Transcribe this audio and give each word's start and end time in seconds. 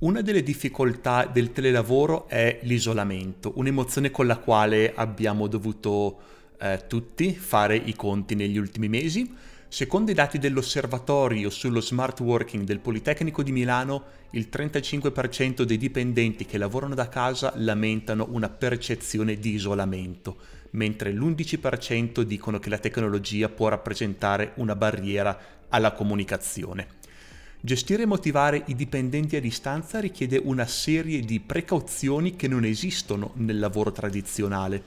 Una 0.00 0.22
delle 0.22 0.42
difficoltà 0.42 1.26
del 1.30 1.52
telelavoro 1.52 2.26
è 2.26 2.60
l'isolamento, 2.62 3.52
un'emozione 3.56 4.10
con 4.10 4.26
la 4.26 4.38
quale 4.38 4.94
abbiamo 4.94 5.46
dovuto 5.46 6.18
eh, 6.58 6.84
tutti 6.88 7.34
fare 7.34 7.76
i 7.76 7.94
conti 7.94 8.34
negli 8.34 8.56
ultimi 8.56 8.88
mesi. 8.88 9.30
Secondo 9.68 10.10
i 10.10 10.14
dati 10.14 10.38
dell'osservatorio 10.38 11.50
sullo 11.50 11.82
smart 11.82 12.18
working 12.20 12.64
del 12.64 12.78
Politecnico 12.78 13.42
di 13.42 13.52
Milano, 13.52 14.04
il 14.30 14.48
35% 14.50 15.64
dei 15.64 15.76
dipendenti 15.76 16.46
che 16.46 16.56
lavorano 16.56 16.94
da 16.94 17.10
casa 17.10 17.52
lamentano 17.56 18.26
una 18.30 18.48
percezione 18.48 19.38
di 19.38 19.52
isolamento, 19.52 20.38
mentre 20.70 21.12
l'11% 21.12 22.22
dicono 22.22 22.58
che 22.58 22.70
la 22.70 22.78
tecnologia 22.78 23.50
può 23.50 23.68
rappresentare 23.68 24.52
una 24.54 24.74
barriera 24.74 25.38
alla 25.68 25.92
comunicazione. 25.92 26.99
Gestire 27.62 28.04
e 28.04 28.06
motivare 28.06 28.62
i 28.68 28.74
dipendenti 28.74 29.36
a 29.36 29.40
distanza 29.40 30.00
richiede 30.00 30.40
una 30.42 30.64
serie 30.64 31.20
di 31.20 31.40
precauzioni 31.40 32.34
che 32.34 32.48
non 32.48 32.64
esistono 32.64 33.32
nel 33.34 33.58
lavoro 33.58 33.92
tradizionale. 33.92 34.82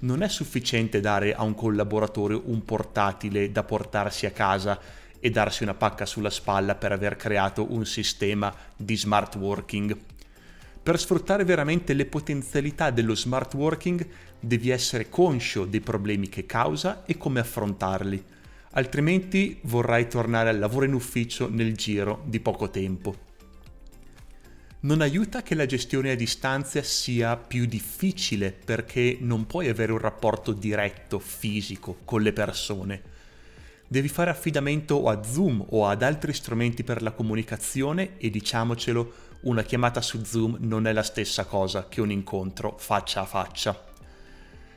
Non 0.00 0.22
è 0.22 0.28
sufficiente 0.28 1.00
dare 1.00 1.34
a 1.34 1.42
un 1.42 1.54
collaboratore 1.54 2.34
un 2.34 2.66
portatile 2.66 3.50
da 3.50 3.62
portarsi 3.62 4.26
a 4.26 4.30
casa 4.30 4.78
e 5.18 5.30
darsi 5.30 5.62
una 5.62 5.72
pacca 5.72 6.04
sulla 6.04 6.28
spalla 6.28 6.74
per 6.74 6.92
aver 6.92 7.16
creato 7.16 7.72
un 7.72 7.86
sistema 7.86 8.54
di 8.76 8.94
smart 8.94 9.36
working. 9.36 9.96
Per 10.82 11.00
sfruttare 11.00 11.44
veramente 11.44 11.94
le 11.94 12.04
potenzialità 12.04 12.90
dello 12.90 13.14
smart 13.14 13.54
working 13.54 14.06
devi 14.38 14.68
essere 14.68 15.08
conscio 15.08 15.64
dei 15.64 15.80
problemi 15.80 16.28
che 16.28 16.44
causa 16.44 17.04
e 17.06 17.16
come 17.16 17.40
affrontarli 17.40 18.24
altrimenti 18.72 19.58
vorrai 19.62 20.08
tornare 20.08 20.48
al 20.48 20.58
lavoro 20.58 20.84
in 20.84 20.94
ufficio 20.94 21.48
nel 21.50 21.74
giro 21.74 22.22
di 22.26 22.40
poco 22.40 22.70
tempo. 22.70 23.30
Non 24.80 25.00
aiuta 25.00 25.42
che 25.42 25.54
la 25.54 25.66
gestione 25.66 26.10
a 26.10 26.16
distanza 26.16 26.82
sia 26.82 27.36
più 27.36 27.66
difficile 27.66 28.50
perché 28.50 29.16
non 29.20 29.46
puoi 29.46 29.68
avere 29.68 29.92
un 29.92 29.98
rapporto 29.98 30.52
diretto, 30.52 31.20
fisico, 31.20 31.98
con 32.04 32.20
le 32.20 32.32
persone. 32.32 33.02
Devi 33.86 34.08
fare 34.08 34.30
affidamento 34.30 35.08
a 35.08 35.22
Zoom 35.22 35.64
o 35.68 35.86
ad 35.86 36.02
altri 36.02 36.32
strumenti 36.32 36.82
per 36.82 37.00
la 37.00 37.12
comunicazione 37.12 38.16
e 38.18 38.30
diciamocelo, 38.30 39.12
una 39.42 39.62
chiamata 39.62 40.00
su 40.00 40.24
Zoom 40.24 40.56
non 40.60 40.86
è 40.86 40.92
la 40.92 41.02
stessa 41.02 41.44
cosa 41.44 41.86
che 41.88 42.00
un 42.00 42.10
incontro 42.10 42.74
faccia 42.78 43.20
a 43.20 43.26
faccia. 43.26 43.91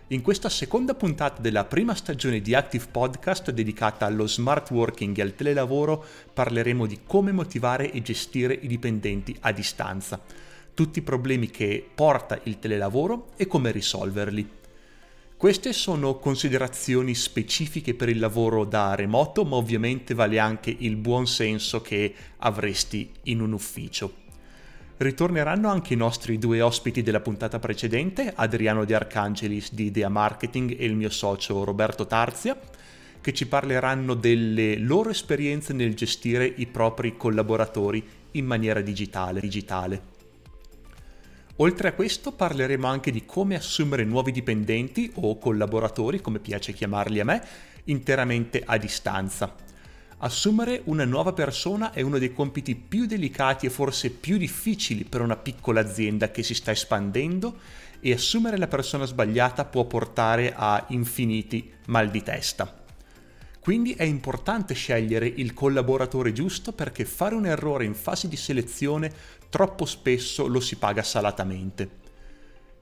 In 0.09 0.21
questa 0.21 0.49
seconda 0.49 0.93
puntata 0.93 1.41
della 1.41 1.65
prima 1.65 1.95
stagione 1.95 2.39
di 2.39 2.53
Active 2.53 2.85
Podcast 2.91 3.49
dedicata 3.49 4.05
allo 4.05 4.27
smart 4.27 4.69
working 4.69 5.17
e 5.17 5.21
al 5.23 5.33
telelavoro 5.33 6.05
parleremo 6.31 6.85
di 6.85 6.99
come 7.07 7.31
motivare 7.31 7.91
e 7.91 8.03
gestire 8.03 8.53
i 8.53 8.67
dipendenti 8.67 9.35
a 9.39 9.51
distanza, 9.51 10.21
tutti 10.75 10.99
i 10.99 11.01
problemi 11.01 11.49
che 11.49 11.83
porta 11.95 12.39
il 12.43 12.59
telelavoro 12.59 13.29
e 13.35 13.47
come 13.47 13.71
risolverli. 13.71 14.47
Queste 15.37 15.73
sono 15.73 16.19
considerazioni 16.19 17.15
specifiche 17.15 17.95
per 17.95 18.07
il 18.07 18.19
lavoro 18.19 18.63
da 18.63 18.93
remoto, 18.93 19.43
ma 19.43 19.55
ovviamente 19.55 20.13
vale 20.13 20.37
anche 20.37 20.75
il 20.77 20.97
buon 20.97 21.25
senso 21.25 21.81
che 21.81 22.13
avresti 22.37 23.09
in 23.23 23.41
un 23.41 23.53
ufficio. 23.53 24.24
Ritorneranno 24.97 25.69
anche 25.69 25.93
i 25.93 25.97
nostri 25.97 26.37
due 26.37 26.61
ospiti 26.61 27.01
della 27.03 27.19
puntata 27.19 27.59
precedente, 27.59 28.31
Adriano 28.33 28.85
De 28.85 28.95
Arcangelis 28.95 29.73
di 29.73 29.87
Idea 29.87 30.07
Marketing 30.07 30.73
e 30.79 30.85
il 30.85 30.95
mio 30.95 31.09
socio 31.09 31.65
Roberto 31.65 32.07
Tarzia, 32.07 32.57
che 33.19 33.33
ci 33.33 33.45
parleranno 33.45 34.13
delle 34.13 34.77
loro 34.77 35.09
esperienze 35.09 35.73
nel 35.73 35.95
gestire 35.95 36.45
i 36.45 36.65
propri 36.67 37.17
collaboratori 37.17 38.01
in 38.31 38.45
maniera 38.45 38.79
digitale. 38.79 39.41
digitale. 39.41 40.13
Oltre 41.57 41.89
a 41.89 41.93
questo 41.93 42.31
parleremo 42.31 42.87
anche 42.87 43.11
di 43.11 43.25
come 43.25 43.55
assumere 43.55 44.05
nuovi 44.05 44.31
dipendenti 44.31 45.11
o 45.15 45.37
collaboratori, 45.37 46.21
come 46.21 46.39
piace 46.39 46.71
chiamarli 46.71 47.19
a 47.19 47.25
me, 47.25 47.43
interamente 47.85 48.63
a 48.65 48.77
distanza 48.77 49.64
Assumere 50.19 50.81
una 50.85 51.03
nuova 51.03 51.33
persona 51.33 51.91
è 51.91 52.01
uno 52.01 52.17
dei 52.17 52.33
compiti 52.33 52.73
più 52.73 53.05
delicati 53.05 53.65
e 53.65 53.69
forse 53.69 54.11
più 54.11 54.37
difficili 54.37 55.03
per 55.03 55.19
una 55.19 55.35
piccola 55.35 55.81
azienda 55.81 56.31
che 56.31 56.41
si 56.41 56.53
sta 56.53 56.71
espandendo 56.71 57.57
e 57.99 58.13
assumere 58.13 58.57
la 58.57 58.67
persona 58.67 59.05
sbagliata 59.05 59.65
può 59.65 59.83
portare 59.85 60.53
a 60.55 60.85
infiniti 60.89 61.69
mal 61.87 62.09
di 62.09 62.23
testa. 62.23 62.83
Quindi 63.59 63.93
è 63.93 64.03
importante 64.03 64.73
scegliere 64.73 65.27
il 65.27 65.53
collaboratore 65.53 66.31
giusto 66.31 66.71
perché 66.71 67.03
fare 67.03 67.35
un 67.35 67.45
errore 67.45 67.83
in 67.83 67.95
fase 67.95 68.29
di 68.29 68.37
selezione 68.37 69.11
troppo 69.49 69.85
spesso 69.85 70.47
lo 70.47 70.61
si 70.61 70.77
paga 70.77 71.03
salatamente. 71.03 72.03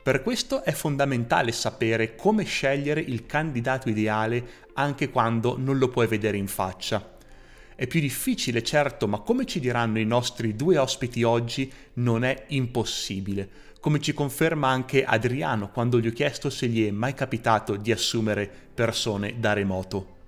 Per 0.03 0.21
questo 0.21 0.63
è 0.63 0.73
fondamentale 0.73 1.51
sapere 1.53 2.15
come 2.15 2.43
scegliere 2.43 2.99
il 2.99 3.25
candidato 3.25 3.87
ideale 3.87 4.45
anche 4.73 5.09
quando 5.09 5.55
non 5.57 5.77
lo 5.77 5.87
puoi 5.87 6.07
vedere 6.07 6.35
in 6.35 6.47
faccia. 6.47 7.12
È 7.75 7.87
più 7.87 7.99
difficile, 7.99 8.63
certo, 8.63 9.07
ma 9.07 9.19
come 9.19 9.45
ci 9.45 9.59
diranno 9.59 9.99
i 9.99 10.05
nostri 10.05 10.55
due 10.55 10.77
ospiti 10.77 11.23
oggi, 11.23 11.71
non 11.93 12.23
è 12.23 12.45
impossibile. 12.47 13.49
Come 13.79 13.99
ci 13.99 14.13
conferma 14.13 14.69
anche 14.69 15.03
Adriano 15.03 15.69
quando 15.69 15.99
gli 15.99 16.07
ho 16.07 16.11
chiesto 16.11 16.49
se 16.49 16.67
gli 16.67 16.87
è 16.87 16.91
mai 16.91 17.13
capitato 17.13 17.75
di 17.75 17.91
assumere 17.91 18.49
persone 18.73 19.39
da 19.39 19.53
remoto. 19.53 20.22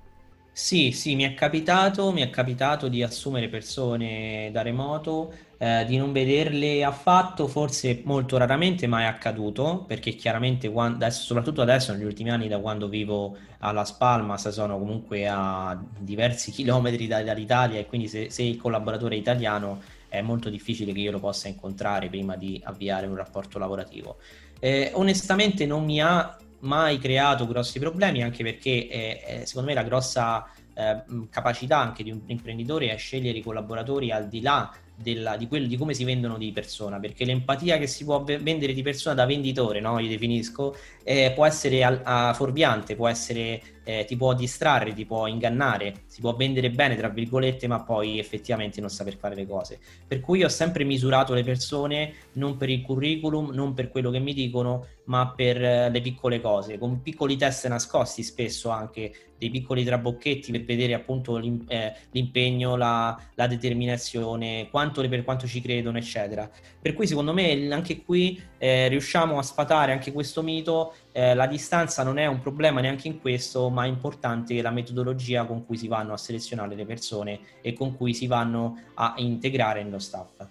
Sì, 0.58 0.92
sì, 0.94 1.16
mi 1.16 1.24
è 1.24 1.34
capitato, 1.34 2.14
mi 2.14 2.22
è 2.22 2.30
capitato 2.30 2.88
di 2.88 3.04
assumere 3.04 3.50
persone 3.50 4.50
da 4.54 4.62
remoto, 4.62 5.34
eh, 5.58 5.84
di 5.86 5.98
non 5.98 6.14
vederle 6.14 6.82
affatto, 6.82 7.48
forse 7.48 8.02
molto 8.06 8.38
raramente, 8.38 8.88
ma 8.88 9.02
è 9.02 9.04
accaduto, 9.04 9.84
perché 9.86 10.12
chiaramente, 10.16 10.70
quando, 10.72 11.04
adesso, 11.04 11.24
soprattutto 11.24 11.62
adesso, 11.62 11.92
negli 11.92 12.06
ultimi 12.06 12.30
anni, 12.32 12.48
da 12.48 12.60
quando 12.60 12.88
vivo 12.88 13.36
a 13.60 13.74
Las 13.74 13.92
Palmas, 13.92 14.48
sono 14.48 14.80
comunque 14.80 15.28
a 15.28 15.78
diversi 16.00 16.52
chilometri 16.56 17.06
da, 17.06 17.22
dall'Italia 17.22 17.78
e 17.80 17.86
quindi 17.86 18.08
se, 18.08 18.30
se 18.30 18.44
il 18.44 18.56
collaboratore 18.56 19.16
è 19.16 19.18
italiano 19.18 19.82
è 20.08 20.22
molto 20.22 20.50
difficile 20.50 20.94
che 20.94 21.00
io 21.02 21.12
lo 21.12 21.20
possa 21.20 21.50
incontrare 21.50 22.08
prima 22.08 22.38
di 22.38 22.62
avviare 22.64 23.08
un 23.08 23.16
rapporto 23.18 23.60
lavorativo. 23.60 24.20
Eh, 24.60 24.92
onestamente 24.94 25.66
non 25.66 25.84
mi 25.84 26.00
ha 26.02 26.38
mai 26.66 26.98
creato 26.98 27.48
grossi 27.48 27.80
problemi, 27.80 28.22
anche 28.24 28.44
perché 28.44 28.90
eh, 28.90 29.42
secondo 29.46 29.70
me 29.70 29.76
la 29.76 29.84
grossa 29.84 30.46
eh, 30.74 31.04
capacità 31.30 31.78
anche 31.80 32.04
di 32.04 32.12
un 32.12 32.22
imprenditore 32.26 32.92
è 32.92 32.98
scegliere 32.98 33.38
i 33.38 33.42
collaboratori 33.42 34.12
al 34.12 34.28
di 34.28 34.42
là 34.42 34.72
della, 34.96 35.36
di, 35.38 35.48
quello, 35.48 35.68
di 35.68 35.78
come 35.78 35.94
si 35.94 36.04
vendono 36.04 36.38
di 36.38 36.52
persona, 36.52 37.00
perché 37.00 37.26
l'empatia 37.26 37.78
che 37.78 37.88
si 37.88 38.04
può 38.04 38.24
vendere 38.24 38.74
di 38.74 38.82
persona 38.82 39.16
da 39.16 39.26
venditore, 39.26 39.80
no? 39.80 40.00
io 40.00 40.10
definisco, 40.10 40.76
eh, 41.04 41.32
può 41.36 41.46
essere 41.46 41.84
a, 41.84 42.02
a 42.04 42.34
fuorviante, 42.34 42.96
può 42.96 43.08
essere, 43.08 43.62
eh, 43.86 44.04
ti 44.04 44.18
può 44.18 44.34
distrarre, 44.34 44.94
ti 44.94 45.06
può 45.06 45.28
ingannare, 45.28 46.02
si 46.08 46.20
può 46.20 46.36
vendere 46.36 46.70
bene, 46.72 46.98
tra 46.98 47.08
virgolette, 47.08 47.68
ma 47.68 47.82
poi 47.84 48.20
effettivamente 48.20 48.82
non 48.82 48.90
saper 48.90 49.16
fare 49.16 49.36
le 49.36 49.48
cose. 49.48 49.80
Per 50.06 50.20
cui 50.20 50.44
ho 50.44 50.50
sempre 50.50 50.84
misurato 50.84 51.34
le 51.34 51.44
persone 51.44 52.14
non 52.34 52.58
per 52.58 52.70
il 52.70 52.82
curriculum, 52.82 53.52
non 53.54 53.74
per 53.74 53.90
quello 53.90 54.12
che 54.12 54.20
mi 54.20 54.34
dicono, 54.34 54.86
ma 55.06 55.32
per 55.36 55.64
eh, 55.64 55.90
le 55.90 56.02
piccole 56.02 56.42
cose, 56.42 56.78
con 56.78 57.02
piccoli 57.02 57.38
test 57.38 57.68
nascosti 57.68 58.24
spesso 58.24 58.70
anche 58.70 59.14
dei 59.38 59.50
piccoli 59.50 59.84
trabocchetti 59.84 60.52
per 60.52 60.64
vedere 60.64 60.94
appunto 60.94 61.38
eh, 61.68 61.94
l'impegno, 62.12 62.76
la, 62.76 63.20
la 63.36 63.48
determinazione, 63.48 64.70
quanto, 64.70 65.08
per 65.08 65.24
quanto 65.24 65.46
ci 65.46 65.62
credono, 65.62 65.98
eccetera. 65.98 66.50
Per 66.82 66.94
cui 66.94 67.06
secondo 67.06 67.34
me 67.34 67.72
anche 67.72 68.02
qui 68.04 68.42
eh, 68.58 68.88
riusciamo 68.88 69.38
a 69.38 69.44
sfatare 69.44 69.92
anche 69.92 70.12
questo 70.12 70.42
mito, 70.42 70.94
eh, 71.18 71.34
la 71.34 71.48
distanza 71.48 72.04
non 72.04 72.18
è 72.18 72.26
un 72.26 72.42
problema 72.42 72.82
neanche 72.82 73.08
in 73.08 73.22
questo, 73.22 73.70
ma 73.70 73.86
è 73.86 73.88
importante 73.88 74.62
la 74.62 74.70
metodologia 74.70 75.46
con 75.46 75.66
cui 75.66 75.78
si 75.78 75.88
vanno 75.88 76.12
a 76.12 76.18
selezionare 76.18 76.76
le 76.76 76.86
persone 76.86 77.40
e 77.62 77.72
con 77.72 77.96
cui 77.96 78.14
si 78.14 78.28
vanno 78.28 78.78
a 78.96 79.14
integrare 79.16 79.82
nello 79.82 80.00
staff. 80.00 80.46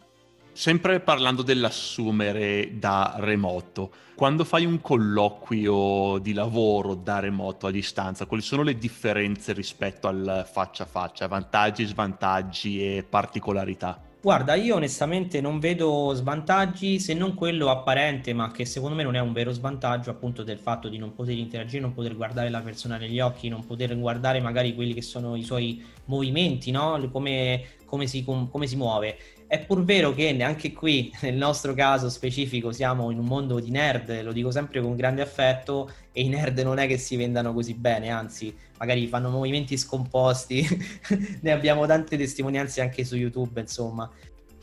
Sempre 0.52 1.00
parlando 1.00 1.42
dell'assumere 1.42 2.78
da 2.78 3.16
remoto, 3.18 3.92
quando 4.14 4.44
fai 4.44 4.64
un 4.64 4.80
colloquio 4.80 6.16
di 6.16 6.32
lavoro 6.32 6.94
da 6.94 7.18
remoto 7.18 7.66
a 7.66 7.70
distanza, 7.70 8.24
quali 8.24 8.42
sono 8.42 8.62
le 8.62 8.78
differenze 8.78 9.52
rispetto 9.52 10.08
al 10.08 10.48
faccia 10.50 10.84
a 10.84 10.86
faccia, 10.86 11.26
vantaggi, 11.26 11.84
svantaggi 11.84 12.96
e 12.96 13.02
particolarità? 13.02 14.00
Guarda, 14.24 14.54
io 14.54 14.76
onestamente 14.76 15.42
non 15.42 15.58
vedo 15.58 16.10
svantaggi 16.14 16.98
se 16.98 17.12
non 17.12 17.34
quello 17.34 17.68
apparente, 17.68 18.32
ma 18.32 18.50
che 18.50 18.64
secondo 18.64 18.96
me 18.96 19.02
non 19.02 19.16
è 19.16 19.20
un 19.20 19.34
vero 19.34 19.52
svantaggio, 19.52 20.08
appunto 20.08 20.42
del 20.42 20.58
fatto 20.58 20.88
di 20.88 20.96
non 20.96 21.12
poter 21.12 21.36
interagire, 21.36 21.82
non 21.82 21.92
poter 21.92 22.16
guardare 22.16 22.48
la 22.48 22.62
persona 22.62 22.96
negli 22.96 23.20
occhi, 23.20 23.50
non 23.50 23.66
poter 23.66 23.94
guardare 23.98 24.40
magari 24.40 24.74
quelli 24.74 24.94
che 24.94 25.02
sono 25.02 25.36
i 25.36 25.42
suoi 25.42 25.84
movimenti, 26.06 26.70
no? 26.70 27.06
Come, 27.12 27.64
come, 27.84 28.06
si, 28.06 28.24
come 28.24 28.66
si 28.66 28.76
muove. 28.76 29.18
È 29.46 29.64
pur 29.64 29.84
vero 29.84 30.14
che 30.14 30.36
anche 30.42 30.72
qui, 30.72 31.12
nel 31.20 31.34
nostro 31.34 31.74
caso 31.74 32.08
specifico, 32.08 32.72
siamo 32.72 33.10
in 33.10 33.18
un 33.18 33.26
mondo 33.26 33.60
di 33.60 33.70
nerd, 33.70 34.22
lo 34.22 34.32
dico 34.32 34.50
sempre 34.50 34.80
con 34.80 34.96
grande 34.96 35.22
affetto, 35.22 35.90
e 36.12 36.22
i 36.22 36.28
nerd 36.28 36.58
non 36.60 36.78
è 36.78 36.86
che 36.86 36.96
si 36.96 37.16
vendano 37.16 37.52
così 37.52 37.74
bene, 37.74 38.08
anzi, 38.08 38.54
magari 38.78 39.06
fanno 39.06 39.30
movimenti 39.30 39.76
scomposti, 39.76 40.66
ne 41.42 41.52
abbiamo 41.52 41.86
tante 41.86 42.16
testimonianze 42.16 42.80
anche 42.80 43.04
su 43.04 43.16
YouTube, 43.16 43.60
insomma. 43.60 44.10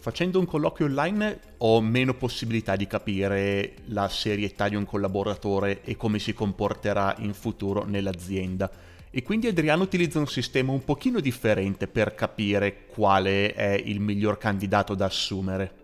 Facendo 0.01 0.39
un 0.39 0.47
colloquio 0.47 0.87
online 0.87 1.39
ho 1.57 1.79
meno 1.79 2.15
possibilità 2.15 2.75
di 2.75 2.87
capire 2.87 3.73
la 3.89 4.09
serietà 4.09 4.67
di 4.67 4.75
un 4.75 4.83
collaboratore 4.83 5.83
e 5.83 5.95
come 5.95 6.17
si 6.17 6.33
comporterà 6.33 7.15
in 7.19 7.35
futuro 7.35 7.85
nell'azienda. 7.85 8.69
E 9.13 9.23
quindi 9.23 9.47
Adriano 9.47 9.83
utilizza 9.83 10.19
un 10.19 10.27
sistema 10.27 10.71
un 10.71 10.85
pochino 10.85 11.19
differente 11.19 11.87
per 11.87 12.15
capire 12.15 12.85
quale 12.87 13.53
è 13.53 13.73
il 13.73 13.99
miglior 13.99 14.37
candidato 14.37 14.95
da 14.95 15.05
assumere. 15.05 15.79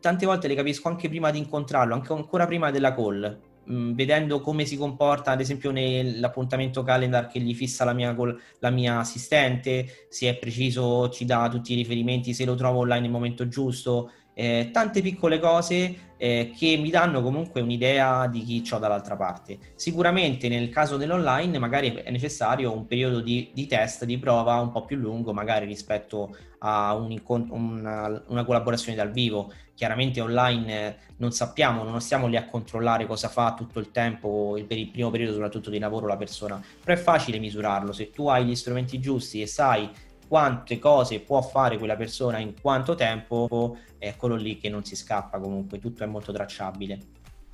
Tante 0.00 0.26
volte 0.26 0.48
le 0.48 0.56
capisco 0.56 0.88
anche 0.88 1.08
prima 1.08 1.30
di 1.30 1.38
incontrarlo, 1.38 1.94
anche 1.94 2.12
ancora 2.12 2.46
prima 2.46 2.72
della 2.72 2.92
call. 2.92 3.38
Mm, 3.70 3.92
vedendo 3.92 4.40
come 4.40 4.64
si 4.64 4.76
comporta, 4.76 5.30
ad 5.30 5.40
esempio, 5.40 5.70
nell'appuntamento 5.70 6.82
calendar 6.82 7.28
che 7.28 7.38
gli 7.38 7.54
fissa 7.54 7.84
la 7.84 7.92
mia, 7.92 8.16
la 8.58 8.70
mia 8.70 8.98
assistente, 8.98 10.06
se 10.08 10.28
è 10.28 10.36
preciso, 10.36 11.10
ci 11.10 11.24
dà 11.24 11.48
tutti 11.48 11.74
i 11.74 11.76
riferimenti, 11.76 12.34
se 12.34 12.44
lo 12.44 12.56
trovo 12.56 12.80
online 12.80 13.02
nel 13.02 13.10
momento 13.10 13.46
giusto, 13.46 14.10
eh, 14.34 14.70
tante 14.72 15.00
piccole 15.00 15.38
cose 15.38 16.07
eh, 16.18 16.52
che 16.54 16.76
mi 16.76 16.90
danno 16.90 17.22
comunque 17.22 17.62
un'idea 17.62 18.26
di 18.26 18.42
chi 18.42 18.62
ho 18.70 18.78
dall'altra 18.78 19.16
parte. 19.16 19.58
Sicuramente 19.74 20.48
nel 20.48 20.68
caso 20.68 20.98
dell'online 20.98 21.58
magari 21.58 21.94
è 21.94 22.10
necessario 22.10 22.72
un 22.72 22.86
periodo 22.86 23.20
di, 23.20 23.50
di 23.54 23.66
test, 23.66 24.04
di 24.04 24.18
prova 24.18 24.56
un 24.56 24.70
po' 24.70 24.84
più 24.84 24.96
lungo, 24.96 25.32
magari 25.32 25.64
rispetto 25.64 26.36
a 26.58 26.94
un 26.94 27.16
una, 27.48 28.22
una, 28.26 28.44
collaborazione 28.44 28.96
dal 28.96 29.10
vivo. 29.10 29.52
Chiaramente 29.74 30.20
online 30.20 30.96
non 31.18 31.30
sappiamo, 31.30 31.84
non 31.84 32.00
stiamo 32.00 32.26
lì 32.26 32.36
a 32.36 32.46
controllare 32.46 33.06
cosa 33.06 33.28
fa 33.28 33.54
tutto 33.54 33.78
il 33.78 33.92
tempo, 33.92 34.56
il, 34.56 34.64
per 34.64 34.76
il 34.76 34.90
primo 34.90 35.10
periodo 35.10 35.34
soprattutto 35.34 35.70
di 35.70 35.78
lavoro 35.78 36.08
la 36.08 36.16
persona, 36.16 36.60
però 36.82 36.98
è 36.98 37.00
facile 37.00 37.38
misurarlo. 37.38 37.92
Se 37.92 38.10
tu 38.10 38.26
hai 38.26 38.44
gli 38.44 38.56
strumenti 38.56 38.98
giusti 38.98 39.40
e 39.40 39.46
sai 39.46 39.88
quante 40.28 40.78
cose 40.78 41.20
può 41.20 41.40
fare 41.40 41.78
quella 41.78 41.96
persona 41.96 42.38
in 42.38 42.52
quanto 42.60 42.94
tempo, 42.94 43.78
quello 44.16 44.36
lì 44.36 44.58
che 44.58 44.68
non 44.68 44.84
si 44.84 44.94
scappa 44.94 45.38
comunque, 45.38 45.80
tutto 45.80 46.04
è 46.04 46.06
molto 46.06 46.30
tracciabile. 46.30 47.00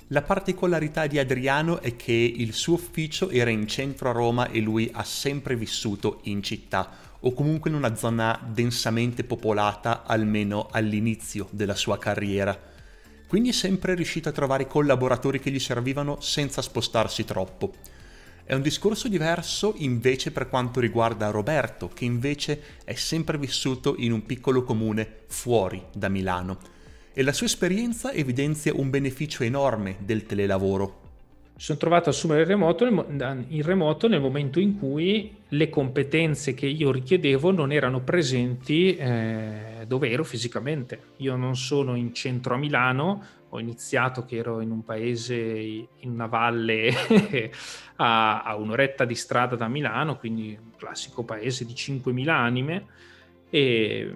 La 0.09 0.21
particolarità 0.21 1.07
di 1.07 1.17
Adriano 1.17 1.81
è 1.81 1.95
che 1.95 2.11
il 2.11 2.53
suo 2.53 2.75
ufficio 2.75 3.29
era 3.29 3.49
in 3.49 3.65
centro 3.67 4.09
a 4.09 4.13
Roma 4.13 4.49
e 4.51 4.59
lui 4.59 4.87
ha 4.93 5.03
sempre 5.03 5.55
vissuto 5.55 6.19
in 6.23 6.43
città 6.43 6.91
o 7.21 7.33
comunque 7.33 7.71
in 7.71 7.75
una 7.75 7.95
zona 7.95 8.39
densamente 8.45 9.23
popolata 9.23 10.03
almeno 10.03 10.67
all'inizio 10.69 11.47
della 11.49 11.73
sua 11.73 11.97
carriera. 11.97 12.55
Quindi 13.27 13.49
è 13.49 13.53
sempre 13.53 13.95
riuscito 13.95 14.29
a 14.29 14.31
trovare 14.31 14.67
collaboratori 14.67 15.39
che 15.39 15.49
gli 15.49 15.57
servivano 15.57 16.21
senza 16.21 16.61
spostarsi 16.61 17.25
troppo. 17.25 17.73
È 18.47 18.53
un 18.53 18.61
discorso 18.61 19.07
diverso 19.07 19.73
invece 19.77 20.31
per 20.31 20.49
quanto 20.49 20.79
riguarda 20.79 21.31
Roberto, 21.31 21.89
che 21.91 22.05
invece 22.05 22.61
è 22.85 22.93
sempre 22.93 23.39
vissuto 23.39 23.95
in 23.97 24.11
un 24.11 24.23
piccolo 24.23 24.61
comune 24.61 25.21
fuori 25.25 25.83
da 25.91 26.09
Milano. 26.09 26.59
E 27.11 27.23
la 27.23 27.33
sua 27.33 27.47
esperienza 27.47 28.11
evidenzia 28.13 28.71
un 28.75 28.91
beneficio 28.91 29.41
enorme 29.41 29.95
del 29.97 30.27
telelavoro. 30.27 31.01
Mi 31.55 31.61
sono 31.61 31.79
trovato 31.79 32.09
a 32.09 32.11
assumere 32.11 32.41
il 32.41 32.47
remoto, 32.47 32.85
in 32.85 33.61
remoto 33.63 34.07
nel 34.07 34.21
momento 34.21 34.59
in 34.59 34.77
cui 34.77 35.37
le 35.47 35.69
competenze 35.69 36.53
che 36.53 36.67
io 36.67 36.91
richiedevo 36.91 37.49
non 37.49 37.71
erano 37.71 38.01
presenti 38.01 38.95
eh, 38.95 39.85
dove 39.87 40.11
ero 40.11 40.23
fisicamente. 40.23 40.99
Io 41.17 41.35
non 41.35 41.55
sono 41.55 41.95
in 41.95 42.13
centro 42.13 42.53
a 42.53 42.57
Milano, 42.57 43.23
ho 43.55 43.59
iniziato 43.59 44.25
che 44.25 44.37
ero 44.37 44.61
in 44.61 44.71
un 44.71 44.83
paese, 44.83 45.35
in 45.35 46.09
una 46.09 46.27
valle 46.27 46.91
a, 47.97 48.43
a, 48.43 48.55
un'oretta 48.55 49.05
di 49.05 49.15
strada 49.15 49.55
da 49.55 49.67
Milano, 49.67 50.17
quindi 50.17 50.57
un 50.61 50.75
classico 50.77 51.23
paese 51.23 51.65
di 51.65 51.73
5.000 51.73 52.29
anime, 52.29 52.85
e, 53.49 54.13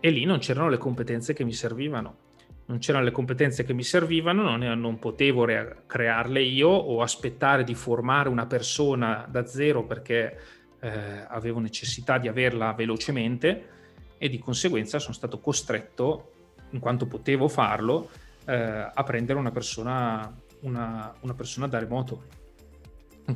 e 0.00 0.10
lì 0.10 0.24
non 0.24 0.38
c'erano 0.38 0.68
le 0.68 0.78
competenze 0.78 1.32
che 1.34 1.44
mi 1.44 1.52
servivano. 1.52 2.20
Non 2.64 2.78
c'erano 2.78 3.04
le 3.04 3.10
competenze 3.10 3.64
che 3.64 3.72
mi 3.72 3.82
servivano, 3.82 4.42
non, 4.42 4.60
non 4.80 4.98
potevo 4.98 5.44
re- 5.44 5.82
crearle 5.86 6.40
io 6.40 6.68
o 6.68 7.02
aspettare 7.02 7.64
di 7.64 7.74
formare 7.74 8.28
una 8.28 8.46
persona 8.46 9.26
da 9.28 9.44
zero 9.46 9.84
perché 9.84 10.38
eh, 10.80 11.24
avevo 11.28 11.58
necessità 11.58 12.18
di 12.18 12.28
averla 12.28 12.72
velocemente 12.72 13.68
e 14.16 14.28
di 14.28 14.38
conseguenza 14.38 14.98
sono 15.00 15.14
stato 15.14 15.40
costretto, 15.40 16.30
in 16.70 16.78
quanto 16.78 17.06
potevo 17.06 17.48
farlo, 17.48 18.08
eh, 18.46 18.90
a 18.92 19.02
prendere 19.02 19.38
una 19.38 19.50
persona, 19.50 20.34
una, 20.60 21.14
una 21.20 21.34
persona 21.34 21.66
da 21.66 21.78
remoto. 21.78 22.40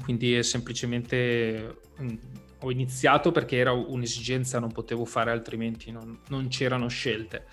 Quindi 0.03 0.35
è 0.35 0.43
semplicemente 0.43 1.79
mm, 2.01 2.15
ho 2.61 2.71
iniziato 2.71 3.33
perché 3.33 3.57
era 3.57 3.73
un'esigenza, 3.73 4.59
non 4.59 4.73
potevo 4.73 5.05
fare 5.05 5.31
altrimenti, 5.31 5.91
non, 5.91 6.21
non 6.29 6.49
c'erano 6.49 6.89
scelte. 6.89 7.45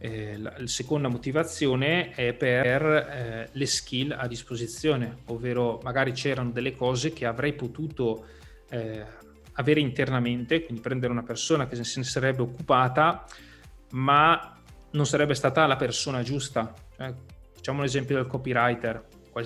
Eh, 0.00 0.38
la, 0.38 0.54
la, 0.56 0.66
seconda 0.66 1.08
motivazione 1.08 2.10
è 2.10 2.32
per 2.32 2.82
eh, 2.84 3.48
le 3.50 3.66
skill 3.66 4.14
a 4.16 4.28
disposizione, 4.28 5.22
ovvero 5.26 5.80
magari 5.82 6.12
c'erano 6.12 6.50
delle 6.50 6.76
cose 6.76 7.12
che 7.12 7.26
avrei 7.26 7.54
potuto 7.54 8.26
eh, 8.70 9.04
avere 9.54 9.80
internamente, 9.80 10.62
quindi 10.62 10.80
prendere 10.80 11.10
una 11.10 11.24
persona 11.24 11.66
che 11.66 11.82
se 11.82 11.98
ne 11.98 12.04
sarebbe 12.04 12.42
occupata, 12.42 13.24
ma 13.90 14.57
non 14.90 15.06
sarebbe 15.06 15.34
stata 15.34 15.66
la 15.66 15.76
persona 15.76 16.22
giusta. 16.22 16.72
Cioè, 16.96 17.12
facciamo 17.54 17.82
l'esempio 17.82 18.16
del 18.16 18.26
copywriter. 18.26 19.04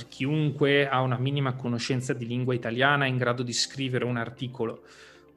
Chiunque 0.09 0.89
ha 0.89 1.03
una 1.03 1.19
minima 1.19 1.53
conoscenza 1.53 2.15
di 2.15 2.27
lingua 2.27 2.55
italiana 2.55 3.05
è 3.05 3.09
in 3.09 3.19
grado 3.19 3.43
di 3.43 3.53
scrivere 3.53 4.07
un 4.07 4.17
articolo 4.17 4.85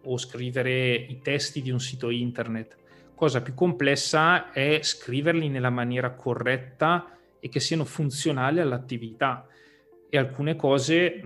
o 0.04 0.18
scrivere 0.18 0.96
i 0.96 1.20
testi 1.22 1.62
di 1.62 1.72
un 1.72 1.82
sito 1.82 2.10
internet. 2.10 2.78
Cosa 3.16 3.42
più 3.42 3.54
complessa 3.54 4.52
è 4.52 4.80
scriverli 4.82 5.50
nella 5.50 5.70
maniera 5.70 6.12
corretta 6.12 7.18
e 7.40 7.50
che 7.50 7.60
siano 7.60 7.84
funzionali 7.84 8.62
all'attività. 8.62 9.46
E 10.10 10.18
alcune 10.18 10.56
cose 10.56 11.20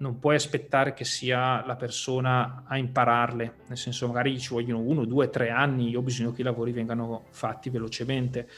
non 0.00 0.18
puoi 0.18 0.34
aspettare 0.34 0.92
che 0.92 1.04
sia 1.04 1.64
la 1.66 1.76
persona 1.76 2.64
a 2.66 2.76
impararle, 2.76 3.54
nel 3.68 3.76
senso 3.76 4.06
magari 4.06 4.38
ci 4.38 4.52
vogliono 4.52 4.80
uno, 4.80 5.04
due, 5.04 5.30
tre 5.30 5.50
anni, 5.50 5.90
io 5.90 6.00
ho 6.00 6.02
bisogno 6.02 6.32
che 6.32 6.40
i 6.40 6.44
lavori 6.44 6.72
vengano 6.72 7.26
fatti 7.30 7.70
velocemente 7.70 8.48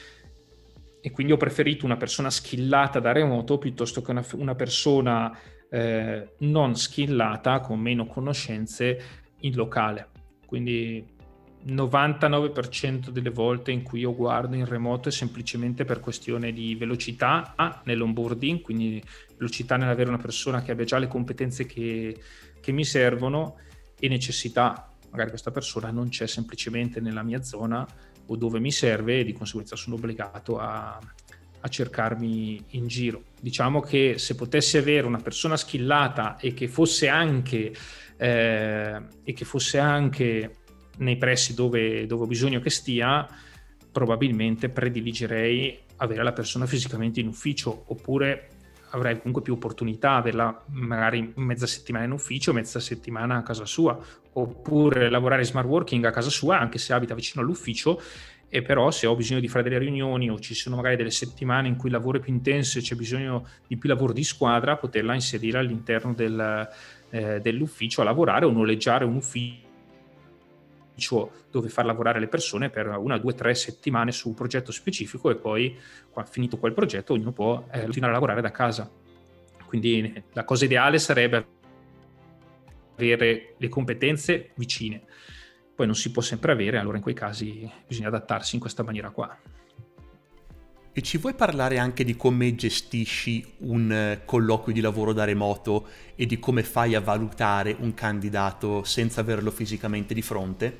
e 1.01 1.11
quindi 1.11 1.33
ho 1.33 1.37
preferito 1.37 1.85
una 1.85 1.97
persona 1.97 2.29
skillata 2.29 2.99
da 2.99 3.11
remoto 3.11 3.57
piuttosto 3.57 4.01
che 4.01 4.11
una, 4.11 4.25
una 4.35 4.55
persona 4.55 5.37
eh, 5.69 6.35
non 6.39 6.75
skillata 6.75 7.59
con 7.59 7.77
meno 7.77 8.05
conoscenze 8.05 9.01
in 9.39 9.53
locale. 9.55 10.07
Quindi 10.45 11.12
99% 11.65 13.09
delle 13.09 13.29
volte 13.29 13.71
in 13.71 13.83
cui 13.83 14.01
io 14.01 14.13
guardo 14.13 14.55
in 14.55 14.65
remoto 14.65 15.09
è 15.09 15.11
semplicemente 15.11 15.85
per 15.85 15.99
questione 15.99 16.51
di 16.51 16.75
velocità 16.75 17.55
nell'onboarding, 17.85 18.61
quindi 18.61 19.01
velocità 19.37 19.77
nell'avere 19.77 20.09
una 20.09 20.17
persona 20.17 20.61
che 20.61 20.71
abbia 20.71 20.85
già 20.85 20.97
le 20.97 21.07
competenze 21.07 21.65
che, 21.65 22.17
che 22.59 22.71
mi 22.71 22.83
servono 22.83 23.57
e 23.99 24.07
necessità. 24.07 24.91
Magari 25.11 25.29
questa 25.29 25.51
persona 25.51 25.91
non 25.91 26.09
c'è 26.09 26.27
semplicemente 26.27 26.99
nella 26.99 27.23
mia 27.23 27.41
zona 27.41 27.87
o 28.25 28.35
dove 28.35 28.59
mi 28.59 28.71
serve 28.71 29.19
e 29.19 29.23
di 29.23 29.33
conseguenza 29.33 29.75
sono 29.75 29.95
obbligato 29.95 30.57
a, 30.57 30.99
a 31.59 31.67
cercarmi 31.67 32.63
in 32.69 32.87
giro. 32.87 33.23
Diciamo 33.39 33.79
che 33.79 34.15
se 34.17 34.35
potessi 34.35 34.77
avere 34.77 35.07
una 35.07 35.19
persona 35.19 35.55
skillata 35.55 36.37
e 36.37 36.53
che 36.53 36.67
fosse 36.67 37.07
anche, 37.07 37.73
eh, 38.17 39.01
e 39.23 39.33
che 39.33 39.45
fosse 39.45 39.77
anche 39.77 40.62
nei 40.97 41.17
pressi 41.17 41.53
dove, 41.53 42.05
dove 42.05 42.23
ho 42.23 42.27
bisogno 42.27 42.59
che 42.59 42.69
stia, 42.69 43.27
probabilmente 43.91 44.69
prediligerei 44.69 45.79
avere 45.97 46.23
la 46.23 46.33
persona 46.33 46.65
fisicamente 46.65 47.19
in 47.19 47.27
ufficio 47.27 47.85
oppure 47.87 48.49
avrei 48.89 49.17
comunque 49.17 49.41
più 49.41 49.53
opportunità 49.53 50.15
averla 50.15 50.63
magari 50.67 51.31
mezza 51.35 51.65
settimana 51.65 52.05
in 52.05 52.11
ufficio, 52.11 52.53
mezza 52.53 52.79
settimana 52.79 53.37
a 53.37 53.43
casa 53.43 53.65
sua, 53.65 53.97
oppure 54.33 55.09
lavorare 55.09 55.43
smart 55.43 55.67
working 55.67 56.03
a 56.05 56.11
casa 56.11 56.29
sua, 56.29 56.59
anche 56.59 56.77
se 56.77 56.93
abita 56.93 57.15
vicino 57.15 57.43
all'ufficio, 57.43 57.99
e 58.49 58.61
però 58.61 58.91
se 58.91 59.07
ho 59.07 59.15
bisogno 59.15 59.39
di 59.39 59.47
fare 59.47 59.63
delle 59.63 59.79
riunioni 59.79 60.29
o 60.29 60.39
ci 60.39 60.53
sono 60.53 60.75
magari 60.75 60.95
delle 60.95 61.09
settimane 61.09 61.67
in 61.67 61.75
cui 61.75 61.89
il 61.89 61.95
lavoro 61.95 62.19
è 62.19 62.21
più 62.21 62.31
intenso 62.31 62.77
e 62.77 62.81
c'è 62.81 62.95
bisogno 62.95 63.47
di 63.65 63.77
più 63.77 63.89
lavoro 63.89 64.13
di 64.13 64.23
squadra, 64.23 64.77
poterla 64.77 65.15
inserire 65.15 65.57
all'interno 65.57 66.13
del, 66.13 66.69
eh, 67.09 67.39
dell'ufficio 67.39 68.01
a 68.01 68.03
lavorare 68.03 68.45
o 68.45 68.51
noleggiare 68.51 69.05
un 69.05 69.15
ufficio 69.15 69.71
dove 71.49 71.69
far 71.69 71.85
lavorare 71.85 72.19
le 72.19 72.27
persone 72.27 72.69
per 72.69 72.87
una, 72.87 73.17
due, 73.17 73.33
tre 73.33 73.55
settimane 73.55 74.11
su 74.11 74.29
un 74.29 74.35
progetto 74.35 74.71
specifico 74.71 75.29
e 75.29 75.35
poi, 75.35 75.77
finito 76.25 76.57
quel 76.57 76.73
progetto, 76.73 77.13
ognuno 77.13 77.31
può 77.31 77.65
eh, 77.71 77.81
continuare 77.81 78.11
a 78.11 78.15
lavorare 78.15 78.41
da 78.41 78.51
casa. 78.51 78.89
Quindi 79.65 80.23
la 80.33 80.43
cosa 80.43 80.65
ideale 80.65 80.99
sarebbe 80.99 81.47
avere 82.95 83.55
le 83.57 83.69
competenze 83.69 84.51
vicine. 84.55 85.03
Poi 85.75 85.87
non 85.87 85.95
si 85.95 86.11
può 86.11 86.21
sempre 86.21 86.51
avere, 86.51 86.77
allora 86.77 86.97
in 86.97 87.03
quei 87.03 87.15
casi 87.15 87.69
bisogna 87.87 88.09
adattarsi 88.09 88.55
in 88.55 88.61
questa 88.61 88.83
maniera 88.83 89.09
qua. 89.09 89.35
E 90.95 91.01
ci 91.01 91.17
vuoi 91.17 91.33
parlare 91.33 91.79
anche 91.79 92.03
di 92.03 92.15
come 92.15 92.53
gestisci 92.53 93.43
un 93.61 93.91
eh, 93.91 94.21
colloquio 94.25 94.75
di 94.75 94.79
lavoro 94.79 95.11
da 95.11 95.23
remoto 95.23 95.87
e 96.13 96.27
di 96.27 96.37
come 96.37 96.61
fai 96.61 96.93
a 96.93 97.01
valutare 97.01 97.75
un 97.79 97.95
candidato 97.95 98.83
senza 98.83 99.21
averlo 99.21 99.49
fisicamente 99.49 100.13
di 100.13 100.21
fronte? 100.21 100.77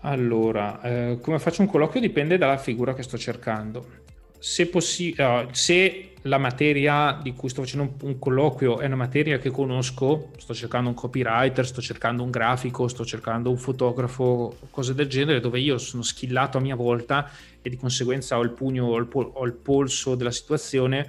Allora, 0.00 0.80
eh, 0.82 1.18
come 1.20 1.38
faccio 1.38 1.62
un 1.62 1.68
colloquio 1.68 2.00
dipende 2.00 2.36
dalla 2.36 2.58
figura 2.58 2.94
che 2.94 3.04
sto 3.04 3.16
cercando. 3.16 4.06
Se, 4.40 4.66
possi- 4.66 5.14
uh, 5.16 5.46
se 5.52 6.14
la 6.22 6.38
materia 6.38 7.18
di 7.22 7.32
cui 7.32 7.48
sto 7.48 7.62
facendo 7.62 7.94
un, 8.00 8.08
un, 8.10 8.18
colloquio 8.18 8.78
è 8.78 8.86
una 8.86 8.96
materia 8.96 9.38
che 9.38 9.50
conosco, 9.50 10.30
sto 10.36 10.54
cercando 10.54 10.88
un 10.88 10.94
copywriter, 10.94 11.64
sto 11.64 11.80
cercando 11.80 12.22
un 12.22 12.30
grafico, 12.30 12.88
sto 12.88 13.04
cercando 13.04 13.50
un 13.50 13.56
fotografo, 13.56 14.56
cose 14.70 14.94
del 14.94 15.08
genere, 15.08 15.40
dove 15.40 15.60
io 15.60 15.78
sono 15.78 16.02
schillato 16.02 16.58
a 16.58 16.60
mia 16.60 16.76
volta 16.76 17.30
e 17.68 17.70
di 17.70 17.76
conseguenza 17.76 18.36
ho 18.36 18.42
il 18.42 18.50
pugno, 18.50 18.86
ho 18.86 18.96
il, 18.98 19.06
pol- 19.06 19.32
il 19.44 19.54
polso 19.54 20.14
della 20.16 20.32
situazione, 20.32 21.08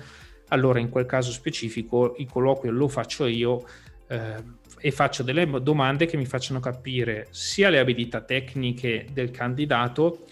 allora 0.49 0.79
in 0.79 0.89
quel 0.89 1.05
caso 1.05 1.31
specifico 1.31 2.15
il 2.17 2.29
colloquio 2.29 2.71
lo 2.71 2.87
faccio 2.87 3.25
io. 3.25 3.65
Eh, 4.07 4.57
e 4.79 4.91
faccio 4.91 5.23
delle 5.23 5.45
domande 5.61 6.05
che 6.05 6.17
mi 6.17 6.25
facciano 6.25 6.59
capire 6.59 7.27
sia 7.31 7.69
le 7.69 7.79
abilità 7.79 8.21
tecniche 8.21 9.07
del 9.11 9.29
candidato, 9.29 10.25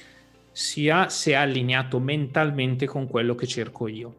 sia 0.51 1.09
se 1.09 1.31
è 1.31 1.35
allineato 1.35 1.99
mentalmente 1.99 2.85
con 2.85 3.07
quello 3.07 3.35
che 3.35 3.45
cerco 3.45 3.87
io. 3.87 4.15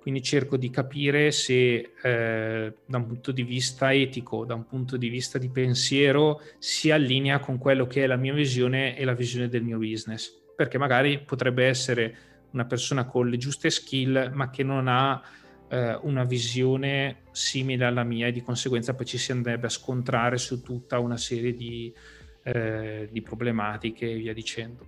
Quindi 0.00 0.20
cerco 0.22 0.56
di 0.56 0.68
capire 0.68 1.30
se 1.30 1.92
eh, 2.02 2.74
da 2.84 2.96
un 2.96 3.06
punto 3.06 3.30
di 3.30 3.44
vista 3.44 3.94
etico, 3.94 4.44
da 4.44 4.54
un 4.54 4.66
punto 4.66 4.96
di 4.96 5.08
vista 5.08 5.38
di 5.38 5.48
pensiero, 5.48 6.40
si 6.58 6.90
allinea 6.90 7.38
con 7.38 7.56
quello 7.56 7.86
che 7.86 8.02
è 8.02 8.06
la 8.06 8.16
mia 8.16 8.32
visione 8.32 8.96
e 8.96 9.04
la 9.04 9.14
visione 9.14 9.48
del 9.48 9.62
mio 9.62 9.78
business. 9.78 10.41
Perché 10.54 10.78
magari 10.78 11.20
potrebbe 11.20 11.66
essere 11.66 12.16
una 12.52 12.64
persona 12.64 13.06
con 13.06 13.28
le 13.28 13.36
giuste 13.36 13.70
skill, 13.70 14.30
ma 14.32 14.50
che 14.50 14.62
non 14.62 14.88
ha 14.88 15.20
eh, 15.68 15.98
una 16.02 16.24
visione 16.24 17.22
simile 17.30 17.86
alla 17.86 18.04
mia 18.04 18.26
e 18.26 18.32
di 18.32 18.42
conseguenza 18.42 18.94
poi 18.94 19.06
ci 19.06 19.18
si 19.18 19.32
andrebbe 19.32 19.66
a 19.66 19.70
scontrare 19.70 20.36
su 20.36 20.60
tutta 20.60 20.98
una 20.98 21.16
serie 21.16 21.54
di, 21.54 21.92
eh, 22.42 23.08
di 23.10 23.22
problematiche 23.22 24.10
e 24.10 24.16
via 24.16 24.34
dicendo. 24.34 24.86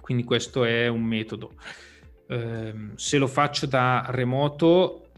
Quindi 0.00 0.24
questo 0.24 0.64
è 0.64 0.86
un 0.88 1.02
metodo. 1.02 1.52
Eh, 2.26 2.74
se 2.94 3.18
lo 3.18 3.26
faccio 3.26 3.66
da 3.66 4.04
remoto, 4.08 5.10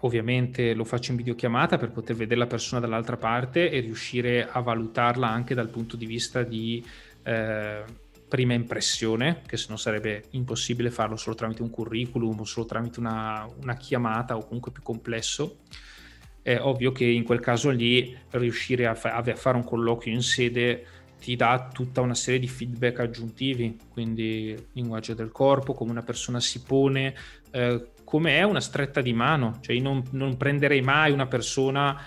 ovviamente 0.00 0.74
lo 0.74 0.84
faccio 0.84 1.12
in 1.12 1.16
videochiamata 1.16 1.78
per 1.78 1.92
poter 1.92 2.16
vedere 2.16 2.40
la 2.40 2.46
persona 2.46 2.80
dall'altra 2.80 3.16
parte 3.16 3.70
e 3.70 3.80
riuscire 3.80 4.48
a 4.48 4.60
valutarla 4.60 5.28
anche 5.28 5.54
dal 5.54 5.68
punto 5.68 5.96
di 5.96 6.06
vista 6.06 6.42
di 6.42 6.84
eh, 7.22 7.84
prima 8.28 8.52
impressione, 8.52 9.42
che 9.46 9.56
se 9.56 9.66
no 9.70 9.76
sarebbe 9.76 10.24
impossibile 10.30 10.90
farlo 10.90 11.16
solo 11.16 11.34
tramite 11.34 11.62
un 11.62 11.70
curriculum 11.70 12.40
o 12.40 12.44
solo 12.44 12.66
tramite 12.66 13.00
una, 13.00 13.48
una 13.60 13.76
chiamata 13.76 14.36
o 14.36 14.44
comunque 14.44 14.70
più 14.70 14.82
complesso. 14.82 15.60
È 16.42 16.58
ovvio 16.60 16.92
che 16.92 17.04
in 17.04 17.24
quel 17.24 17.40
caso 17.40 17.70
lì 17.70 18.16
riuscire 18.30 18.86
a, 18.86 18.94
fa- 18.94 19.14
a 19.14 19.34
fare 19.34 19.56
un 19.56 19.64
colloquio 19.64 20.14
in 20.14 20.22
sede 20.22 20.86
ti 21.20 21.34
dà 21.34 21.68
tutta 21.72 22.00
una 22.00 22.14
serie 22.14 22.38
di 22.38 22.48
feedback 22.48 23.00
aggiuntivi, 23.00 23.76
quindi 23.90 24.56
linguaggio 24.72 25.14
del 25.14 25.32
corpo, 25.32 25.74
come 25.74 25.90
una 25.90 26.02
persona 26.02 26.38
si 26.38 26.62
pone, 26.62 27.14
eh, 27.50 27.88
come 28.04 28.36
è 28.36 28.42
una 28.42 28.60
stretta 28.60 29.00
di 29.00 29.12
mano, 29.12 29.58
cioè 29.60 29.74
io 29.74 29.82
non, 29.82 30.02
non 30.12 30.36
prenderei 30.36 30.80
mai 30.80 31.12
una 31.12 31.26
persona 31.26 32.00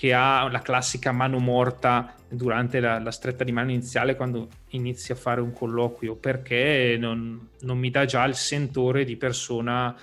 che 0.00 0.14
ha 0.14 0.48
la 0.48 0.60
classica 0.60 1.12
mano 1.12 1.38
morta 1.40 2.14
durante 2.26 2.80
la, 2.80 2.98
la, 2.98 3.10
stretta 3.10 3.44
di 3.44 3.52
mano 3.52 3.70
iniziale 3.70 4.16
quando 4.16 4.48
inizi 4.68 5.12
a 5.12 5.14
fare 5.14 5.42
un 5.42 5.52
colloquio, 5.52 6.16
perché 6.16 6.96
non, 6.98 7.50
non, 7.60 7.76
mi 7.76 7.90
dà 7.90 8.06
già 8.06 8.24
il 8.24 8.34
sentore 8.34 9.04
di 9.04 9.16
persona, 9.16 9.94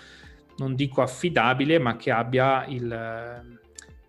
non 0.58 0.75
dico 0.75 1.01
affidabile, 1.01 1.80
ma 1.80 1.96
che 1.96 2.12
abbia, 2.12 2.63
il, 2.68 3.58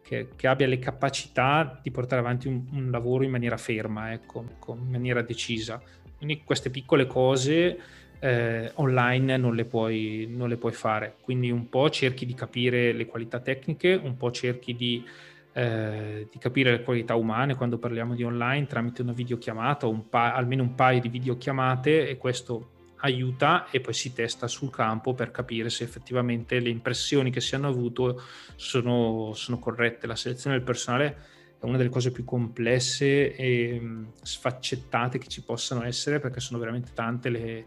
che, 0.02 0.28
che 0.36 0.46
abbia 0.46 0.66
le 0.66 0.78
capacità 0.78 1.80
di 1.82 1.90
portare 1.90 2.20
avanti 2.20 2.48
un, 2.48 2.66
un 2.70 2.90
lavoro 2.90 3.24
in 3.24 3.30
maniera 3.30 3.56
ferma, 3.56 4.12
ecco, 4.12 4.44
in 4.66 4.90
maniera 4.90 5.22
decisa. 5.22 5.80
Quindi 6.18 6.42
queste 6.44 6.68
piccole 6.68 7.06
cose 7.06 7.78
eh, 8.18 8.72
online 8.74 9.38
non 9.38 9.54
le, 9.54 9.64
puoi, 9.64 10.26
non 10.28 10.50
le 10.50 10.58
puoi 10.58 10.72
fare. 10.72 11.14
Quindi 11.22 11.50
un 11.50 11.70
po' 11.70 11.88
cerchi 11.88 12.26
di 12.26 12.34
capire 12.34 12.92
le 12.92 13.06
qualità 13.06 13.40
tecniche, 13.40 13.94
un 13.94 14.18
po' 14.18 14.30
cerchi 14.30 14.76
di 14.76 15.02
eh, 15.52 16.28
di 16.30 16.38
capire 16.38 16.70
le 16.70 16.82
qualità 16.82 17.14
umane 17.14 17.54
quando 17.54 17.78
parliamo 17.78 18.14
di 18.14 18.22
online 18.22 18.66
tramite 18.66 19.02
una 19.02 19.12
videochiamata 19.12 19.86
o 19.86 19.90
un 19.90 20.08
pa- 20.08 20.34
almeno 20.34 20.62
un 20.62 20.74
paio 20.74 21.00
di 21.00 21.08
videochiamate 21.08 22.08
e 22.08 22.16
questo 22.16 22.70
aiuta 23.00 23.68
e 23.70 23.80
poi 23.80 23.94
si 23.94 24.12
testa 24.12 24.48
sul 24.48 24.70
campo 24.70 25.14
per 25.14 25.30
capire 25.30 25.70
se 25.70 25.84
effettivamente 25.84 26.58
le 26.58 26.68
impressioni 26.68 27.30
che 27.30 27.40
si 27.40 27.54
hanno 27.54 27.68
avuto 27.68 28.22
sono, 28.56 29.32
sono 29.34 29.58
corrette. 29.58 30.06
La 30.06 30.16
selezione 30.16 30.56
del 30.56 30.64
personale 30.64 31.36
è 31.60 31.64
una 31.64 31.76
delle 31.76 31.88
cose 31.88 32.12
più 32.12 32.24
complesse 32.24 33.34
e 33.34 33.80
sfaccettate 34.22 35.18
che 35.18 35.28
ci 35.28 35.42
possano 35.42 35.84
essere 35.84 36.20
perché 36.20 36.40
sono 36.40 36.58
veramente 36.58 36.90
tante 36.94 37.30
le, 37.30 37.64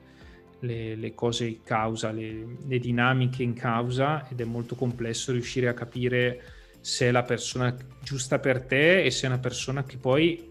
le, 0.59 0.95
le 0.95 1.13
cose 1.13 1.45
in 1.45 1.63
causa, 1.63 2.11
le, 2.11 2.57
le 2.65 2.79
dinamiche 2.79 3.43
in 3.43 3.53
causa 3.53 4.27
ed 4.29 4.39
è 4.39 4.45
molto 4.45 4.75
complesso 4.75 5.31
riuscire 5.31 5.67
a 5.67 5.73
capire 5.73 6.41
se 6.81 7.07
è 7.07 7.11
la 7.11 7.23
persona 7.23 7.75
giusta 8.01 8.39
per 8.39 8.63
te 8.63 9.03
e 9.03 9.11
se 9.11 9.25
è 9.25 9.29
una 9.29 9.39
persona 9.39 9.83
che 9.83 9.97
poi 9.97 10.49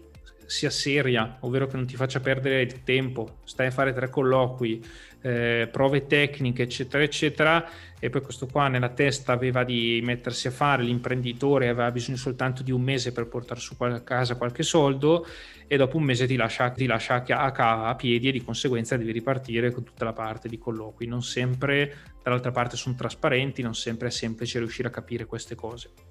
sia 0.51 0.69
seria, 0.69 1.37
ovvero 1.41 1.65
che 1.67 1.77
non 1.77 1.85
ti 1.85 1.95
faccia 1.95 2.19
perdere 2.19 2.61
il 2.61 2.83
tempo, 2.83 3.37
stai 3.45 3.67
a 3.67 3.71
fare 3.71 3.93
tre 3.93 4.09
colloqui, 4.09 4.83
eh, 5.21 5.69
prove 5.71 6.07
tecniche, 6.07 6.63
eccetera, 6.63 7.01
eccetera, 7.01 7.69
e 7.97 8.09
poi 8.09 8.21
questo 8.21 8.47
qua 8.47 8.67
nella 8.67 8.89
testa 8.89 9.31
aveva 9.31 9.63
di 9.63 10.01
mettersi 10.03 10.47
a 10.47 10.51
fare 10.51 10.83
l'imprenditore, 10.83 11.69
aveva 11.69 11.89
bisogno 11.89 12.17
soltanto 12.17 12.63
di 12.63 12.71
un 12.71 12.81
mese 12.81 13.13
per 13.13 13.27
portare 13.27 13.61
su 13.61 13.75
a 13.79 14.01
casa 14.01 14.35
qualche 14.35 14.63
soldo 14.63 15.25
e 15.67 15.77
dopo 15.77 15.95
un 15.95 16.03
mese 16.03 16.27
ti 16.27 16.35
lascia, 16.35 16.69
ti 16.71 16.85
lascia 16.85 17.23
a, 17.23 17.87
a 17.87 17.95
piedi 17.95 18.27
e 18.27 18.31
di 18.33 18.43
conseguenza 18.43 18.97
devi 18.97 19.13
ripartire 19.13 19.71
con 19.71 19.85
tutta 19.85 20.03
la 20.03 20.13
parte 20.13 20.49
di 20.49 20.57
colloqui. 20.57 21.07
Non 21.07 21.23
sempre, 21.23 21.95
dall'altra 22.21 22.51
parte, 22.51 22.75
sono 22.75 22.95
trasparenti, 22.95 23.61
non 23.61 23.73
sempre 23.73 24.09
è 24.09 24.11
semplice 24.11 24.59
riuscire 24.59 24.89
a 24.89 24.91
capire 24.91 25.23
queste 25.25 25.55
cose. 25.55 26.10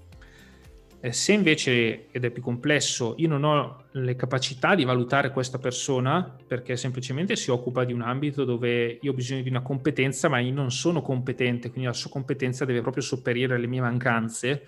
Eh, 1.02 1.12
se 1.12 1.32
invece, 1.32 2.08
ed 2.10 2.26
è 2.26 2.30
più 2.30 2.42
complesso, 2.42 3.14
io 3.16 3.28
non 3.28 3.42
ho 3.42 3.84
le 3.92 4.16
capacità 4.16 4.74
di 4.74 4.84
valutare 4.84 5.30
questa 5.30 5.58
persona 5.58 6.36
perché 6.46 6.76
semplicemente 6.76 7.36
si 7.36 7.50
occupa 7.50 7.84
di 7.84 7.94
un 7.94 8.02
ambito 8.02 8.44
dove 8.44 8.98
io 9.00 9.10
ho 9.10 9.14
bisogno 9.14 9.40
di 9.40 9.48
una 9.48 9.62
competenza, 9.62 10.28
ma 10.28 10.40
io 10.40 10.52
non 10.52 10.70
sono 10.70 11.00
competente, 11.00 11.70
quindi 11.70 11.86
la 11.86 11.94
sua 11.94 12.10
competenza 12.10 12.66
deve 12.66 12.82
proprio 12.82 13.02
sopperire 13.02 13.54
alle 13.54 13.66
mie 13.66 13.80
mancanze 13.80 14.66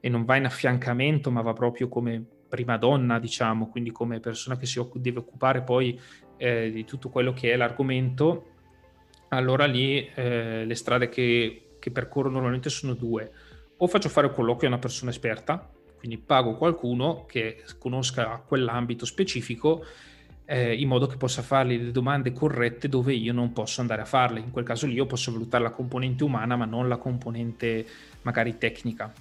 e 0.00 0.08
non 0.10 0.26
va 0.26 0.36
in 0.36 0.44
affiancamento, 0.44 1.30
ma 1.30 1.40
va 1.40 1.54
proprio 1.54 1.88
come 1.88 2.22
prima 2.46 2.76
donna, 2.76 3.18
diciamo, 3.18 3.70
quindi 3.70 3.90
come 3.90 4.20
persona 4.20 4.58
che 4.58 4.66
si 4.66 4.78
occup- 4.78 5.02
deve 5.02 5.20
occupare 5.20 5.62
poi 5.62 5.98
eh, 6.36 6.70
di 6.70 6.84
tutto 6.84 7.08
quello 7.08 7.32
che 7.32 7.52
è 7.52 7.56
l'argomento. 7.56 8.50
Allora 9.28 9.64
lì 9.64 10.06
eh, 10.14 10.66
le 10.66 10.74
strade 10.74 11.08
che, 11.08 11.76
che 11.78 11.90
percorro 11.90 12.28
normalmente 12.28 12.68
sono 12.68 12.92
due 12.92 13.32
o 13.76 13.86
faccio 13.86 14.08
fare 14.08 14.28
un 14.28 14.32
colloquio 14.32 14.68
a 14.68 14.72
una 14.72 14.80
persona 14.80 15.10
esperta, 15.10 15.70
quindi 15.98 16.18
pago 16.18 16.56
qualcuno 16.56 17.24
che 17.26 17.62
conosca 17.78 18.42
quell'ambito 18.46 19.06
specifico 19.06 19.84
eh, 20.46 20.74
in 20.74 20.88
modo 20.88 21.06
che 21.06 21.16
possa 21.16 21.42
fargli 21.42 21.82
le 21.82 21.90
domande 21.90 22.32
corrette 22.32 22.88
dove 22.88 23.14
io 23.14 23.32
non 23.32 23.52
posso 23.52 23.80
andare 23.80 24.02
a 24.02 24.04
farle. 24.04 24.40
In 24.40 24.50
quel 24.50 24.64
caso 24.64 24.86
lì 24.86 24.94
io 24.94 25.06
posso 25.06 25.32
valutare 25.32 25.64
la 25.64 25.70
componente 25.70 26.24
umana 26.24 26.56
ma 26.56 26.66
non 26.66 26.88
la 26.88 26.98
componente 26.98 27.86
magari 28.22 28.58
tecnica. 28.58 29.12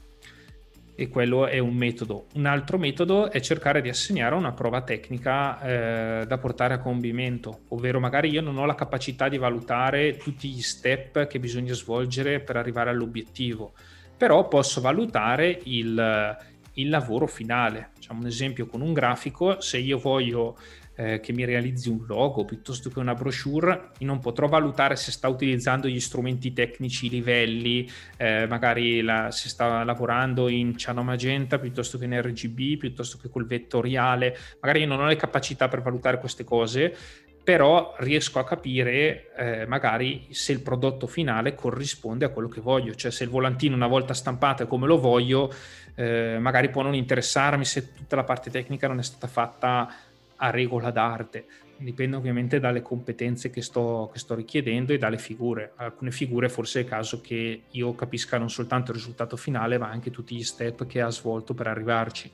E 0.96 1.08
quello 1.08 1.48
è 1.48 1.58
un 1.58 1.74
metodo. 1.74 2.28
Un 2.36 2.46
altro 2.46 2.78
metodo 2.78 3.32
è 3.32 3.40
cercare 3.40 3.82
di 3.82 3.90
assegnare 3.90 4.36
una 4.36 4.52
prova 4.52 4.82
tecnica 4.82 5.62
eh, 5.62 6.26
da 6.28 6.38
portare 6.38 6.76
a 6.76 6.80
compimento, 6.80 7.62
ovvero 7.70 8.00
magari 8.00 8.30
io 8.30 8.42
non 8.42 8.58
ho 8.58 8.66
la 8.66 8.76
capacità 8.76 9.28
di 9.28 9.38
valutare 9.38 10.18
tutti 10.18 10.50
gli 10.50 10.62
step 10.62 11.26
che 11.26 11.40
bisogna 11.40 11.74
svolgere 11.74 12.42
per 12.42 12.58
arrivare 12.58 12.92
all'obiettivo 12.92 13.74
però 14.18 14.48
posso 14.48 14.82
valutare 14.82 15.60
il, 15.64 16.38
il 16.74 16.90
lavoro 16.90 17.28
finale. 17.28 17.90
Facciamo 17.94 18.22
un 18.22 18.28
esempio 18.28 18.66
con 18.66 18.82
un 18.82 18.94
grafico, 18.94 19.60
se 19.60 19.78
io 19.78 19.98
voglio 19.98 20.58
eh, 20.96 21.20
che 21.20 21.34
mi 21.34 21.44
realizzi 21.46 21.90
un 21.90 22.06
logo 22.06 22.46
piuttosto 22.46 22.90
che 22.90 23.00
una 23.00 23.16
brochure, 23.16 23.92
non 24.00 24.20
potrò 24.20 24.48
valutare 24.48 24.96
se 24.96 25.12
sta 25.12 25.28
utilizzando 25.28 25.88
gli 25.88 26.00
strumenti 26.00 26.54
tecnici, 26.54 27.08
i 27.08 27.10
livelli, 27.10 27.90
eh, 28.18 28.46
magari 28.48 29.02
la, 29.02 29.32
se 29.32 29.50
sta 29.50 29.84
lavorando 29.84 30.48
in 30.50 30.78
ciano 30.78 31.04
magenta 31.04 31.58
piuttosto 31.58 31.98
che 31.98 32.06
in 32.06 32.22
RGB, 32.22 32.78
piuttosto 32.78 33.18
che 33.18 33.30
col 33.30 33.46
vettoriale, 33.46 34.38
magari 34.62 34.82
io 34.82 34.88
non 34.88 35.00
ho 35.00 35.08
le 35.08 35.16
capacità 35.16 35.68
per 35.68 35.82
valutare 35.82 36.20
queste 36.20 36.44
cose, 36.44 36.96
però 37.44 37.96
riesco 38.00 38.40
a 38.40 38.46
capire 38.46 39.34
eh, 39.36 39.66
magari 39.66 40.28
se 40.32 40.54
il 40.54 40.62
prodotto 40.62 41.08
finale 41.08 41.56
corrisponde 41.56 42.24
a 42.24 42.30
quello 42.30 42.48
che 42.48 42.62
voglio, 42.62 42.96
cioè 42.96 43.12
se 43.12 43.26
il 43.26 43.30
volantino 43.30 43.76
una 43.76 43.88
volta 43.88 44.14
stampato 44.14 44.64
è 44.64 44.68
come 44.68 44.88
lo 44.88 44.98
voglio, 44.98 45.54
eh, 45.96 46.38
magari 46.40 46.70
può 46.70 46.82
non 46.82 46.96
interessarmi 46.96 47.66
se 47.66 47.94
tutta 47.94 48.16
la 48.16 48.24
parte 48.24 48.50
tecnica 48.50 48.88
non 48.88 49.00
è 49.00 49.04
stata 49.04 49.28
fatta 49.28 49.94
a 50.38 50.50
regola 50.52 50.90
d'arte. 50.90 51.46
Dipende 51.76 52.16
ovviamente 52.16 52.62
dalle 52.62 52.82
competenze 52.82 53.50
che 53.50 53.62
sto, 53.62 54.10
che 54.14 54.20
sto 54.20 54.36
richiedendo 54.36 54.94
e 54.94 54.98
dalle 54.98 55.18
figure. 55.18 55.74
Alcune 55.76 56.12
figure 56.12 56.48
forse 56.48 56.80
è 56.80 56.84
il 56.84 56.88
caso 56.88 57.20
che 57.20 57.64
io 57.70 57.94
capisca 57.94 58.38
non 58.38 58.50
soltanto 58.50 58.92
il 58.92 58.98
risultato 58.98 59.36
finale, 59.36 59.78
ma 59.78 59.90
anche 59.90 60.12
tutti 60.12 60.34
gli 60.34 60.44
step 60.44 60.86
che 60.86 61.02
ha 61.02 61.10
svolto 61.10 61.54
per 61.54 61.68
arrivarci 61.68 62.32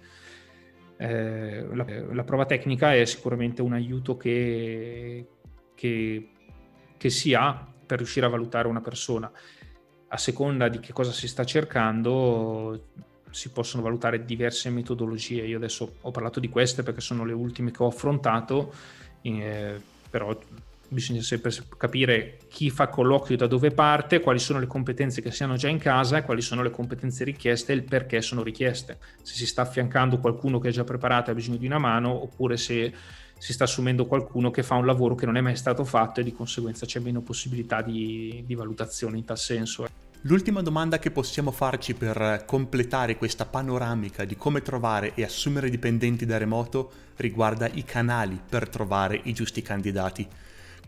eh, 1.01 1.65
la, 1.71 1.85
la, 2.11 2.23
prova 2.25 2.45
tecnica 2.45 2.93
è 2.93 3.05
sicuramente 3.05 3.61
un 3.61 3.71
aiuto 3.71 4.17
che, 4.17 5.25
che, 5.73 6.29
che 6.97 7.09
si 7.09 7.33
ha 7.33 7.65
per 7.85 7.99
riuscire 7.99 8.25
a 8.25 8.29
valutare 8.29 8.67
una 8.67 8.81
persona. 8.81 9.31
A 10.09 10.17
seconda 10.17 10.67
di 10.67 10.79
che 10.79 10.91
cosa 10.91 11.13
si 11.13 11.29
sta 11.29 11.45
cercando, 11.45 12.87
si 13.29 13.49
possono 13.51 13.81
valutare 13.81 14.25
diverse 14.25 14.69
metodologie. 14.71 15.45
Io 15.45 15.55
adesso 15.55 15.95
ho 16.01 16.11
parlato 16.11 16.41
di 16.41 16.49
queste 16.49 16.83
perché 16.83 16.99
sono 16.99 17.23
le 17.23 17.31
ultime 17.33 17.71
che 17.71 17.81
ho 17.81 17.87
affrontato, 17.87 18.73
eh, 19.21 19.81
però 20.09 20.37
bisogna 20.89 21.21
sempre 21.21 21.51
capire 21.77 22.39
chi 22.49 22.69
fa 22.69 22.87
colloquio 22.87 23.37
da 23.37 23.47
dove 23.47 23.71
parte, 23.71 24.19
quali 24.19 24.39
sono 24.39 24.59
le 24.59 24.67
competenze 24.67 25.21
che 25.21 25.31
si 25.31 25.43
hanno 25.43 25.55
già 25.55 25.67
in 25.67 25.77
casa 25.77 26.17
e 26.17 26.23
quali 26.23 26.41
sono 26.41 26.61
le 26.61 26.71
competenze 26.71 27.23
richieste 27.23 27.71
e 27.71 27.75
il 27.75 27.83
perché 27.83 28.21
sono 28.21 28.43
richieste. 28.43 28.97
Se 29.21 29.35
si 29.35 29.45
sta 29.45 29.61
affiancando 29.61 30.19
qualcuno 30.19 30.59
che 30.59 30.69
è 30.69 30.71
già 30.71 30.83
preparato 30.83 31.29
e 31.29 31.33
ha 31.33 31.35
bisogno 31.35 31.57
di 31.57 31.65
una 31.65 31.77
mano 31.77 32.09
oppure 32.09 32.57
se 32.57 32.93
si 33.37 33.53
sta 33.53 33.63
assumendo 33.63 34.05
qualcuno 34.05 34.51
che 34.51 34.63
fa 34.63 34.75
un 34.75 34.85
lavoro 34.85 35.15
che 35.15 35.25
non 35.25 35.37
è 35.37 35.41
mai 35.41 35.55
stato 35.55 35.85
fatto 35.85 36.19
e 36.19 36.23
di 36.23 36.33
conseguenza 36.33 36.85
c'è 36.85 36.99
meno 36.99 37.21
possibilità 37.21 37.81
di, 37.81 38.43
di 38.45 38.53
valutazione 38.53 39.17
in 39.17 39.25
tal 39.25 39.37
senso. 39.37 39.87
L'ultima 40.23 40.61
domanda 40.61 40.99
che 40.99 41.11
possiamo 41.11 41.49
farci 41.49 41.93
per 41.93 42.43
completare 42.45 43.15
questa 43.15 43.45
panoramica 43.45 44.25
di 44.25 44.35
come 44.35 44.61
trovare 44.61 45.13
e 45.15 45.23
assumere 45.23 45.69
dipendenti 45.69 46.25
da 46.25 46.37
remoto 46.37 46.91
riguarda 47.15 47.69
i 47.71 47.85
canali 47.85 48.37
per 48.49 48.67
trovare 48.67 49.21
i 49.23 49.31
giusti 49.31 49.61
candidati. 49.61 50.27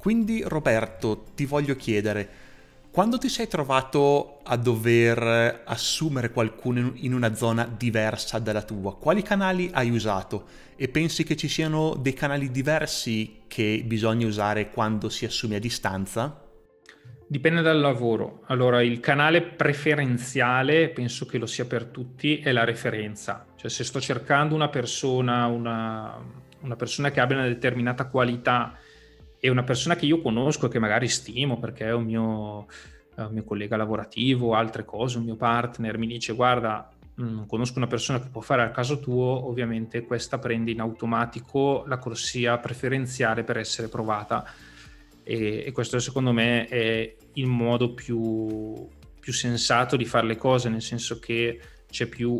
Quindi 0.02 0.42
Roberto, 0.44 1.26
ti 1.36 1.46
voglio 1.46 1.76
chiedere, 1.76 2.28
quando 2.90 3.20
ti 3.20 3.30
sei 3.30 3.48
trovato 3.48 4.40
a 4.42 4.56
dover 4.56 5.62
assumere 5.64 6.32
qualcuno 6.32 6.94
in 6.96 7.14
una 7.14 7.36
zona 7.36 7.68
diversa 7.68 8.40
dalla 8.40 8.64
tua, 8.64 8.98
quali 8.98 9.22
canali 9.22 9.70
hai 9.72 9.92
usato? 9.92 10.46
E 10.76 10.88
pensi 10.88 11.24
che 11.24 11.36
ci 11.36 11.48
siano 11.48 11.94
dei 11.94 12.14
canali 12.14 12.50
diversi 12.50 13.42
che 13.48 13.84
bisogna 13.86 14.26
usare 14.26 14.72
quando 14.72 15.08
si 15.08 15.26
assume 15.26 15.58
a 15.58 15.60
distanza? 15.60 16.48
Dipende 17.28 17.62
dal 17.62 17.80
lavoro. 17.80 18.42
Allora, 18.48 18.82
il 18.82 19.00
canale 19.00 19.44
preferenziale, 19.44 20.90
penso 20.90 21.28
che 21.28 21.38
lo 21.38 21.46
sia 21.46 21.66
per 21.66 21.86
tutti, 21.86 22.40
è 22.40 22.52
la 22.52 22.64
referenza. 22.64 23.46
Cioè, 23.56 23.70
se 23.70 23.84
sto 23.84 24.02
cercando 24.02 24.56
una 24.56 24.70
persona, 24.70 25.46
una, 25.46 26.18
una 26.62 26.76
persona 26.76 27.12
che 27.12 27.20
abbia 27.20 27.38
una 27.38 27.48
determinata 27.48 28.06
qualità 28.06 28.80
e 29.44 29.50
una 29.50 29.64
persona 29.64 29.96
che 29.96 30.06
io 30.06 30.22
conosco 30.22 30.68
e 30.68 30.70
che 30.70 30.78
magari 30.78 31.08
stimo 31.08 31.58
perché 31.58 31.88
è 31.88 31.94
un 31.94 32.04
mio, 32.04 32.68
un 33.16 33.30
mio 33.32 33.44
collega 33.44 33.76
lavorativo, 33.76 34.54
altre 34.54 34.86
cose, 34.86 35.18
un 35.18 35.24
mio 35.24 35.36
partner, 35.36 35.98
mi 35.98 36.06
dice 36.06 36.34
guarda, 36.34 36.88
mh, 37.16 37.24
mm, 37.24 37.46
conosco 37.48 37.80
una 37.80 37.88
persona 37.88 38.22
che 38.22 38.30
può 38.30 38.42
fare 38.42 38.62
al 38.62 38.72
caso 38.72 39.00
tuo, 39.00 39.48
ovviamente 39.48 40.04
questa 40.04 40.38
prende 40.38 40.70
in 40.70 40.80
automatico 40.80 41.84
la 41.88 41.98
corsia 41.98 42.60
preferenziale 42.60 43.44
per 43.44 43.58
essere 43.58 43.88
provata. 43.88 44.46
E, 45.24 45.64
e 45.66 45.72
questo 45.72 45.98
secondo 45.98 46.32
me 46.32 46.68
è 46.68 47.16
il 47.34 47.48
modo 47.48 47.96
più, 47.96 48.88
più 49.20 49.34
sensato 49.34 49.98
di 49.98 50.06
fare 50.06 50.28
le 50.28 50.38
cose, 50.38 50.70
nel 50.70 50.84
senso 50.84 51.18
che 51.18 51.60
c'è 51.90 52.06
più 52.06 52.40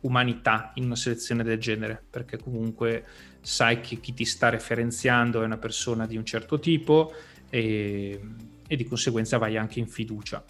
umanità 0.00 0.72
in 0.74 0.84
una 0.84 0.96
selezione 0.96 1.44
del 1.44 1.58
genere, 1.58 2.02
perché 2.10 2.36
comunque 2.36 3.04
sai 3.42 3.80
che 3.80 3.96
chi 3.96 4.14
ti 4.14 4.24
sta 4.24 4.48
referenziando 4.48 5.42
è 5.42 5.44
una 5.44 5.58
persona 5.58 6.06
di 6.06 6.16
un 6.16 6.24
certo 6.24 6.58
tipo 6.58 7.12
e, 7.50 8.20
e 8.66 8.76
di 8.76 8.84
conseguenza 8.84 9.36
vai 9.36 9.56
anche 9.56 9.80
in 9.80 9.88
fiducia. 9.88 10.42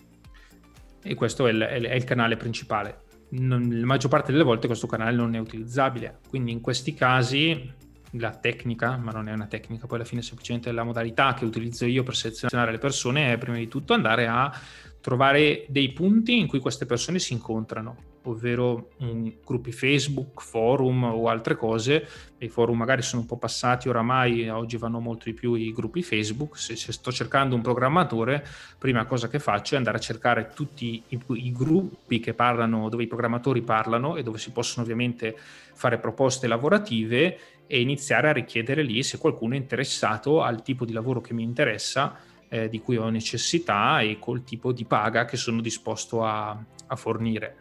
E 1.02 1.14
questo 1.14 1.46
è 1.46 1.50
il, 1.50 1.60
è 1.60 1.94
il 1.94 2.04
canale 2.04 2.36
principale. 2.36 3.04
Non, 3.30 3.66
la 3.68 3.86
maggior 3.86 4.10
parte 4.10 4.30
delle 4.30 4.44
volte 4.44 4.66
questo 4.66 4.86
canale 4.86 5.16
non 5.16 5.34
è 5.34 5.38
utilizzabile, 5.38 6.20
quindi 6.28 6.52
in 6.52 6.60
questi 6.60 6.92
casi 6.94 7.80
la 8.16 8.30
tecnica, 8.30 8.98
ma 8.98 9.10
non 9.10 9.28
è 9.28 9.32
una 9.32 9.46
tecnica, 9.46 9.86
poi 9.86 9.98
alla 9.98 10.06
fine 10.06 10.20
semplicemente 10.20 10.70
la 10.70 10.84
modalità 10.84 11.32
che 11.32 11.46
utilizzo 11.46 11.86
io 11.86 12.02
per 12.02 12.14
selezionare 12.14 12.70
le 12.72 12.78
persone 12.78 13.32
è 13.32 13.38
prima 13.38 13.56
di 13.56 13.68
tutto 13.68 13.94
andare 13.94 14.26
a 14.26 14.52
trovare 15.00 15.64
dei 15.68 15.92
punti 15.92 16.38
in 16.38 16.46
cui 16.46 16.58
queste 16.58 16.84
persone 16.84 17.18
si 17.18 17.32
incontrano, 17.32 17.96
ovvero 18.24 18.90
um, 18.98 19.32
gruppi 19.44 19.72
Facebook, 19.72 20.42
forum 20.42 21.04
o 21.04 21.28
altre 21.28 21.56
cose. 21.56 22.06
I 22.38 22.48
forum 22.48 22.78
magari 22.78 23.02
sono 23.02 23.22
un 23.22 23.28
po' 23.28 23.36
passati 23.36 23.88
oramai, 23.88 24.48
oggi 24.48 24.76
vanno 24.76 25.00
molto 25.00 25.24
di 25.26 25.34
più 25.34 25.54
i 25.54 25.72
gruppi 25.72 26.02
Facebook. 26.02 26.58
Se, 26.58 26.76
se 26.76 26.92
sto 26.92 27.12
cercando 27.12 27.54
un 27.54 27.62
programmatore, 27.62 28.44
prima 28.78 29.04
cosa 29.04 29.28
che 29.28 29.38
faccio 29.38 29.74
è 29.74 29.78
andare 29.78 29.98
a 29.98 30.00
cercare 30.00 30.50
tutti 30.54 31.02
i, 31.08 31.20
i 31.28 31.52
gruppi 31.52 32.20
che 32.20 32.34
parlano, 32.34 32.88
dove 32.88 33.04
i 33.04 33.08
programmatori 33.08 33.62
parlano 33.62 34.16
e 34.16 34.22
dove 34.22 34.38
si 34.38 34.50
possono 34.50 34.82
ovviamente 34.82 35.36
fare 35.74 35.98
proposte 35.98 36.46
lavorative 36.46 37.38
e 37.66 37.80
iniziare 37.80 38.28
a 38.28 38.32
richiedere 38.32 38.82
lì 38.82 39.02
se 39.02 39.18
qualcuno 39.18 39.54
è 39.54 39.56
interessato 39.56 40.42
al 40.42 40.62
tipo 40.62 40.84
di 40.84 40.92
lavoro 40.92 41.20
che 41.20 41.32
mi 41.32 41.42
interessa, 41.42 42.18
eh, 42.48 42.68
di 42.68 42.80
cui 42.80 42.98
ho 42.98 43.08
necessità 43.08 44.00
e 44.00 44.18
col 44.18 44.44
tipo 44.44 44.72
di 44.72 44.84
paga 44.84 45.24
che 45.24 45.38
sono 45.38 45.62
disposto 45.62 46.22
a, 46.22 46.50
a 46.86 46.96
fornire. 46.96 47.56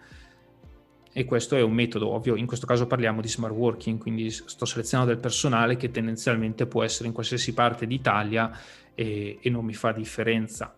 E 1.13 1.25
questo 1.25 1.57
è 1.57 1.61
un 1.61 1.73
metodo, 1.73 2.09
ovvio, 2.09 2.35
in 2.35 2.45
questo 2.45 2.65
caso 2.65 2.87
parliamo 2.87 3.19
di 3.19 3.27
smart 3.27 3.53
working, 3.53 3.99
quindi 3.99 4.29
sto 4.31 4.65
selezionando 4.65 5.11
del 5.11 5.21
personale 5.21 5.75
che 5.75 5.91
tendenzialmente 5.91 6.65
può 6.65 6.83
essere 6.83 7.07
in 7.07 7.13
qualsiasi 7.13 7.53
parte 7.53 7.85
d'Italia 7.85 8.49
e, 8.95 9.37
e 9.41 9.49
non 9.49 9.65
mi 9.65 9.73
fa 9.73 9.91
differenza. 9.91 10.73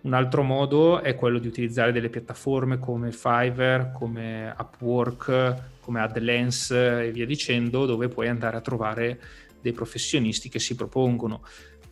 Un 0.00 0.12
altro 0.12 0.42
modo 0.42 1.00
è 1.00 1.14
quello 1.14 1.38
di 1.38 1.46
utilizzare 1.46 1.90
delle 1.90 2.10
piattaforme 2.10 2.78
come 2.78 3.12
Fiverr, 3.12 3.92
come 3.92 4.54
Upwork, 4.58 5.54
come 5.80 6.00
AdLens 6.00 6.70
e 6.70 7.10
via 7.10 7.26
dicendo, 7.26 7.86
dove 7.86 8.08
puoi 8.08 8.28
andare 8.28 8.58
a 8.58 8.60
trovare 8.60 9.18
dei 9.60 9.72
professionisti 9.72 10.48
che 10.48 10.58
si 10.58 10.74
propongono. 10.74 11.42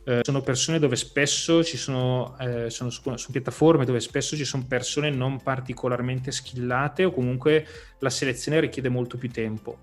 Eh, 0.09 0.21
sono 0.23 0.41
persone 0.41 0.79
dove 0.79 0.95
spesso 0.95 1.65
ci 1.65 1.77
sono, 1.77 2.37
eh, 2.39 2.71
sono 2.71 2.91
su, 2.91 3.17
su, 3.17 3.33
piattaforme 3.33 3.85
dove 3.85 3.99
spesso 3.99 4.37
ci 4.37 4.45
sono 4.45 4.65
persone 4.69 5.11
non 5.11 5.43
particolarmente 5.43 6.31
skillate 6.31 7.07
o 7.07 7.11
comunque 7.11 7.67
la 7.99 8.09
selezione 8.09 8.61
richiede 8.61 8.89
molto 8.89 9.19
più 9.19 9.29
tempo 9.33 9.79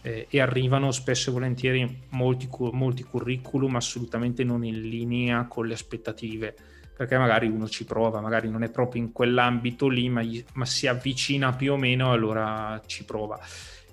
eh, 0.00 0.28
e 0.30 0.40
arrivano 0.40 0.92
spesso 0.92 1.28
e 1.28 1.32
volentieri 1.34 2.04
molti, 2.10 2.48
molti 2.72 3.02
curriculum 3.02 3.76
assolutamente 3.76 4.44
non 4.44 4.64
in 4.64 4.80
linea 4.80 5.44
con 5.44 5.66
le 5.66 5.74
aspettative 5.74 6.54
perché 6.96 7.18
magari 7.18 7.46
uno 7.46 7.68
ci 7.68 7.84
prova, 7.84 8.22
magari 8.22 8.48
non 8.48 8.62
è 8.62 8.70
proprio 8.70 9.02
in 9.02 9.12
quell'ambito 9.12 9.88
lì, 9.88 10.08
ma, 10.08 10.22
gli, 10.22 10.42
ma 10.54 10.64
si 10.64 10.86
avvicina 10.86 11.52
più 11.52 11.74
o 11.74 11.76
meno, 11.76 12.10
allora 12.10 12.80
ci 12.86 13.04
prova. 13.04 13.38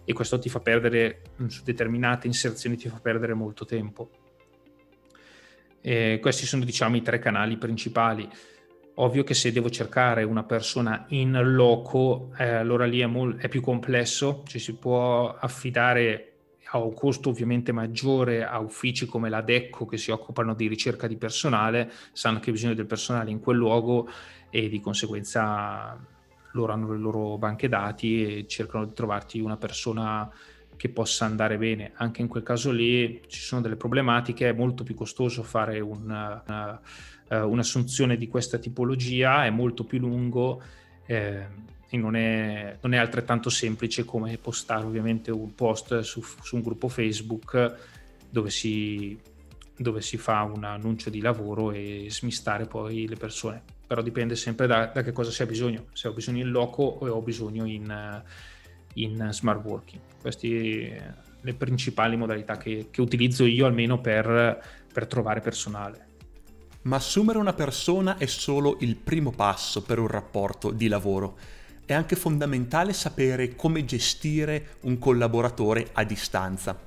E 0.06 0.14
questo 0.14 0.40
ti 0.40 0.48
fa 0.48 0.62
perdere, 0.62 1.24
su 1.48 1.64
determinate 1.66 2.28
inserzioni, 2.28 2.78
ti 2.78 2.88
fa 2.88 3.00
perdere 3.02 3.34
molto 3.34 3.66
tempo. 3.66 4.23
E 5.86 6.20
questi 6.22 6.46
sono, 6.46 6.64
diciamo, 6.64 6.96
i 6.96 7.02
tre 7.02 7.20
canali 7.20 7.58
principali. 7.58 8.28
Ovvio 8.96 9.24
che 9.24 9.34
se 9.34 9.52
devo 9.52 9.70
cercare 9.70 10.24
una 10.24 10.44
persona 10.44 11.06
in 11.10 11.38
loco, 11.56 12.32
eh, 12.38 12.48
allora 12.48 12.86
lì 12.86 13.02
è, 13.02 13.06
mol- 13.06 13.38
è 13.38 13.50
più 13.50 13.60
complesso, 13.60 14.44
ci 14.48 14.60
si 14.60 14.76
può 14.76 15.36
affidare 15.36 16.30
a 16.72 16.78
un 16.78 16.94
costo 16.94 17.30
ovviamente 17.30 17.72
maggiore 17.72 18.46
a 18.46 18.60
uffici 18.60 19.06
come 19.06 19.30
la 19.30 19.42
DECCO 19.42 19.86
che 19.86 19.98
si 19.98 20.10
occupano 20.10 20.56
di 20.56 20.68
ricerca 20.68 21.08
di 21.08 21.18
personale, 21.18 21.92
sanno 22.14 22.40
che 22.40 22.52
bisogno 22.52 22.76
del 22.76 22.86
personale 22.86 23.30
in 23.30 23.40
quel 23.40 23.58
luogo 23.58 24.08
e 24.50 24.70
di 24.70 24.80
conseguenza 24.80 26.00
loro 26.54 26.74
hanno 26.74 26.92
le 26.92 27.00
loro 27.00 27.38
banche 27.38 27.68
dati 27.68 28.38
e 28.40 28.48
cercano 28.48 28.86
di 28.86 28.94
trovarti 28.94 29.40
una 29.40 29.58
persona 29.58 30.30
che 30.76 30.90
possa 30.90 31.26
andare 31.26 31.58
bene. 31.58 31.92
Anche 31.96 32.22
in 32.22 32.28
quel 32.28 32.44
caso 32.44 32.72
lì 32.72 33.22
ci 33.28 33.40
sono 33.40 33.62
delle 33.62 33.76
problematiche, 33.76 34.50
è 34.50 34.54
molto 34.54 34.84
più 34.84 34.96
costoso 34.96 35.44
fare 35.44 35.80
una, 35.80 36.44
una, 36.48 36.82
eh, 37.30 37.40
un'assunzione 37.40 38.18
di 38.18 38.28
questa 38.28 38.58
tipologia, 38.58 39.46
è 39.46 39.50
molto 39.50 39.84
più 39.84 40.00
lungo. 40.00 40.62
Eh, 41.06 41.72
e 41.94 41.98
non 41.98 42.16
è, 42.16 42.78
non 42.82 42.96
è, 42.96 42.98
altrettanto 42.98 43.52
semplice 43.52 44.04
come 44.04 44.40
postare 44.40 44.84
ovviamente 44.84 45.30
un 45.30 45.54
post 45.54 46.00
su, 46.00 46.24
su 46.42 46.56
un 46.56 46.64
gruppo 46.64 46.88
Facebook 46.88 47.78
dove 48.32 48.50
si, 48.50 49.16
dove 49.78 50.02
si, 50.02 50.18
fa 50.18 50.42
un 50.42 50.64
annuncio 50.64 51.12
di 51.12 51.22
lavoro 51.22 51.72
e 51.72 52.08
smistare 52.10 52.66
poi 52.66 53.08
le 53.08 53.16
persone. 53.16 53.62
Però 53.86 54.02
dipende 54.02 54.36
sempre 54.36 54.66
da, 54.66 54.88
da 54.88 55.04
che 55.04 55.12
cosa 55.12 55.30
si 55.30 55.44
ha 55.44 55.46
bisogno, 55.46 55.86
se 55.94 56.08
ho 56.08 56.14
bisogno 56.14 56.42
in 56.42 56.50
loco 56.50 56.82
o 56.82 57.08
ho 57.08 57.22
bisogno 57.22 57.66
in, 57.66 58.24
in 58.94 59.30
smart 59.32 59.64
working. 59.64 60.02
Queste 60.22 60.48
sono 60.48 61.32
le 61.44 61.54
principali 61.54 62.16
modalità 62.16 62.58
che, 62.58 62.88
che 62.90 63.02
utilizzo 63.02 63.46
io 63.46 63.66
almeno 63.66 64.00
per, 64.00 64.64
per 64.92 65.08
trovare 65.08 65.42
personale. 65.42 66.08
Ma 66.84 66.98
assumere 66.98 67.38
una 67.38 67.54
persona 67.54 68.18
è 68.18 68.26
solo 68.26 68.78
il 68.82 68.96
primo 68.96 69.32
passo 69.32 69.84
per 69.84 70.00
un 70.00 70.08
rapporto 70.08 70.72
di 70.72 70.88
lavoro 70.88 71.38
è 71.86 71.94
anche 71.94 72.16
fondamentale 72.16 72.94
sapere 72.94 73.56
come 73.56 73.84
gestire 73.84 74.78
un 74.82 74.98
collaboratore 75.00 75.90
a 75.94 76.04
distanza. 76.04 76.80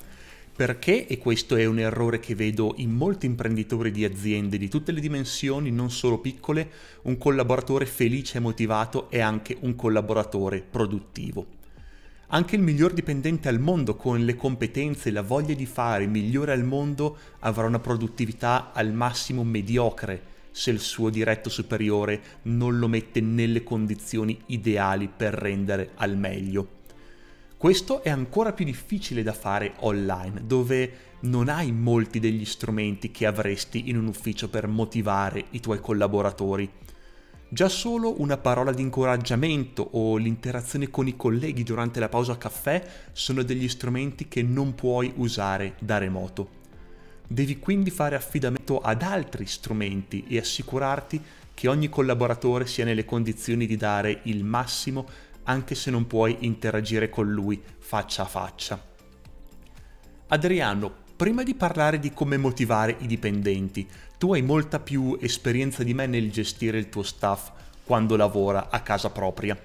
Perché, 0.57 1.07
e 1.07 1.19
questo 1.19 1.55
è 1.57 1.67
un 1.67 1.79
errore 1.79 2.19
che 2.19 2.35
vedo 2.35 2.73
in 2.79 2.91
molti 2.91 3.27
imprenditori 3.27 3.91
di 3.91 4.07
aziende 4.07 4.57
di 4.57 4.69
tutte 4.71 4.91
le 4.93 5.01
dimensioni, 5.01 5.71
non 5.71 5.91
solo 5.91 6.19
piccole, 6.19 6.71
un 7.03 7.19
collaboratore 7.19 7.85
felice 7.85 8.39
e 8.39 8.41
motivato 8.41 9.11
è 9.11 9.21
anche 9.21 9.55
un 9.61 9.75
collaboratore 9.75 10.63
produttivo. 10.63 11.56
Anche 12.29 12.57
il 12.57 12.63
miglior 12.63 12.93
dipendente 12.93 13.49
al 13.49 13.61
mondo 13.61 13.95
con 13.95 14.25
le 14.25 14.35
competenze 14.35 15.11
e 15.11 15.13
la 15.13 15.23
voglia 15.23 15.55
di 15.55 15.65
fare 15.65 16.07
migliore 16.07 16.51
al 16.51 16.65
mondo 16.65 17.17
avrà 17.41 17.67
una 17.67 17.79
produttività 17.79 18.73
al 18.73 18.93
massimo 18.93 19.45
mediocre 19.45 20.35
se 20.51 20.71
il 20.73 20.81
suo 20.81 21.09
diretto 21.09 21.49
superiore 21.49 22.21
non 22.43 22.79
lo 22.79 22.89
mette 22.89 23.21
nelle 23.21 23.63
condizioni 23.63 24.41
ideali 24.47 25.09
per 25.15 25.35
rendere 25.35 25.91
al 25.97 26.17
meglio. 26.17 26.69
Questo 27.57 28.03
è 28.03 28.11
ancora 28.11 28.53
più 28.53 28.65
difficile 28.65 29.23
da 29.23 29.33
fare 29.33 29.75
online, 29.81 30.43
dove 30.47 30.93
non 31.21 31.49
hai 31.49 31.71
molti 31.71 32.19
degli 32.19 32.45
strumenti 32.45 33.13
che 33.13 33.27
avresti 33.27 33.89
in 33.89 33.97
un 33.97 34.07
ufficio 34.07 34.49
per 34.49 34.67
motivare 34.67 35.45
i 35.51 35.61
tuoi 35.61 35.81
collaboratori 35.81 36.69
Già 37.49 37.69
solo 37.69 38.21
una 38.21 38.39
parola 38.39 38.73
di 38.73 38.83
incoraggiamento 38.83 39.89
o 39.93 40.17
l'interazione 40.17 40.91
con 40.91 41.07
i 41.07 41.15
colleghi 41.15 41.63
durante 41.63 42.01
la 42.01 42.09
pausa 42.09 42.37
caffè 42.37 42.85
sono 43.13 43.43
degli 43.45 43.69
strumenti 43.69 44.27
che 44.27 44.43
non 44.43 44.75
puoi 44.75 45.13
usare 45.17 45.77
da 45.79 45.99
remoto. 45.99 46.65
Devi 47.25 47.61
quindi 47.61 47.91
fare 47.91 48.17
affidamento 48.17 48.81
ad 48.81 49.03
altri 49.03 49.47
strumenti 49.47 50.25
e 50.27 50.39
assicurarti 50.39 51.23
che 51.55 51.69
ogni 51.69 51.89
collaboratore 51.89 52.67
sia 52.67 52.85
nelle 52.85 53.05
condizioni 53.05 53.67
di 53.67 53.77
dare 53.77 54.23
il 54.25 54.43
massimo 54.43 55.07
anche 55.45 55.77
se 55.77 55.93
non 55.93 56.09
puoi 56.09 56.39
interagire 56.41 57.09
con 57.09 57.31
lui 57.31 57.63
faccia 57.79 58.23
a 58.23 58.27
faccia. 58.27 58.85
Adriano, 60.27 60.93
prima 61.15 61.45
di 61.45 61.55
parlare 61.55 62.01
di 62.01 62.13
come 62.13 62.37
motivare 62.37 62.97
i 62.99 63.07
dipendenti, 63.07 63.89
tu 64.19 64.33
hai 64.33 64.43
molta 64.43 64.81
più 64.81 65.17
esperienza 65.21 65.83
di 65.83 65.93
me 65.93 66.07
nel 66.07 66.31
gestire 66.31 66.79
il 66.79 66.89
tuo 66.89 67.03
staff 67.03 67.51
quando 67.85 68.17
lavora 68.17 68.69
a 68.71 68.81
casa 68.81 69.11
propria. 69.11 69.57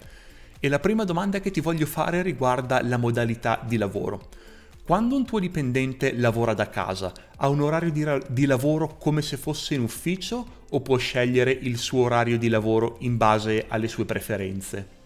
E 0.59 0.67
la 0.67 0.79
prima 0.79 1.05
domanda 1.05 1.39
che 1.39 1.51
ti 1.51 1.61
voglio 1.61 1.85
fare 1.85 2.21
riguarda 2.21 2.83
la 2.83 2.97
modalità 2.97 3.59
di 3.65 3.77
lavoro. 3.77 4.29
Quando 4.83 5.15
un 5.15 5.25
tuo 5.25 5.39
dipendente 5.39 6.13
lavora 6.13 6.53
da 6.53 6.69
casa, 6.69 7.13
ha 7.37 7.47
un 7.47 7.61
orario 7.61 7.91
di, 7.91 8.03
ra- 8.03 8.21
di, 8.27 8.45
lavoro 8.45 8.97
come 8.97 9.21
se 9.21 9.37
fosse 9.37 9.73
in 9.73 9.81
ufficio 9.81 10.45
o 10.69 10.81
può 10.81 10.97
scegliere 10.97 11.51
il 11.51 11.77
suo 11.77 12.03
orario 12.03 12.37
di 12.37 12.49
lavoro 12.49 12.97
in 12.99 13.15
base 13.15 13.65
alle 13.67 13.87
sue 13.87 14.05
preferenze? 14.05 14.99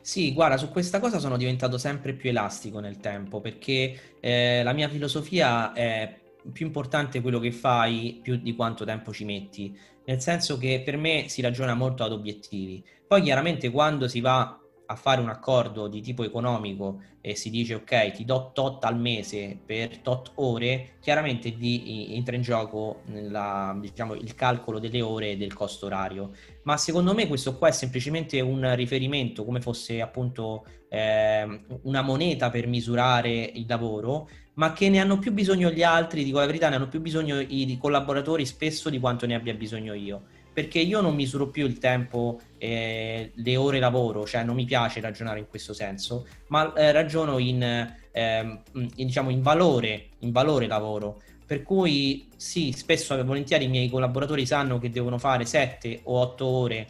Sì, 0.00 0.32
guarda, 0.32 0.56
su 0.56 0.68
questa 0.70 1.00
cosa 1.00 1.18
sono 1.18 1.36
diventato 1.36 1.78
sempre 1.78 2.12
più 2.12 2.30
elastico 2.30 2.80
nel 2.80 2.98
tempo 2.98 3.40
perché 3.40 4.16
eh, 4.20 4.62
la 4.62 4.72
mia 4.72 4.88
filosofia 4.88 5.72
è 5.72 6.18
più 6.52 6.66
importante 6.66 7.20
quello 7.20 7.38
che 7.38 7.52
fai 7.52 8.20
più 8.22 8.36
di 8.36 8.54
quanto 8.54 8.84
tempo 8.84 9.12
ci 9.12 9.24
metti, 9.24 9.76
nel 10.04 10.20
senso 10.20 10.58
che 10.58 10.82
per 10.84 10.96
me 10.96 11.28
si 11.28 11.42
ragiona 11.42 11.74
molto 11.74 12.04
ad 12.04 12.12
obiettivi. 12.12 12.84
Poi 13.06 13.22
chiaramente 13.22 13.70
quando 13.70 14.08
si 14.08 14.20
va 14.20 14.58
a 14.90 14.96
fare 14.96 15.20
un 15.20 15.28
accordo 15.28 15.86
di 15.86 16.00
tipo 16.00 16.24
economico 16.24 17.02
e 17.20 17.36
si 17.36 17.50
dice 17.50 17.74
ok 17.74 18.12
ti 18.12 18.24
do 18.24 18.52
tot 18.54 18.84
al 18.84 18.98
mese 18.98 19.58
per 19.64 19.98
tot 19.98 20.32
ore, 20.36 20.96
chiaramente 21.00 21.54
di, 21.56 22.14
entra 22.14 22.34
in 22.36 22.42
gioco 22.42 23.02
la, 23.06 23.76
diciamo, 23.78 24.14
il 24.14 24.34
calcolo 24.34 24.78
delle 24.78 25.02
ore 25.02 25.32
e 25.32 25.36
del 25.36 25.52
costo 25.52 25.86
orario. 25.86 26.30
Ma 26.62 26.78
secondo 26.78 27.12
me 27.12 27.26
questo 27.26 27.56
qua 27.58 27.68
è 27.68 27.72
semplicemente 27.72 28.40
un 28.40 28.74
riferimento, 28.74 29.44
come 29.44 29.60
fosse 29.60 30.00
appunto 30.00 30.64
eh, 30.88 31.60
una 31.82 32.02
moneta 32.02 32.48
per 32.48 32.66
misurare 32.66 33.30
il 33.30 33.66
lavoro, 33.68 34.28
ma 34.54 34.72
che 34.72 34.88
ne 34.88 35.00
hanno 35.00 35.18
più 35.18 35.32
bisogno 35.32 35.70
gli 35.70 35.82
altri, 35.82 36.24
dico 36.24 36.38
la 36.38 36.46
verità, 36.46 36.70
ne 36.70 36.76
hanno 36.76 36.88
più 36.88 37.00
bisogno 37.00 37.38
i 37.40 37.76
collaboratori 37.78 38.46
spesso 38.46 38.88
di 38.88 38.98
quanto 38.98 39.26
ne 39.26 39.34
abbia 39.34 39.52
bisogno 39.52 39.92
io 39.92 40.22
perché 40.58 40.80
io 40.80 41.00
non 41.00 41.14
misuro 41.14 41.50
più 41.50 41.66
il 41.66 41.78
tempo, 41.78 42.40
eh, 42.58 43.30
le 43.32 43.56
ore 43.56 43.78
lavoro, 43.78 44.26
cioè 44.26 44.42
non 44.42 44.56
mi 44.56 44.64
piace 44.64 45.00
ragionare 45.00 45.38
in 45.38 45.46
questo 45.46 45.72
senso, 45.72 46.26
ma 46.48 46.72
eh, 46.72 46.90
ragiono 46.90 47.38
in, 47.38 47.62
eh, 47.62 48.60
in, 48.72 48.90
diciamo, 48.96 49.30
in, 49.30 49.40
valore, 49.40 50.08
in 50.18 50.32
valore 50.32 50.66
lavoro. 50.66 51.22
Per 51.46 51.62
cui 51.62 52.26
sì, 52.34 52.72
spesso 52.72 53.16
e 53.16 53.22
volentieri 53.22 53.66
i 53.66 53.68
miei 53.68 53.88
collaboratori 53.88 54.44
sanno 54.46 54.80
che 54.80 54.90
devono 54.90 55.16
fare 55.18 55.44
7 55.44 56.00
o 56.02 56.18
8 56.18 56.44
ore 56.44 56.86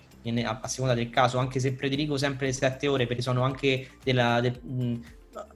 a, 0.47 0.67
seconda 0.67 0.95
del 0.95 1.11
caso, 1.11 1.37
anche 1.37 1.61
se 1.61 1.75
prediligo 1.75 2.17
sempre 2.17 2.47
le 2.47 2.55
7 2.55 2.89
ore 2.89 3.07
perché 3.07 3.21
sono 3.21 3.43
anche 3.43 3.89
della, 4.03 4.41
de, 4.41 4.61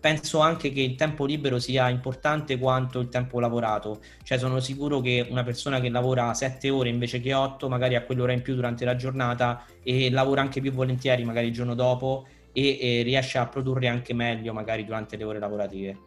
penso 0.01 0.41
anche 0.41 0.73
che 0.73 0.81
il 0.81 0.95
tempo 0.95 1.25
libero 1.25 1.59
sia 1.59 1.89
importante 1.89 2.59
quanto 2.59 3.01
il 3.01 3.09
tempo 3.09 3.41
lavorato, 3.41 4.01
cioè 4.23 4.39
sono 4.39 4.61
sicuro 4.61 5.01
che 5.01 5.27
una 5.29 5.43
persona 5.43 5.81
che 5.81 5.89
lavora 5.89 6.35
7 6.35 6.71
ore 6.71 6.89
invece 6.89 7.21
che 7.21 7.35
8 7.35 7.69
magari 7.69 7.95
ha 7.95 8.03
quell'ora 8.03 8.33
in 8.33 8.43
più 8.43 8.55
durante 8.55 8.85
la 8.85 8.97
giornata 8.97 9.65
e 9.83 10.11
lavora 10.11 10.41
anche 10.41 10.61
più 10.61 10.73
volentieri 10.73 11.25
magari 11.25 11.49
il 11.49 11.53
giorno 11.53 11.75
dopo 11.75 12.27
e, 12.53 12.79
e 12.81 13.03
riesce 13.03 13.39
a 13.39 13.47
produrre 13.47 13.89
anche 13.89 14.15
meglio 14.15 14.53
magari 14.53 14.85
durante 14.85 15.17
le 15.17 15.25
ore 15.25 15.39
lavorative. 15.39 15.99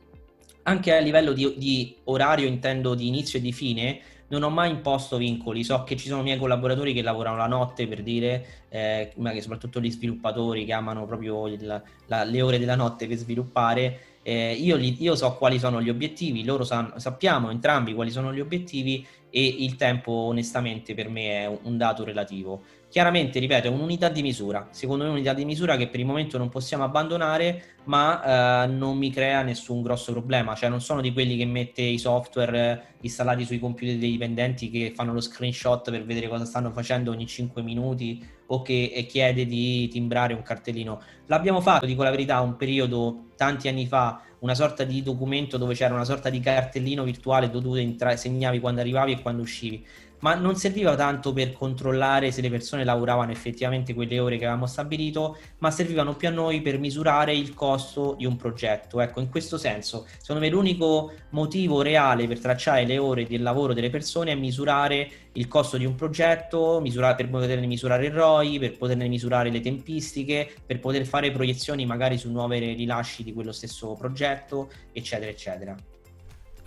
Anche 0.64 0.96
a 0.96 1.00
livello 1.00 1.32
di, 1.32 1.54
di 1.58 1.96
orario 2.06 2.48
intendo 2.48 2.96
di 2.96 3.08
inizio 3.08 3.38
e 3.38 3.42
di 3.42 3.52
fine, 3.52 4.00
non 4.28 4.44
ho 4.44 4.50
mai 4.50 4.72
imposto 4.72 5.18
vincoli, 5.18 5.64
so 5.64 5.84
che 5.84 5.96
ci 5.96 6.08
sono 6.08 6.24
miei 6.24 6.38
collaboratori 6.38 6.94
che 6.94 7.02
lavorano 7.02 7.38
la 7.38 7.48
notte 7.48 7.88
per 7.88 8.02
dire, 8.02 8.46
eh, 8.70 9.14
soprattutto 9.40 9.80
gli 9.80 9.92
sviluppatori 9.92 10.66
che 10.66 10.74
amano 10.74 11.06
proprio 11.06 11.48
il, 11.48 11.84
la, 12.08 12.24
le 12.24 12.42
ore 12.42 12.58
della 12.58 12.76
notte 12.76 13.08
per 13.08 13.18
sviluppare, 13.18 14.00
eh, 14.24 14.54
io, 14.54 14.76
li, 14.76 14.96
io, 15.00 15.16
so 15.16 15.36
quali 15.36 15.60
sono 15.60 15.80
gli 15.82 15.90
obiettivi, 15.90 16.44
loro 16.44 16.64
san, 16.64 16.94
sappiamo 16.96 17.52
entrambi 17.52 17.94
quali 17.94 18.10
sono 18.10 18.34
gli 18.34 18.40
obiettivi 18.40 19.06
e 19.30 19.46
il 19.60 19.76
tempo 19.76 20.12
onestamente 20.12 20.96
per 20.96 21.10
me 21.10 21.44
è 21.44 21.60
un 21.64 21.78
dato 21.78 22.04
relativo. 22.04 22.64
Chiaramente, 22.96 23.40
ripeto, 23.40 23.68
è 23.68 23.70
un'unità 23.70 24.08
di 24.08 24.22
misura, 24.22 24.70
secondo 24.72 25.04
me 25.04 25.10
un'unità 25.10 25.34
di 25.34 25.44
misura 25.44 25.76
che 25.76 25.90
per 25.90 26.00
il 26.00 26.06
momento 26.06 26.38
non 26.38 26.48
possiamo 26.48 26.86
abbandonare, 26.86 27.80
ma 27.84 28.64
eh, 28.64 28.68
non 28.68 28.96
mi 28.98 29.12
crea 29.12 29.42
nessun 29.42 29.82
grosso 29.82 30.14
problema, 30.14 30.56
cioè 30.56 30.70
non 30.70 30.80
sono 30.80 31.02
di 31.02 31.12
quelli 31.12 31.36
che 31.36 31.44
mette 31.44 31.82
i 31.82 31.98
software 31.98 32.58
eh, 32.58 32.96
installati 33.02 33.44
sui 33.44 33.60
computer 33.60 33.98
dei 33.98 34.12
dipendenti 34.12 34.70
che 34.70 34.94
fanno 34.96 35.12
lo 35.12 35.20
screenshot 35.20 35.92
per 35.92 36.06
vedere 36.06 36.30
cosa 36.30 36.46
stanno 36.46 36.72
facendo 36.72 37.12
ogni 37.12 37.28
5 37.28 37.62
minuti 37.62 38.26
o 38.46 38.62
che 38.62 39.06
chiede 39.10 39.46
di 39.46 39.90
timbrare 39.90 40.34
un 40.34 40.42
cartellino. 40.42 41.02
L'abbiamo 41.26 41.60
fatto, 41.60 41.86
dico 41.86 42.02
la 42.02 42.12
verità, 42.12 42.40
un 42.40 42.56
periodo 42.56 43.26
tanti 43.36 43.68
anni 43.68 43.88
fa, 43.88 44.22
una 44.40 44.56
sorta 44.56 44.86
di 44.86 45.02
documento 45.02 45.58
dove 45.58 45.74
c'era 45.74 45.94
una 45.94 46.06
sorta 46.06 46.30
di 46.30 46.40
cartellino 46.40 47.04
virtuale 47.04 47.50
dove 47.50 47.96
tu 47.96 48.06
segnavi 48.16 48.60
quando 48.60 48.80
arrivavi 48.80 49.14
e 49.14 49.22
quando 49.22 49.42
uscivi 49.42 49.86
ma 50.26 50.34
non 50.34 50.56
serviva 50.56 50.96
tanto 50.96 51.34
per 51.34 51.52
controllare 51.52 52.32
se 52.32 52.42
le 52.42 52.50
persone 52.50 52.84
lavoravano 52.84 53.30
effettivamente 53.30 53.94
quelle 53.94 54.20
ore 54.20 54.38
che 54.40 54.46
avevamo 54.46 54.66
stabilito, 54.66 55.38
ma 55.60 55.70
servivano 55.70 56.16
più 56.16 56.30
a 56.30 56.32
noi 56.32 56.62
per 56.62 56.80
misurare 56.80 57.36
il 57.36 57.54
costo 57.54 58.16
di 58.18 58.26
un 58.26 58.36
progetto. 58.36 59.02
Ecco, 59.02 59.20
in 59.20 59.30
questo 59.30 59.60
senso, 59.60 60.08
secondo 60.18 60.42
me 60.42 60.50
l'unico 60.50 61.12
motivo 61.30 61.84
reale 61.84 62.26
per 62.26 62.40
tracciare 62.40 62.86
le 62.86 62.98
ore 62.98 63.28
del 63.28 63.44
lavoro 63.44 63.76
delle 63.76 63.92
persone 63.92 64.32
è 64.32 64.36
misurare 64.36 65.12
il 65.34 65.48
costo 65.48 65.78
di 65.78 65.86
un 65.86 65.94
progetto, 65.94 66.80
misurare, 66.82 67.14
per 67.14 67.30
poterne 67.30 67.68
misurare 67.68 68.08
il 68.08 68.12
ROI, 68.12 68.58
per 68.58 68.78
poterne 68.78 69.08
misurare 69.08 69.52
le 69.52 69.62
tempistiche, 69.62 70.52
per 70.66 70.80
poter 70.80 71.06
fare 71.06 71.30
proiezioni 71.30 71.86
magari 71.86 72.18
su 72.18 72.32
nuovi 72.32 72.74
rilasci 72.74 73.24
di 73.24 73.32
quello 73.32 73.52
stesso 73.52 73.94
progetto, 73.94 74.72
eccetera, 74.92 75.30
eccetera. 75.30 75.76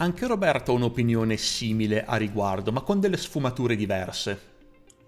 Anche 0.00 0.28
Roberto 0.28 0.70
ha 0.70 0.74
un'opinione 0.76 1.37
simile 1.37 2.04
a 2.04 2.14
riguardo, 2.14 2.70
ma 2.70 2.82
con 2.82 3.00
delle 3.00 3.16
sfumature 3.16 3.74
diverse. 3.74 4.56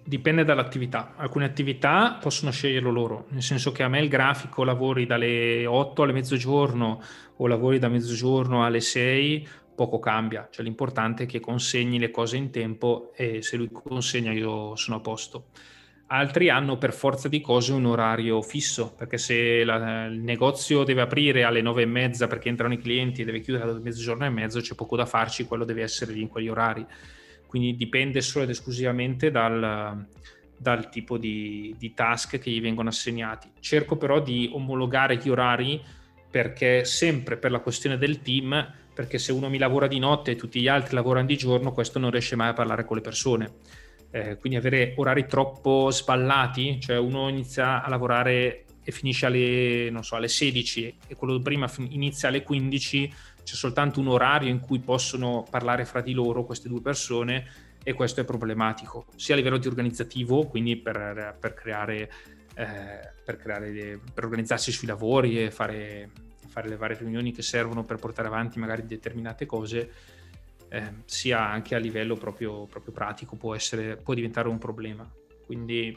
Dipende 0.03 0.43
dall'attività. 0.43 1.13
Alcune 1.17 1.45
attività 1.45 2.19
possono 2.21 2.51
sceglierlo 2.51 2.91
loro, 2.91 3.27
nel 3.29 3.43
senso 3.43 3.71
che 3.71 3.85
a 3.85 3.89
me 3.89 4.01
il 4.01 4.09
grafico 4.09 4.65
lavori 4.65 5.07
dalle 5.07 5.65
8 5.65 6.03
alle 6.03 6.13
mezzogiorno 6.13 7.01
o 7.37 7.47
lavori 7.47 7.79
da 7.79 7.87
mezzogiorno 7.87 8.65
alle 8.65 8.81
6, 8.81 9.47
poco 9.77 10.01
cambia. 10.01 10.49
Cioè 10.51 10.65
l'importante 10.65 11.23
è 11.23 11.27
che 11.27 11.39
consegni 11.39 12.01
le 12.01 12.11
cose 12.11 12.37
in 12.37 12.51
tempo 12.51 13.13
e 13.15 13.43
se 13.43 13.57
lui 13.57 13.71
consegna 13.71 14.33
io 14.33 14.75
sono 14.75 14.97
a 14.97 15.01
posto 15.01 15.45
altri 16.13 16.49
hanno 16.49 16.77
per 16.77 16.93
forza 16.93 17.29
di 17.29 17.41
cose 17.41 17.73
un 17.73 17.87
orario 17.87 18.43
fisso, 18.43 18.93
perché 18.97 19.17
se 19.17 19.63
la, 19.65 20.07
il 20.07 20.19
negozio 20.19 20.83
deve 20.83 21.03
aprire 21.03 21.45
alle 21.45 21.63
nove 21.63 21.83
e 21.83 21.87
mezza 21.87 22.27
perché 22.27 22.49
entrano 22.49 22.75
i 22.75 22.79
clienti 22.79 23.23
e 23.23 23.25
deve 23.25 23.41
chiudere 23.41 23.69
alle 23.69 23.81
mezzogiorno 23.81 24.25
e 24.25 24.31
mezzo, 24.31 24.61
c'è 24.61 24.75
poco 24.75 24.97
da 24.97 25.07
farci, 25.07 25.45
quello 25.45 25.65
deve 25.65 25.83
essere 25.83 26.13
lì 26.13 26.21
in 26.21 26.29
quegli 26.29 26.49
orari. 26.49 26.85
Quindi 27.47 27.77
dipende 27.77 28.21
solo 28.23 28.45
ed 28.45 28.51
esclusivamente 28.51 29.31
dal, 29.31 30.05
dal 30.57 30.89
tipo 30.89 31.17
di, 31.17 31.75
di 31.79 31.95
task 31.95 32.39
che 32.39 32.51
gli 32.51 32.61
vengono 32.61 32.89
assegnati. 32.89 33.49
Cerco 33.61 33.97
però 33.97 34.21
di 34.21 34.51
omologare 34.53 35.17
gli 35.17 35.29
orari 35.29 35.81
perché 36.29 36.85
sempre 36.85 37.37
per 37.37 37.53
la 37.53 37.61
questione 37.61 37.99
del 37.99 38.21
team, 38.21 38.73
perché 38.93 39.19
se 39.19 39.31
uno 39.31 39.49
mi 39.49 39.59
lavora 39.59 39.87
di 39.87 40.01
notte 40.01 40.33
e 40.33 40.37
tutti 40.37 40.61
gli 40.61 40.69
altri 40.69 40.95
lavorano 40.95 41.27
di 41.27 41.37
giorno, 41.37 41.73
questo 41.73 42.01
non 42.01 42.11
riesce 42.11 42.35
mai 42.35 42.49
a 42.49 42.53
parlare 42.53 42.85
con 42.85 42.97
le 42.97 43.03
persone 43.03 43.53
eh, 44.11 44.37
quindi 44.37 44.59
avere 44.59 44.95
orari 44.97 45.27
troppo 45.27 45.91
sballati, 45.91 46.81
cioè 46.81 46.99
uno 46.99 47.29
inizia 47.29 47.83
a 47.83 47.89
lavorare 47.89 48.65
e 48.83 48.93
finisce 48.93 49.27
alle, 49.27 49.93
so, 50.01 50.17
alle 50.17 50.29
16 50.29 50.99
e 51.07 51.15
quello 51.15 51.41
prima 51.41 51.71
inizia 51.89 52.29
alle 52.29 52.43
15, 52.43 53.13
c'è 53.43 53.55
soltanto 53.55 54.01
un 54.01 54.09
orario 54.09 54.49
in 54.49 54.61
cui 54.61 54.81
possono 54.81 55.47
parlare 55.49 55.85
fra 55.85 56.01
di 56.01 56.13
loro 56.13 56.45
queste 56.45 56.69
due 56.69 56.81
persone 56.81 57.69
e 57.83 57.93
questo 57.93 58.21
è 58.21 58.25
problematico, 58.25 59.07
sia 59.17 59.35
a 59.35 59.37
livello 59.39 59.59
di 59.59 59.67
organizzativo, 59.67 60.47
quindi 60.47 60.77
per, 60.77 61.37
per 61.39 61.55
creare, 61.55 62.11
eh, 62.55 63.13
per, 63.25 63.37
creare, 63.37 64.01
per 64.13 64.25
organizzarsi 64.25 64.71
sui 64.71 64.87
lavori 64.87 65.43
e 65.43 65.51
fare, 65.51 66.11
fare 66.49 66.69
le 66.69 66.77
varie 66.77 66.99
riunioni 66.99 67.33
che 67.33 67.43
servono 67.43 67.85
per 67.85 67.97
portare 67.97 68.29
avanti 68.29 68.59
magari 68.59 68.85
determinate 68.85 69.47
cose, 69.47 69.91
eh, 70.71 70.93
sia 71.05 71.47
anche 71.47 71.75
a 71.75 71.79
livello 71.79 72.15
proprio, 72.15 72.67
proprio 72.67 72.93
pratico 72.93 73.37
può, 73.37 73.55
essere, 73.55 73.97
può 73.97 74.15
diventare 74.15 74.49
un 74.49 74.59
problema. 74.59 75.09
Quindi 75.45 75.97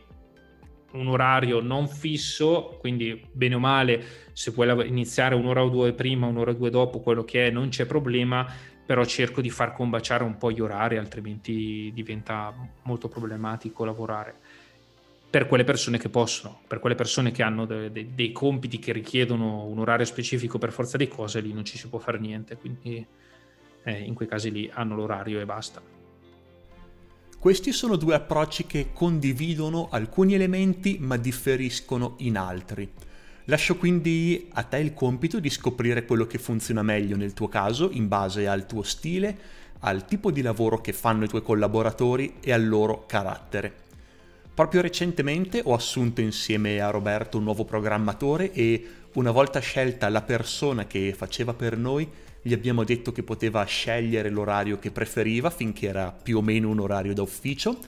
un 0.94 1.08
orario 1.08 1.60
non 1.60 1.88
fisso, 1.88 2.78
quindi 2.80 3.24
bene 3.32 3.56
o 3.56 3.60
male, 3.60 4.04
se 4.34 4.52
puoi 4.52 4.88
iniziare 4.88 5.36
un'ora 5.36 5.64
o 5.64 5.70
due 5.70 5.94
prima, 5.94 6.28
un'ora 6.28 6.52
o 6.52 6.56
due 6.56 6.70
dopo, 6.70 7.00
quello 7.02 7.24
che 7.24 7.48
è, 7.48 7.50
non 7.50 7.70
c'è 7.70 7.86
problema, 7.86 8.48
però 8.86 9.04
cerco 9.06 9.42
di 9.42 9.50
far 9.50 9.74
combaciare 9.74 10.24
un 10.24 10.38
po' 10.38 10.52
gli 10.52 10.60
orari, 10.60 10.98
altrimenti 10.98 11.92
diventa 11.94 12.54
molto 12.84 13.08
problematico 13.08 13.86
lavorare. 13.86 14.36
Per 15.30 15.48
quelle 15.48 15.64
persone 15.64 15.98
che 15.98 16.10
possono, 16.10 16.62
per 16.68 16.80
quelle 16.80 16.96
persone 16.96 17.32
che 17.32 17.42
hanno 17.42 17.66
de- 17.66 17.92
de- 17.92 18.14
dei 18.14 18.32
compiti 18.32 18.78
che 18.78 18.92
richiedono 18.92 19.66
un 19.66 19.80
orario 19.80 20.06
specifico 20.06 20.60
per 20.60 20.72
forza 20.72 20.98
di 20.98 21.08
cose, 21.08 21.42
lì 21.42 21.54
non 21.54 21.66
ci 21.66 21.78
si 21.78 21.90
può 21.90 21.98
fare 21.98 22.20
niente, 22.20 22.56
quindi 22.56 23.04
eh, 23.84 24.02
in 24.02 24.14
quei 24.14 24.28
casi 24.28 24.52
lì 24.52 24.70
hanno 24.74 24.96
l'orario 24.96 25.40
e 25.40 25.46
basta. 25.46 25.82
Questi 27.38 27.74
sono 27.74 27.98
due 27.98 28.16
approcci 28.16 28.66
che 28.66 28.92
condividono 28.94 29.90
alcuni 29.92 30.34
elementi 30.34 30.98
ma 31.00 31.18
differiscono 31.18 32.16
in 32.20 32.38
altri. 32.38 32.90
Lascio 33.48 33.76
quindi 33.76 34.48
a 34.54 34.64
te 34.64 34.78
il 34.78 34.94
compito 34.94 35.42
di 35.42 35.50
scoprire 35.50 36.06
quello 36.06 36.26
che 36.26 36.38
funziona 36.38 36.82
meglio 36.82 37.18
nel 37.18 37.34
tuo 37.34 37.50
caso 37.50 37.90
in 37.92 38.08
base 38.08 38.48
al 38.48 38.66
tuo 38.66 38.84
stile, 38.84 39.38
al 39.80 40.06
tipo 40.06 40.32
di 40.32 40.42
lavoro 40.42 40.80
che 40.80 40.94
fanno 40.94 41.26
i 41.26 41.28
tuoi 41.28 41.42
collaboratori 41.42 42.36
e 42.40 42.54
al 42.54 42.66
loro 42.66 43.04
carattere. 43.06 43.82
Proprio 44.54 44.82
recentemente 44.82 45.62
ho 45.66 45.74
assunto 45.74 46.22
insieme 46.22 46.80
a 46.80 46.92
Roberto 46.92 47.38
un 47.38 47.44
nuovo 47.44 47.66
programmatore 47.66 48.54
e 48.54 48.88
una 49.16 49.32
volta 49.32 49.60
scelta 49.60 50.08
la 50.08 50.22
persona 50.22 50.88
che 50.88 51.14
faceva 51.14 51.54
per 51.54 51.76
noi 51.76 52.10
gli 52.46 52.54
abbiamo 52.54 52.84
detto 52.84 53.14
che 53.14 53.24
poteva 53.24 53.64
scegliere 53.64 54.30
l'orario 54.30 54.78
che 54.78 54.92
preferiva 54.92 55.50
finché 55.50 55.88
era 55.88 56.12
più 56.12 56.38
o 56.38 56.42
meno 56.42 56.70
un 56.70 56.80
orario 56.80 57.14
da 57.14 57.22
ufficio 57.22 57.80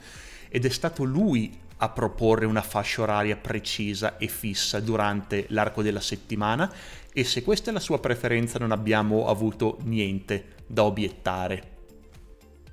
ed 0.48 0.64
è 0.64 0.70
stato 0.70 1.04
lui 1.04 1.56
a 1.78 1.90
proporre 1.90 2.46
una 2.46 2.62
fascia 2.62 3.02
oraria 3.02 3.36
precisa 3.36 4.16
e 4.16 4.28
fissa 4.28 4.80
durante 4.80 5.44
l'arco 5.50 5.82
della 5.82 6.00
settimana 6.00 6.72
e 7.12 7.22
se 7.22 7.42
questa 7.42 7.68
è 7.68 7.72
la 7.74 7.80
sua 7.80 8.00
preferenza 8.00 8.58
non 8.58 8.72
abbiamo 8.72 9.28
avuto 9.28 9.78
niente 9.82 10.54
da 10.66 10.84
obiettare. 10.84 11.75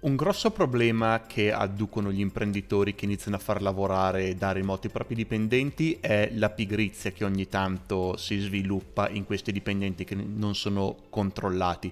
Un 0.03 0.17
grosso 0.17 0.51
problema 0.51 1.21
che 1.25 1.53
adducono 1.53 2.11
gli 2.11 2.19
imprenditori 2.19 2.93
che 2.93 3.05
iniziano 3.05 3.37
a 3.37 3.39
far 3.39 3.61
lavorare 3.61 4.35
da 4.35 4.51
remoto 4.51 4.87
i 4.87 4.89
propri 4.89 5.15
dipendenti 5.15 5.97
è 6.01 6.29
la 6.33 6.49
pigrizia 6.49 7.11
che 7.11 7.23
ogni 7.23 7.47
tanto 7.47 8.17
si 8.17 8.37
sviluppa 8.37 9.07
in 9.07 9.23
questi 9.23 9.53
dipendenti 9.53 10.03
che 10.03 10.15
non 10.15 10.55
sono 10.55 10.97
controllati. 11.09 11.89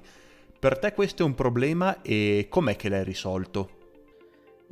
Per 0.60 0.78
te 0.78 0.92
questo 0.92 1.24
è 1.24 1.26
un 1.26 1.36
problema 1.36 2.02
e 2.02 2.48
com'è 2.50 2.76
che 2.76 2.90
l'hai 2.90 3.06
risolto? 3.06 3.81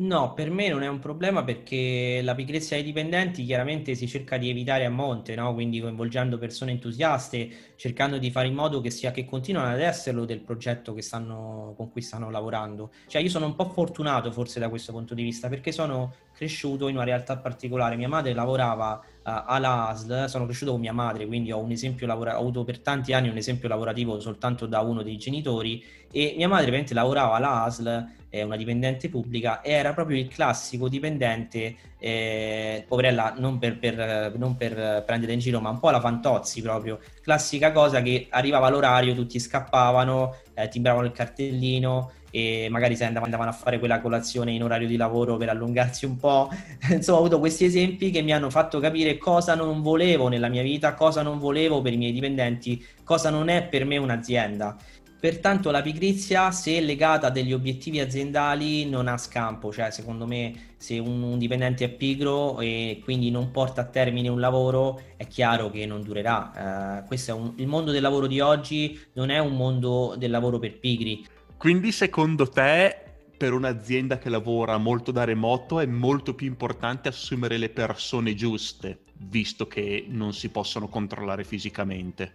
No, 0.01 0.33
per 0.33 0.49
me 0.49 0.69
non 0.69 0.81
è 0.81 0.87
un 0.87 0.99
problema 0.99 1.43
perché 1.43 2.21
la 2.23 2.33
pigrizia 2.33 2.77
dei 2.77 2.85
dipendenti 2.85 3.43
chiaramente 3.43 3.95
si 3.95 4.07
cerca 4.07 4.37
di 4.37 4.49
evitare 4.49 4.85
a 4.85 4.89
monte, 4.89 5.35
no? 5.35 5.53
Quindi 5.53 5.81
coinvolgendo 5.81 6.37
persone 6.37 6.71
entusiaste, 6.71 7.73
cercando 7.75 8.17
di 8.17 8.31
fare 8.31 8.47
in 8.47 8.53
modo 8.53 8.79
che 8.79 8.91
sia 8.91 9.11
che 9.11 9.25
continuino 9.25 9.67
ad 9.67 9.81
esserlo 9.81 10.23
del 10.23 10.39
progetto 10.39 10.95
stanno, 11.01 11.73
con 11.75 11.91
cui 11.91 12.01
stanno 12.01 12.29
lavorando. 12.29 12.93
Cioè 13.07 13.21
io 13.21 13.27
sono 13.27 13.45
un 13.45 13.55
po' 13.55 13.65
fortunato 13.71 14.31
forse 14.31 14.61
da 14.61 14.69
questo 14.69 14.93
punto 14.93 15.13
di 15.13 15.21
vista 15.21 15.49
perché 15.49 15.73
sono 15.73 16.13
cresciuto 16.39 16.87
in 16.87 16.95
una 16.95 17.03
realtà 17.03 17.35
particolare. 17.35 17.97
Mia 17.97 18.07
madre 18.07 18.33
lavorava 18.33 18.93
uh, 18.93 19.03
alla 19.23 19.89
ASL, 19.89 20.29
sono 20.29 20.45
cresciuto 20.45 20.71
con 20.71 20.79
mia 20.79 20.93
madre, 20.93 21.27
quindi 21.27 21.51
ho 21.51 21.67
lavora- 21.99 22.37
ho 22.37 22.39
avuto 22.39 22.63
per 22.63 22.79
tanti 22.79 23.11
anni 23.11 23.27
un 23.27 23.35
esempio 23.35 23.67
lavorativo 23.67 24.21
soltanto 24.21 24.65
da 24.65 24.79
uno 24.79 25.03
dei 25.03 25.17
genitori 25.17 25.83
e 26.09 26.33
mia 26.37 26.47
madre 26.47 26.67
ovviamente 26.67 26.93
lavorava 26.93 27.35
alla 27.35 27.63
ASL 27.63 28.07
eh, 28.29 28.43
una 28.43 28.55
dipendente 28.55 29.09
pubblica, 29.09 29.61
era 29.63 29.93
proprio 29.93 30.17
il 30.17 30.29
classico 30.29 30.87
dipendente, 30.87 31.75
eh, 31.97 32.85
poverella, 32.87 33.33
non 33.37 33.57
per, 33.57 33.77
per, 33.77 34.33
non 34.37 34.55
per 34.55 35.03
prendere 35.05 35.33
in 35.33 35.39
giro, 35.39 35.59
ma 35.59 35.69
un 35.69 35.79
po' 35.79 35.89
la 35.89 35.99
Fantozzi 35.99 36.61
proprio, 36.61 36.99
classica 37.21 37.71
cosa 37.73 38.01
che 38.01 38.27
arrivava 38.29 38.67
all'orario, 38.67 39.13
tutti 39.13 39.39
scappavano, 39.39 40.35
eh, 40.53 40.67
timbravano 40.69 41.05
il 41.05 41.11
cartellino 41.11 42.11
e 42.31 42.67
magari 42.69 42.95
se 42.95 43.05
andavano 43.05 43.49
a 43.49 43.51
fare 43.51 43.79
quella 43.79 43.99
colazione 44.01 44.51
in 44.51 44.63
orario 44.63 44.87
di 44.87 44.97
lavoro 44.97 45.37
per 45.37 45.49
allungarsi 45.49 46.05
un 46.05 46.17
po'. 46.17 46.49
Insomma, 46.89 47.17
ho 47.17 47.21
avuto 47.21 47.39
questi 47.39 47.65
esempi 47.65 48.11
che 48.11 48.21
mi 48.21 48.33
hanno 48.33 48.49
fatto 48.49 48.79
capire 48.79 49.17
cosa 49.17 49.55
non 49.55 49.81
volevo 49.81 50.27
nella 50.27 50.47
mia 50.47 50.63
vita, 50.63 50.93
cosa 50.93 51.21
non 51.21 51.39
volevo 51.39 51.81
per 51.81 51.93
i 51.93 51.97
miei 51.97 52.11
dipendenti, 52.11 52.83
cosa 53.03 53.29
non 53.29 53.49
è 53.49 53.63
per 53.67 53.85
me 53.85 53.97
un'azienda. 53.97 54.77
Pertanto 55.19 55.69
la 55.69 55.81
pigrizia, 55.81 56.49
se 56.51 56.79
legata 56.79 57.27
a 57.27 57.29
degli 57.29 57.51
obiettivi 57.51 57.99
aziendali, 57.99 58.85
non 58.87 59.09
ha 59.09 59.17
scampo, 59.17 59.69
cioè 59.69 59.91
secondo 59.91 60.25
me 60.25 60.75
se 60.77 60.97
un, 60.97 61.21
un, 61.21 61.37
dipendente 61.37 61.83
è 61.83 61.89
pigro 61.89 62.61
e 62.61 63.01
quindi 63.03 63.29
non 63.29 63.51
porta 63.51 63.81
a 63.81 63.83
termine 63.83 64.29
un 64.29 64.39
lavoro, 64.39 65.01
è 65.17 65.27
chiaro 65.27 65.69
che 65.71 65.85
non 65.85 66.03
durerà. 66.03 67.03
Uh, 67.05 67.33
un, 67.35 67.53
il 67.57 67.67
mondo 67.67 67.91
del 67.91 68.01
lavoro 68.01 68.27
di 68.27 68.39
oggi 68.39 68.97
non 69.13 69.29
è 69.29 69.39
un 69.39 69.57
mondo 69.57 70.15
del 70.17 70.31
lavoro 70.31 70.57
per 70.57 70.79
pigri. 70.79 71.25
Quindi 71.59 71.91
secondo 71.91 72.47
te 72.47 72.95
per 73.35 73.51
un'azienda 73.51 74.17
che 74.17 74.29
lavora 74.29 74.77
molto 74.77 75.11
da 75.11 75.25
remoto 75.25 75.81
è 75.81 75.85
molto 75.85 76.33
più 76.33 76.47
importante 76.47 77.09
assumere 77.09 77.57
le 77.57 77.67
persone 77.67 78.33
giuste, 78.33 78.99
visto 79.15 79.67
che 79.67 80.05
non 80.07 80.31
si 80.31 80.47
possono 80.51 80.87
controllare 80.87 81.43
fisicamente? 81.43 82.31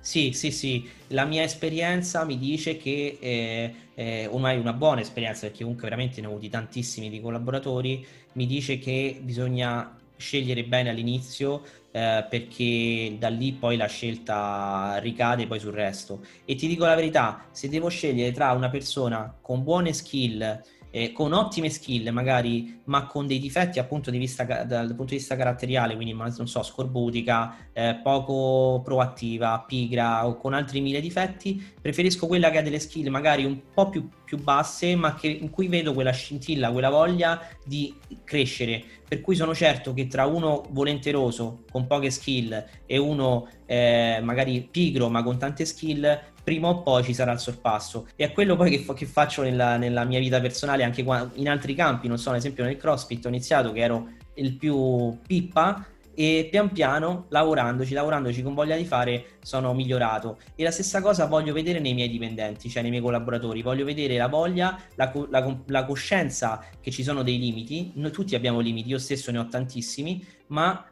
Sì, 0.00 0.32
sì, 0.32 0.50
sì, 0.50 0.86
la 1.08 1.24
mia 1.24 1.44
esperienza 1.44 2.26
mi 2.26 2.36
dice 2.36 2.76
che 2.76 3.16
eh, 3.18 3.74
eh, 3.94 4.26
ormai 4.26 4.58
una 4.58 4.74
buona 4.74 5.00
esperienza, 5.00 5.46
perché 5.46 5.62
comunque 5.62 5.88
veramente 5.88 6.20
ne 6.20 6.26
ho 6.26 6.30
avuti 6.32 6.50
tantissimi 6.50 7.08
di 7.08 7.22
collaboratori, 7.22 8.06
mi 8.32 8.44
dice 8.44 8.78
che 8.78 9.18
bisogna 9.22 9.98
scegliere 10.16 10.64
bene 10.64 10.90
all'inizio 10.90 11.62
eh, 11.90 12.26
perché 12.28 13.16
da 13.18 13.28
lì 13.28 13.52
poi 13.52 13.76
la 13.76 13.86
scelta 13.86 14.96
ricade 14.98 15.46
poi 15.46 15.60
sul 15.60 15.72
resto. 15.72 16.24
E 16.44 16.54
ti 16.54 16.66
dico 16.66 16.84
la 16.84 16.94
verità, 16.94 17.46
se 17.52 17.68
devo 17.68 17.88
scegliere 17.88 18.32
tra 18.32 18.52
una 18.52 18.68
persona 18.68 19.36
con 19.40 19.62
buone 19.62 19.92
skill 19.92 20.62
eh, 20.94 21.10
con 21.10 21.32
ottime 21.32 21.70
skill 21.70 22.10
magari, 22.10 22.80
ma 22.84 23.06
con 23.06 23.26
dei 23.26 23.40
difetti 23.40 23.80
appunto 23.80 24.12
di 24.12 24.18
vista, 24.18 24.44
dal 24.44 24.86
punto 24.94 25.06
di 25.10 25.16
vista 25.16 25.34
caratteriale, 25.34 25.96
quindi 25.96 26.12
non 26.14 26.46
so, 26.46 26.62
scorbutica, 26.62 27.70
eh, 27.72 27.98
poco 28.00 28.80
proattiva, 28.84 29.64
pigra 29.66 30.24
o 30.24 30.36
con 30.36 30.54
altri 30.54 30.80
mille 30.80 31.00
difetti, 31.00 31.60
preferisco 31.80 32.28
quella 32.28 32.48
che 32.50 32.58
ha 32.58 32.62
delle 32.62 32.78
skill 32.78 33.08
magari 33.08 33.44
un 33.44 33.58
po' 33.74 33.88
più, 33.88 34.08
più 34.24 34.40
basse, 34.40 34.96
ma 34.96 35.14
che, 35.14 35.28
in 35.28 35.50
cui 35.50 35.68
vedo 35.68 35.92
quella 35.92 36.12
scintilla, 36.12 36.72
quella 36.72 36.90
voglia 36.90 37.40
di 37.64 37.94
crescere. 38.24 38.82
Per 39.06 39.20
cui 39.20 39.36
sono 39.36 39.54
certo 39.54 39.92
che 39.92 40.06
tra 40.06 40.26
uno 40.26 40.64
volenteroso 40.70 41.64
con 41.70 41.86
poche 41.86 42.10
skill 42.10 42.64
e 42.86 42.96
uno 42.96 43.48
eh, 43.66 44.20
magari 44.22 44.66
pigro 44.68 45.08
ma 45.08 45.22
con 45.22 45.38
tante 45.38 45.64
skill, 45.64 46.20
prima 46.42 46.68
o 46.68 46.82
poi 46.82 47.04
ci 47.04 47.14
sarà 47.14 47.32
il 47.32 47.38
sorpasso. 47.38 48.08
E 48.16 48.24
è 48.24 48.32
quello 48.32 48.56
poi 48.56 48.70
che, 48.70 48.78
fa- 48.78 48.94
che 48.94 49.06
faccio 49.06 49.42
nella, 49.42 49.76
nella, 49.76 50.04
mia 50.04 50.18
vita 50.18 50.40
personale, 50.40 50.84
anche 50.84 51.02
qua, 51.02 51.30
in 51.34 51.48
altri 51.48 51.74
campi, 51.74 52.08
non 52.08 52.18
so, 52.18 52.30
ad 52.30 52.36
esempio 52.36 52.64
nel 52.64 52.76
CrossFit 52.76 53.24
ho 53.24 53.28
iniziato 53.28 53.72
che 53.72 53.80
ero 53.80 54.08
il 54.34 54.54
più 54.54 55.16
pippa 55.26 55.86
e 56.14 56.48
pian 56.50 56.70
piano 56.70 57.26
lavorandoci, 57.28 57.92
lavorandoci 57.94 58.42
con 58.42 58.54
voglia 58.54 58.76
di 58.76 58.84
fare 58.84 59.38
sono 59.42 59.74
migliorato 59.74 60.38
e 60.54 60.62
la 60.62 60.70
stessa 60.70 61.00
cosa 61.00 61.26
voglio 61.26 61.52
vedere 61.52 61.80
nei 61.80 61.94
miei 61.94 62.08
dipendenti, 62.08 62.68
cioè 62.68 62.82
nei 62.82 62.90
miei 62.90 63.02
collaboratori, 63.02 63.62
voglio 63.62 63.84
vedere 63.84 64.16
la 64.16 64.28
voglia, 64.28 64.78
la, 64.94 65.12
la, 65.28 65.56
la 65.66 65.84
coscienza 65.84 66.64
che 66.80 66.90
ci 66.90 67.02
sono 67.02 67.22
dei 67.22 67.38
limiti, 67.38 67.92
noi 67.94 68.10
tutti 68.10 68.34
abbiamo 68.34 68.60
limiti, 68.60 68.88
io 68.88 68.98
stesso 68.98 69.30
ne 69.30 69.38
ho 69.38 69.48
tantissimi, 69.48 70.24
ma 70.48 70.86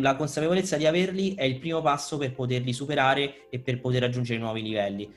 la 0.00 0.16
consapevolezza 0.16 0.76
di 0.76 0.86
averli 0.86 1.34
è 1.34 1.44
il 1.44 1.58
primo 1.58 1.82
passo 1.82 2.16
per 2.16 2.32
poterli 2.32 2.72
superare 2.72 3.48
e 3.50 3.58
per 3.58 3.80
poter 3.80 4.02
raggiungere 4.02 4.38
nuovi 4.38 4.62
livelli. 4.62 5.12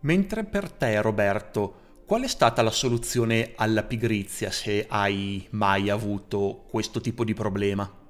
Mentre 0.00 0.44
per 0.44 0.70
te, 0.70 1.00
Roberto, 1.00 1.84
qual 2.06 2.22
è 2.22 2.28
stata 2.28 2.62
la 2.62 2.70
soluzione 2.70 3.52
alla 3.56 3.82
pigrizia 3.82 4.50
se 4.52 4.86
hai 4.88 5.44
mai 5.50 5.90
avuto 5.90 6.64
questo 6.70 7.00
tipo 7.00 7.24
di 7.24 7.34
problema? 7.34 8.05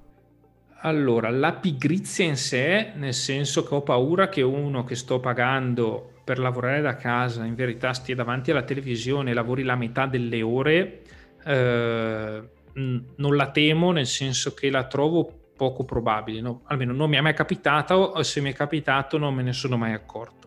Allora, 0.81 1.31
la 1.31 1.55
pigrizia 1.55 2.25
in 2.25 2.37
sé, 2.37 2.93
nel 2.95 3.15
senso 3.15 3.65
che 3.65 3.75
ho 3.75 3.83
paura 3.83 4.29
che 4.29 4.43
uno 4.43 4.85
che 4.85 4.95
sto 4.95 5.21
pagando 5.21 6.12
per 6.23 6.39
lavorare 6.39 6.81
da 6.81 6.97
casa 6.97 7.45
in 7.45 7.55
verità 7.55 7.93
stia 7.93 8.15
davanti 8.15 8.51
alla 8.51 8.62
televisione 8.62 9.31
e 9.31 9.35
lavori 9.35 9.62
la 9.62 9.77
metà 9.77 10.07
delle 10.07 10.43
ore, 10.43 11.03
eh, 11.45 12.43
non 12.75 13.37
la 13.37 13.51
temo, 13.51 13.91
nel 13.91 14.07
senso 14.07 14.53
che 14.53 14.71
la 14.71 14.87
trovo 14.87 15.47
poco 15.57 15.85
probabile, 15.85 16.41
no? 16.41 16.62
almeno 16.67 16.93
non 16.93 17.09
mi 17.09 17.17
è 17.17 17.21
mai 17.21 17.35
capitato 17.35 17.95
o 17.95 18.23
se 18.23 18.41
mi 18.43 18.51
è 18.51 18.55
capitato 18.55 19.17
non 19.17 19.35
me 19.35 19.43
ne 19.43 19.53
sono 19.53 19.77
mai 19.79 19.95
accorto. 19.95 20.46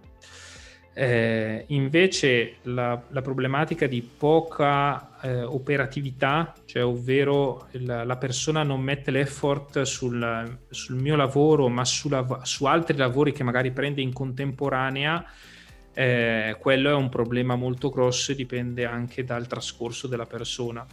Eh, 0.94 1.64
invece 1.68 2.56
la, 2.64 3.02
la, 3.10 3.22
problematica 3.22 3.88
di 3.88 4.02
poca 4.02 5.20
eh, 5.22 5.44
operatività, 5.44 6.54
cioè 6.66 6.84
ovvero 6.84 7.68
la, 7.72 8.04
la, 8.04 8.18
persona 8.18 8.64
non 8.64 8.82
mette 8.82 9.10
l'effort 9.10 9.84
sul, 9.84 10.58
sul 10.70 10.96
mio 10.96 11.16
lavoro 11.16 11.70
ma 11.70 11.86
sulla, 11.86 12.42
su 12.44 12.66
altri 12.66 12.98
lavori 12.98 13.32
che 13.32 13.44
magari 13.44 13.72
prende 13.72 14.02
in 14.02 14.12
contemporanea, 14.12 15.24
eh, 15.94 16.58
quello 16.60 16.90
è 16.90 16.96
un 16.96 17.08
problema 17.08 17.56
molto 17.56 17.90
grosso 17.90 18.34
e 18.34 18.36
dipende 18.36 18.86
anche 18.86 19.24
dal 19.24 19.48
trascorso 19.48 20.08
della 20.08 20.26
persona 20.26 20.86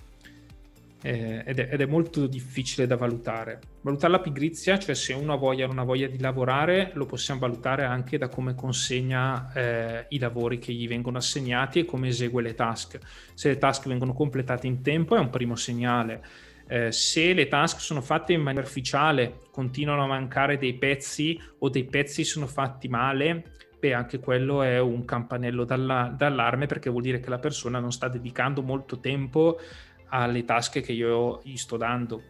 eh, 1.03 1.43
ed, 1.45 1.59
è, 1.59 1.69
ed, 1.73 1.81
è, 1.81 1.87
molto 1.87 2.27
difficile 2.27 2.87
da 2.87 2.97
valutare. 2.97 3.61
Valutare 3.83 4.13
la 4.13 4.21
pigrizia, 4.21 4.79
cioè 4.79 4.95
se 4.95 5.13
uno 5.13 5.33
ha 5.33 5.37
voglia 5.37 5.65
o 5.65 5.69
non 5.69 5.79
ha 5.79 5.85
voglia 5.85 6.07
di 6.07 6.19
lavorare, 6.19 6.91
lo 6.95 7.07
possiamo 7.07 7.41
valutare 7.41 7.85
anche 7.85 8.19
da 8.19 8.29
come 8.29 8.55
consegna 8.55 9.53
eh, 9.53 10.07
i 10.09 10.19
lavori 10.19 10.59
che 10.59 10.73
gli 10.73 10.89
vengono 10.89 11.19
assegnati 11.19 11.81
e 11.81 11.85
come 11.85 12.09
esegue 12.09 12.43
le 12.43 12.55
task. 12.55 12.99
Se 13.35 13.49
le 13.49 13.59
task 13.59 13.87
vengono 13.89 14.15
completate 14.15 14.67
in 14.67 14.83
tempo 14.83 15.17
è 15.17 15.19
un 15.19 15.31
primo 15.31 15.55
segnale. 15.55 16.25
Eh, 16.69 16.91
se 16.91 17.33
le 17.33 17.47
task 17.47 17.81
sono 17.81 18.01
fatte 18.01 18.33
in 18.33 18.41
maniera 18.41 18.67
ufficiale, 18.67 19.39
continuano 19.53 20.03
a 20.03 20.07
mancare 20.09 20.59
dei 20.59 20.75
pezzi 20.75 21.41
o 21.59 21.69
dei 21.69 21.85
pezzi 21.85 22.25
sono 22.25 22.49
fatti 22.49 22.89
male, 22.89 23.53
beh, 23.79 23.95
anche 23.95 24.19
quello 24.19 24.63
è 24.63 24.81
un 24.81 25.05
campanello 25.05 25.65
d'alla- 25.65 26.13
d'allarme 26.17 26.67
perché 26.67 26.91
vuol 26.91 27.03
dire 27.03 27.21
che 27.21 27.31
la 27.31 27.39
persona 27.39 27.79
non 27.79 27.93
sta 27.93 28.09
dedicando 28.09 28.63
molto 28.63 28.99
tempo 28.99 29.61
alle 30.09 30.45
tasche 30.45 30.81
che 30.81 30.93
io 30.93 31.41
gli 31.43 31.57
sto 31.57 31.77
dando. 31.77 32.23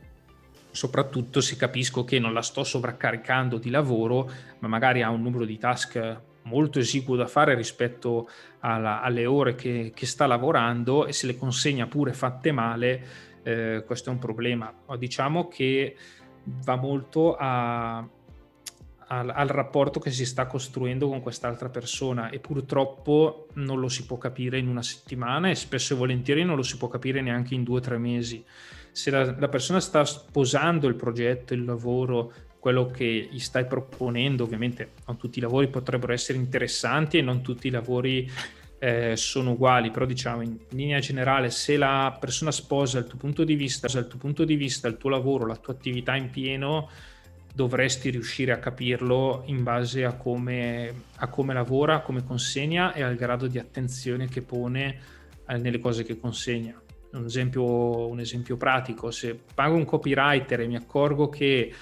Soprattutto 0.71 1.41
se 1.41 1.57
capisco 1.57 2.05
che 2.05 2.19
non 2.19 2.33
la 2.33 2.43
sto 2.43 2.62
sovraccaricando 2.65 3.59
di 3.59 3.71
lavoro, 3.71 4.31
ma 4.59 4.69
magari 4.69 5.03
ha 5.03 5.11
un 5.11 5.23
numero 5.23 5.45
di 5.45 5.59
task 5.59 6.21
molto 6.43 6.79
esiguo 6.79 7.17
da 7.17 7.27
fare 7.27 7.55
rispetto 7.55 8.29
alla, 8.61 9.01
alle 9.01 9.27
ore 9.27 9.55
che, 9.55 9.93
che, 9.95 10.07
sta 10.07 10.27
lavorando 10.27 11.07
e 11.07 11.12
se 11.12 11.27
le 11.27 11.37
consegna 11.37 11.87
pure 11.87 12.12
fatte 12.12 12.53
male, 12.53 13.07
eh, 13.43 13.83
questo 13.87 14.11
è 14.11 14.12
un 14.12 14.19
problema. 14.19 14.73
Diciamo 14.99 15.49
che 15.49 15.97
va 16.45 16.77
molto 16.77 17.37
a, 17.37 18.07
al, 19.09 19.31
al, 19.31 19.49
rapporto 19.49 20.01
che 20.01 20.11
si 20.11 20.27
sta 20.27 20.47
costruendo 20.47 21.09
con 21.09 21.21
quest'altra 21.21 21.69
persona 21.69 22.31
e 22.31 22.38
purtroppo 22.38 23.49
non 23.55 23.79
lo 23.79 23.88
si 23.88 24.05
può 24.05 24.19
capire 24.19 24.59
in 24.59 24.69
una 24.69 24.83
settimana 24.83 25.49
e 25.49 25.55
spesso 25.55 25.95
e 25.95 25.97
volentieri 25.97 26.45
non 26.45 26.57
lo 26.57 26.62
si 26.62 26.77
può 26.77 26.88
capire 26.88 27.21
neanche 27.21 27.55
in 27.55 27.62
due 27.62 27.79
o 27.79 27.81
tre 27.81 27.99
mesi. 27.99 28.45
Se 28.90 29.11
la, 29.11 29.35
la 29.38 29.49
persona 29.49 29.81
sta 29.81 30.05
sposando 30.05 30.88
il 30.88 30.95
progetto, 30.95 31.55
il 31.55 31.64
lavoro, 31.64 32.33
quello 32.59 32.87
che 32.87 33.29
gli 33.31 33.38
stai 33.38 33.66
proponendo, 33.66 34.42
ovviamente 34.42 34.92
non 35.07 35.16
tutti 35.16 35.38
i 35.38 35.42
lavori 35.42 35.69
potrebbero 35.69 36.12
essere 36.12 36.38
interessanti 36.38 37.19
e 37.19 37.23
non 37.23 37.42
tutti 37.42 37.69
i 37.69 37.71
lavori 37.71 38.29
eh, 38.79 39.16
sono 39.16 39.53
uguali, 39.53 39.90
però 39.90 40.05
diciamo 40.05 40.42
in 40.42 40.59
linea 40.71 40.99
generale 40.99 41.51
se 41.51 41.77
la 41.77 42.16
persona 42.19 42.51
sposa 42.51 42.99
il 42.99 43.07
tuo 43.07 43.19
punto 43.19 43.45
di 43.45 43.55
vista, 43.55 43.87
il 43.87 44.09
tuo 44.09 44.19
punto 44.19 44.45
di 44.45 44.57
vista, 44.57 44.88
il 44.88 44.97
tuo 44.97 45.11
lavoro, 45.11 45.47
la 45.47 45.57
tua 45.57 45.75
attività 45.75 46.16
in 46.16 46.31
pieno, 46.31 46.88
dovresti 47.57 48.11
riuscire 48.11 48.53
a 48.53 48.59
capirlo 48.59 49.42
in 49.47 49.62
base 49.62 50.05
a 50.05 50.12
come, 50.12 50.92
a 51.16 51.29
come 51.29 51.55
lavora, 51.55 52.01
come 52.01 52.23
consegna 52.23 52.92
e 52.92 53.03
al 53.03 53.16
grado 53.16 53.47
di 53.47 53.59
attenzione 53.59 54.29
che 54.29 54.42
pone 54.42 54.99
eh, 55.49 55.57
nelle 55.57 55.79
cose 55.79 56.05
che 56.05 56.21
consegna. 56.21 56.79
Un 57.12 57.25
esempio, 57.25 58.09
un 58.09 58.21
esempio, 58.21 58.59
pratico, 58.59 59.11
se 59.11 59.40
pago 59.55 59.75
un 59.75 59.87
copywriter 59.87 60.61
e 60.61 60.66
mi 60.66 60.77
accorgo 60.77 61.31
che 61.31 61.73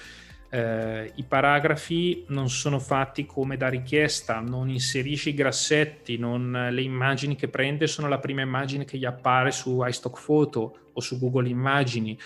eh, 0.49 1.11
i 1.13 1.23
paragrafi 1.23 2.23
non 2.29 2.49
sono 2.49 2.79
fatti 2.79 3.25
come 3.25 3.57
da 3.57 3.67
richiesta, 3.67 4.39
non 4.39 4.69
inserisce 4.69 5.31
i 5.31 5.33
grassetti, 5.33 6.17
non, 6.17 6.69
le 6.71 6.81
immagini 6.83 7.35
che 7.35 7.49
prende 7.49 7.87
sono 7.87 8.07
la 8.07 8.19
prima 8.19 8.41
immagine 8.41 8.85
che 8.85 8.97
gli 8.97 9.03
appare 9.03 9.51
su 9.51 9.83
iStock 9.85 10.23
Photo 10.23 10.77
o 10.93 11.01
su 11.01 11.19
Google 11.19 11.49
Immagini, 11.49 12.17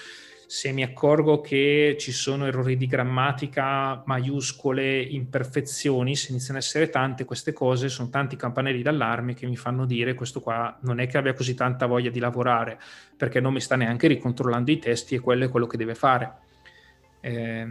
se 0.49 0.71
mi 0.71 0.81
accorgo 0.81 1.41
che 1.41 1.95
ci 1.99 2.11
sono 2.11 2.47
errori 2.47 2.75
di 2.75 2.87
grammatica, 2.87 4.01
maiuscole, 4.03 4.99
imperfezioni, 4.99 6.15
se 6.15 6.31
iniziano 6.31 6.57
ad 6.57 6.63
essere 6.63 6.89
tante 6.89 7.23
queste 7.23 7.53
cose, 7.53 7.87
sono 7.87 8.09
tanti 8.09 8.35
campanelli 8.35 8.81
d'allarme 8.81 9.35
che 9.35 9.45
mi 9.45 9.55
fanno 9.55 9.85
dire 9.85 10.15
questo 10.15 10.41
qua 10.41 10.75
non 10.81 10.99
è 10.99 11.05
che 11.05 11.19
abbia 11.19 11.35
così 11.35 11.53
tanta 11.53 11.85
voglia 11.85 12.09
di 12.09 12.17
lavorare, 12.17 12.79
perché 13.15 13.39
non 13.39 13.53
mi 13.53 13.61
sta 13.61 13.75
neanche 13.75 14.07
ricontrollando 14.07 14.71
i 14.71 14.79
testi 14.79 15.13
e 15.13 15.19
quello 15.19 15.45
è 15.45 15.49
quello 15.49 15.67
che 15.67 15.77
deve 15.77 15.93
fare. 15.93 16.33
Eh, 17.21 17.67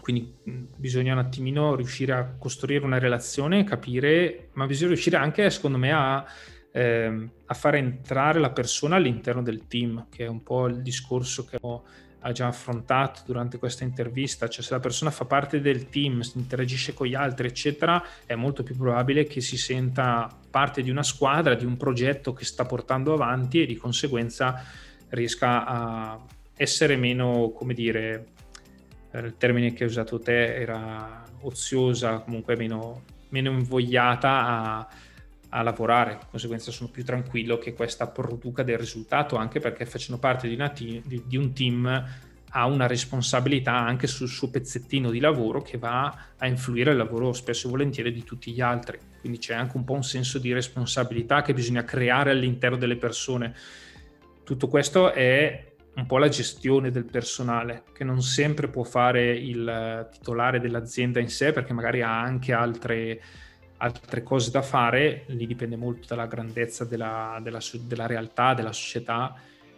quindi 0.00 0.34
bisogna 0.42 1.12
un 1.12 1.20
attimino 1.20 1.76
riuscire 1.76 2.14
a 2.14 2.34
costruire 2.36 2.84
una 2.84 2.98
relazione, 2.98 3.62
capire, 3.62 4.48
ma 4.54 4.66
bisogna 4.66 4.88
riuscire 4.88 5.18
anche, 5.18 5.48
secondo 5.50 5.78
me, 5.78 5.92
a 5.92 6.26
eh, 6.76 7.28
a 7.46 7.54
fare 7.54 7.78
entrare 7.78 8.38
la 8.38 8.50
persona 8.50 8.96
all'interno 8.96 9.42
del 9.42 9.66
team, 9.66 10.08
che 10.10 10.26
è 10.26 10.28
un 10.28 10.42
po' 10.42 10.66
il 10.66 10.82
discorso 10.82 11.46
che 11.46 11.56
ho 11.58 11.84
già 12.32 12.48
affrontato 12.48 13.22
durante 13.24 13.56
questa 13.56 13.84
intervista, 13.84 14.48
cioè 14.48 14.62
se 14.62 14.74
la 14.74 14.80
persona 14.80 15.10
fa 15.10 15.24
parte 15.24 15.62
del 15.62 15.88
team, 15.88 16.20
interagisce 16.34 16.92
con 16.92 17.06
gli 17.06 17.14
altri, 17.14 17.46
eccetera, 17.46 18.04
è 18.26 18.34
molto 18.34 18.62
più 18.62 18.76
probabile 18.76 19.24
che 19.24 19.40
si 19.40 19.56
senta 19.56 20.28
parte 20.50 20.82
di 20.82 20.90
una 20.90 21.02
squadra, 21.02 21.54
di 21.54 21.64
un 21.64 21.78
progetto 21.78 22.34
che 22.34 22.44
sta 22.44 22.66
portando 22.66 23.14
avanti 23.14 23.62
e 23.62 23.66
di 23.66 23.76
conseguenza 23.76 24.62
riesca 25.10 25.64
a 25.64 26.20
essere 26.56 26.96
meno, 26.96 27.52
come 27.56 27.72
dire, 27.72 28.26
il 29.12 29.34
termine 29.38 29.72
che 29.72 29.84
hai 29.84 29.88
usato 29.88 30.18
te 30.18 30.56
era 30.56 31.22
oziosa, 31.40 32.18
comunque 32.18 32.54
meno, 32.54 33.04
meno 33.30 33.50
invogliata 33.50 34.46
a 34.46 34.88
a 35.56 35.62
lavorare, 35.62 36.18
di 36.20 36.26
conseguenza 36.30 36.70
sono 36.70 36.90
più 36.90 37.02
tranquillo 37.02 37.56
che 37.56 37.72
questa 37.72 38.06
produca 38.06 38.62
del 38.62 38.76
risultato, 38.76 39.36
anche 39.36 39.58
perché 39.58 39.86
facendo 39.86 40.20
parte 40.20 40.48
di, 40.48 40.56
team, 40.56 41.00
di, 41.02 41.22
di 41.26 41.36
un 41.38 41.54
team 41.54 42.04
ha 42.50 42.66
una 42.66 42.86
responsabilità 42.86 43.72
anche 43.72 44.06
sul 44.06 44.28
suo 44.28 44.50
pezzettino 44.50 45.10
di 45.10 45.18
lavoro 45.18 45.62
che 45.62 45.78
va 45.78 46.14
a 46.36 46.46
influire 46.46 46.90
il 46.90 46.98
lavoro 46.98 47.32
spesso 47.32 47.66
e 47.66 47.70
volentieri 47.70 48.12
di 48.12 48.22
tutti 48.22 48.52
gli 48.52 48.60
altri. 48.60 48.98
Quindi 49.18 49.38
c'è 49.38 49.54
anche 49.54 49.76
un 49.76 49.84
po' 49.84 49.94
un 49.94 50.04
senso 50.04 50.38
di 50.38 50.52
responsabilità 50.52 51.40
che 51.40 51.54
bisogna 51.54 51.84
creare 51.84 52.30
all'interno 52.30 52.76
delle 52.76 52.96
persone. 52.96 53.54
Tutto 54.44 54.68
questo 54.68 55.12
è 55.12 55.72
un 55.94 56.06
po' 56.06 56.18
la 56.18 56.28
gestione 56.28 56.90
del 56.90 57.06
personale, 57.06 57.84
che 57.94 58.04
non 58.04 58.20
sempre 58.20 58.68
può 58.68 58.84
fare 58.84 59.34
il 59.34 60.08
titolare 60.12 60.60
dell'azienda 60.60 61.18
in 61.18 61.30
sé, 61.30 61.52
perché 61.52 61.72
magari 61.72 62.02
ha 62.02 62.20
anche 62.20 62.52
altre 62.52 63.20
altre 63.78 64.22
cose 64.22 64.50
da 64.50 64.62
fare, 64.62 65.24
lì 65.26 65.46
dipende 65.46 65.76
molto 65.76 66.06
dalla 66.08 66.26
grandezza 66.26 66.84
della, 66.84 67.38
della, 67.42 67.60
della, 67.80 68.06
realtà, 68.06 68.54
della 68.54 68.72
società, 68.72 69.34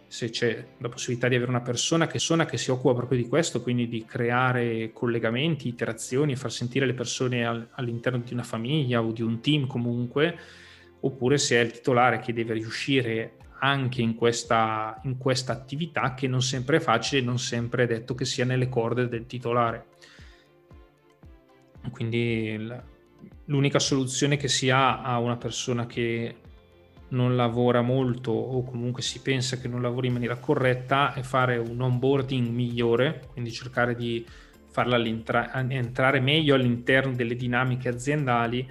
se 0.07 0.29
c'è 0.29 0.65
la 0.77 0.89
possibilità 0.89 1.27
di 1.27 1.35
avere 1.35 1.51
una 1.51 1.61
persona 1.61 2.05
che, 2.05 2.13
persona 2.13 2.45
che 2.45 2.57
si 2.57 2.71
occupa 2.71 2.95
proprio 2.95 3.19
di 3.21 3.27
questo, 3.27 3.61
quindi 3.61 3.87
di 3.87 4.05
creare 4.05 4.91
collegamenti, 4.91 5.67
interazioni, 5.67 6.35
far 6.35 6.51
sentire 6.51 6.85
le 6.85 6.93
persone 6.93 7.45
al, 7.45 7.67
all'interno 7.71 8.19
di 8.19 8.33
una 8.33 8.43
famiglia 8.43 9.01
o 9.01 9.11
di 9.11 9.21
un 9.21 9.39
team 9.41 9.67
comunque, 9.67 10.37
oppure 11.01 11.37
se 11.37 11.57
è 11.57 11.63
il 11.63 11.71
titolare 11.71 12.19
che 12.19 12.33
deve 12.33 12.53
riuscire 12.53 13.33
anche 13.59 14.01
in 14.01 14.15
questa, 14.15 14.99
in 15.03 15.17
questa 15.17 15.51
attività 15.51 16.13
che 16.13 16.27
non 16.27 16.41
sempre 16.41 16.77
è 16.77 16.79
facile, 16.79 17.21
non 17.21 17.37
sempre 17.37 17.83
è 17.83 17.87
detto 17.87 18.15
che 18.15 18.25
sia 18.25 18.45
nelle 18.45 18.69
corde 18.69 19.07
del 19.07 19.25
titolare. 19.25 19.85
Quindi 21.91 22.57
l'unica 23.49 23.79
soluzione 23.79 24.37
che 24.37 24.47
si 24.47 24.69
ha 24.69 25.01
a 25.01 25.19
una 25.19 25.37
persona 25.37 25.85
che 25.85 26.35
non 27.09 27.35
lavora 27.35 27.81
molto 27.81 28.31
o 28.31 28.63
comunque 28.63 29.01
si 29.01 29.19
pensa 29.19 29.57
che 29.57 29.67
non 29.67 29.81
lavori 29.81 30.07
in 30.07 30.13
maniera 30.13 30.37
corretta 30.37 31.13
è 31.13 31.21
fare 31.21 31.57
un 31.57 31.81
onboarding 31.81 32.47
migliore, 32.47 33.27
quindi 33.31 33.51
cercare 33.51 33.95
di 33.95 34.25
farla 34.69 34.97
entrare 34.99 36.19
meglio 36.19 36.53
all'interno 36.53 37.13
delle 37.13 37.35
dinamiche 37.35 37.89
aziendali 37.89 38.67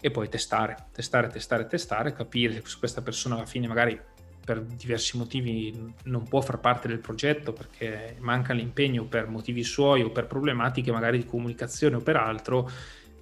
e 0.00 0.10
poi 0.10 0.28
testare, 0.28 0.88
testare, 0.92 1.28
testare, 1.28 1.66
testare, 1.66 2.12
capire 2.12 2.60
se 2.64 2.78
questa 2.78 3.02
persona 3.02 3.36
alla 3.36 3.46
fine 3.46 3.68
magari 3.68 3.98
per 4.44 4.62
diversi 4.62 5.16
motivi 5.16 5.92
non 6.04 6.28
può 6.28 6.40
far 6.40 6.58
parte 6.58 6.88
del 6.88 6.98
progetto 6.98 7.52
perché 7.52 8.16
manca 8.20 8.52
l'impegno 8.52 9.04
per 9.04 9.28
motivi 9.28 9.62
suoi 9.64 10.02
o 10.02 10.10
per 10.10 10.26
problematiche 10.26 10.92
magari 10.92 11.18
di 11.18 11.26
comunicazione 11.26 11.96
o 11.96 12.00
per 12.00 12.16
altro 12.16 12.70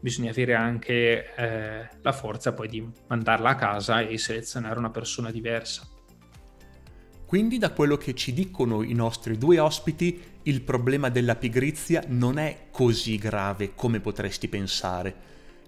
bisogna 0.05 0.33
avere 0.33 0.53
anche 0.53 1.35
eh, 1.35 1.89
la 2.03 2.13
forza 2.13 2.53
poi 2.53 2.69
di 2.69 2.87
mandarla 3.07 3.49
a 3.49 3.55
casa 3.55 4.01
e 4.01 4.19
selezionare 4.19 4.79
una 4.79 4.91
persona 4.91 5.31
diversa. 5.31 5.89
Quindi 7.25 7.57
da 7.57 7.71
quello 7.71 7.97
che 7.97 8.13
ci 8.15 8.35
dicono 8.35 8.83
i 8.83 8.93
nostri 8.93 9.39
due 9.39 9.59
ospiti, 9.59 10.21
il 10.43 10.61
problema 10.61 11.09
della 11.09 11.37
pigrizia 11.37 12.05
non 12.09 12.37
è 12.37 12.67
così 12.71 13.17
grave 13.17 13.75
come 13.75 14.01
potresti 14.01 14.47
pensare. 14.47 15.15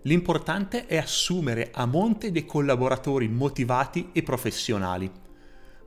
L'importante 0.02 0.84
è 0.84 0.98
assumere 0.98 1.70
a 1.72 1.86
monte 1.86 2.30
dei 2.30 2.44
collaboratori 2.44 3.28
motivati 3.28 4.10
e 4.12 4.22
professionali. 4.22 5.10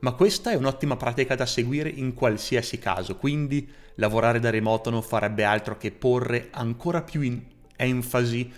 Ma 0.00 0.10
questa 0.14 0.50
è 0.50 0.56
un'ottima 0.56 0.96
pratica 0.96 1.36
da 1.36 1.46
seguire 1.46 1.88
in 1.88 2.14
qualsiasi 2.14 2.80
caso, 2.80 3.14
quindi 3.16 3.70
lavorare 3.94 4.40
da 4.40 4.50
remoto 4.50 4.90
non 4.90 5.02
farebbe 5.02 5.44
altro 5.44 5.76
che 5.76 5.92
porre 5.92 6.48
ancora 6.50 7.02
più 7.02 7.20
in 7.20 7.58
enfasi 7.80 8.50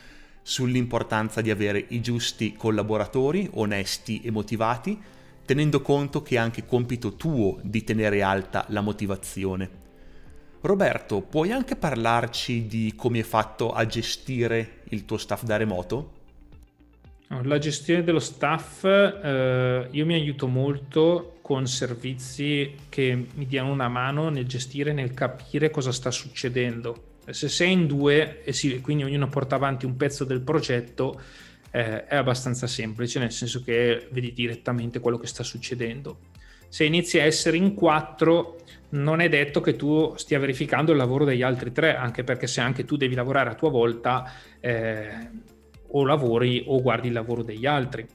sull'importanza 0.42 1.40
di 1.40 1.50
avere 1.50 1.84
i 1.88 2.00
giusti 2.00 2.54
collaboratori, 2.54 3.48
onesti 3.52 4.20
e 4.22 4.30
motivati, 4.30 5.00
tenendo 5.44 5.80
conto 5.80 6.22
che 6.22 6.34
è 6.34 6.38
anche 6.38 6.66
compito 6.66 7.14
tuo 7.14 7.58
di 7.62 7.84
tenere 7.84 8.22
alta 8.22 8.64
la 8.68 8.80
motivazione. 8.80 9.80
Roberto, 10.62 11.20
puoi 11.22 11.50
anche 11.50 11.74
parlarci 11.74 12.66
di 12.66 12.92
come 12.96 13.18
hai 13.18 13.24
fatto 13.24 13.72
a 13.72 13.84
gestire 13.86 14.82
il 14.90 15.04
tuo 15.04 15.16
staff 15.16 15.42
da 15.42 15.56
remoto? 15.56 16.20
La 17.44 17.58
gestione 17.58 18.04
dello 18.04 18.20
staff, 18.20 18.84
eh, 18.84 19.88
io 19.90 20.06
mi 20.06 20.14
aiuto 20.14 20.46
molto 20.46 21.38
con 21.40 21.66
servizi 21.66 22.74
che 22.88 23.26
mi 23.34 23.46
diano 23.46 23.72
una 23.72 23.88
mano 23.88 24.28
nel 24.28 24.46
gestire, 24.46 24.92
nel 24.92 25.14
capire 25.14 25.70
cosa 25.70 25.92
sta 25.92 26.10
succedendo. 26.10 27.11
Se 27.32 27.48
sei 27.48 27.72
in 27.72 27.86
due 27.86 28.42
e 28.44 28.52
si, 28.52 28.80
quindi 28.80 29.04
ognuno 29.04 29.28
porta 29.28 29.56
avanti 29.56 29.86
un 29.86 29.96
pezzo 29.96 30.24
del 30.24 30.40
progetto, 30.40 31.20
eh, 31.70 32.04
è 32.04 32.16
abbastanza 32.16 32.66
semplice, 32.66 33.18
nel 33.18 33.32
senso 33.32 33.62
che 33.62 34.08
vedi 34.10 34.32
direttamente 34.32 35.00
quello 35.00 35.18
che 35.18 35.26
sta 35.26 35.42
succedendo. 35.42 36.18
Se 36.68 36.84
inizi 36.84 37.18
a 37.18 37.24
essere 37.24 37.56
in 37.56 37.74
quattro, 37.74 38.58
non 38.90 39.20
è 39.20 39.28
detto 39.28 39.60
che 39.60 39.76
tu 39.76 40.14
stia 40.16 40.38
verificando 40.38 40.92
il 40.92 40.98
lavoro 40.98 41.24
degli 41.24 41.42
altri 41.42 41.72
tre, 41.72 41.96
anche 41.96 42.24
perché 42.24 42.46
se 42.46 42.60
anche 42.60 42.84
tu 42.84 42.96
devi 42.96 43.14
lavorare 43.14 43.50
a 43.50 43.54
tua 43.54 43.70
volta, 43.70 44.32
eh, 44.60 45.28
o 45.94 46.04
lavori 46.04 46.64
o 46.66 46.80
guardi 46.80 47.08
il 47.08 47.12
lavoro 47.12 47.42
degli 47.42 47.66
altri. 47.66 48.06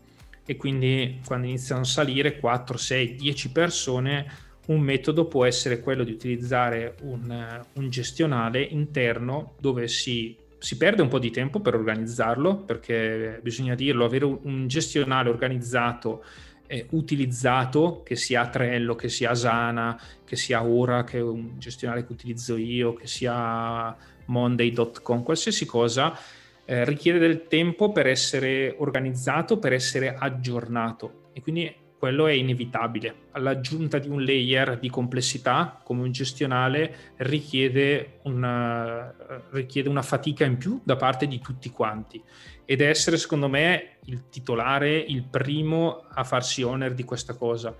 E 0.45 0.55
quindi 0.55 1.20
quando 1.26 1.47
iniziano 1.47 1.82
a 1.82 1.86
salire 1.86 2.39
4, 2.39 2.78
6, 2.78 3.15
10 3.15 3.51
persone, 3.51 4.26
un 4.68 4.80
metodo 4.82 5.26
può 5.26 5.45
essere 5.45 5.80
quello 5.80 6.03
di 6.03 6.11
utilizzare 6.11 6.95
un, 7.01 7.63
un 7.74 7.89
gestionale 7.89 8.61
interno 8.61 9.55
dove 9.59 9.88
si, 9.88 10.36
si, 10.57 10.78
perde 10.78 11.01
un 11.01 11.07
po' 11.07 11.20
di 11.20 11.32
tempo 11.32 11.59
per 11.59 11.76
organizzarlo, 11.76 12.57
perché 12.57 13.39
bisogna 13.41 13.76
dirlo, 13.76 14.05
avere 14.05 14.26
un 14.26 14.68
gestionale 14.68 15.30
organizzato 15.30 16.24
eh, 16.68 16.86
utilizzato, 16.91 18.03
che 18.03 18.15
sia 18.15 18.47
Trello, 18.49 18.95
che 18.95 19.09
sia 19.09 19.32
Asana, 19.32 19.99
che 20.26 20.36
sia 20.36 20.63
Ora, 20.63 21.03
che 21.03 21.18
è 21.18 21.22
un 21.22 21.57
gestionale 21.57 22.05
che 22.05 22.11
utilizzo 22.11 22.57
io, 22.57 22.93
che 22.93 23.07
sia 23.07 23.95
Monday.com, 24.26 25.24
qualsiasi 25.24 25.65
cosa, 25.65 26.18
eh, 26.65 26.84
richiede 26.84 27.20
del 27.20 27.47
tempo 27.47 27.93
per 27.93 28.07
essere 28.07 28.76
organizzato, 28.78 29.57
per 29.57 29.72
essere 29.72 30.13
aggiornato. 30.13 31.30
E 31.32 31.41
quindi 31.41 31.74
quello 31.98 32.28
è 32.28 32.34
inevitabile. 32.34 33.26
L'aggiunta 33.34 33.98
di 33.98 34.08
un 34.08 34.24
layer 34.24 34.78
di 34.80 34.89
complessità 34.89 35.80
come 35.84 36.04
un 36.04 36.12
gestionale 36.12 37.14
richiede 37.18 38.20
una, 38.24 39.14
richiede 39.52 39.89
una 39.89 40.02
fatica 40.04 40.45
in 40.45 40.58
più 40.58 40.80
da 40.84 40.95
parte 40.95 41.28
di 41.28 41.39
tutti 41.39 41.70
quanti 41.70 42.22
ed 42.66 42.82
essere 42.82 43.18
secondo 43.18 43.48
me 43.48 43.98
il 44.06 44.28
titolare, 44.30 44.98
il 44.98 45.24
primo 45.24 46.06
a 46.10 46.24
farsi 46.24 46.64
owner 46.64 46.93
di 46.93 47.04
questa 47.04 47.34
cosa, 47.36 47.76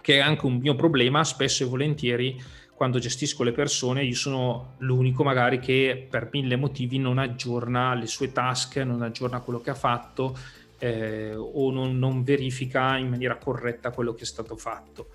che 0.00 0.16
è 0.16 0.20
anche 0.20 0.46
un 0.46 0.56
mio 0.56 0.74
problema 0.74 1.24
spesso 1.24 1.64
e 1.64 1.66
volentieri 1.66 2.40
quando 2.80 2.98
gestisco 2.98 3.42
le 3.42 3.52
persone, 3.52 4.04
io 4.04 4.14
sono 4.14 4.74
l'unico 4.78 5.22
magari 5.22 5.58
che 5.58 6.06
per 6.08 6.30
mille 6.32 6.56
motivi 6.56 6.98
non 6.98 7.18
aggiorna 7.18 7.92
le 7.92 8.06
sue 8.06 8.32
task, 8.32 8.76
non 8.78 9.02
aggiorna 9.02 9.40
quello 9.40 9.60
che 9.60 9.68
ha 9.68 9.74
fatto 9.74 10.34
eh, 10.80 11.34
o 11.36 11.70
non, 11.70 11.96
non 11.98 12.24
verifica 12.24 12.96
in 12.96 13.08
maniera 13.08 13.36
corretta 13.36 13.90
quello 13.90 14.14
che 14.14 14.24
è 14.24 14.26
stato 14.26 14.56
fatto 14.56 15.08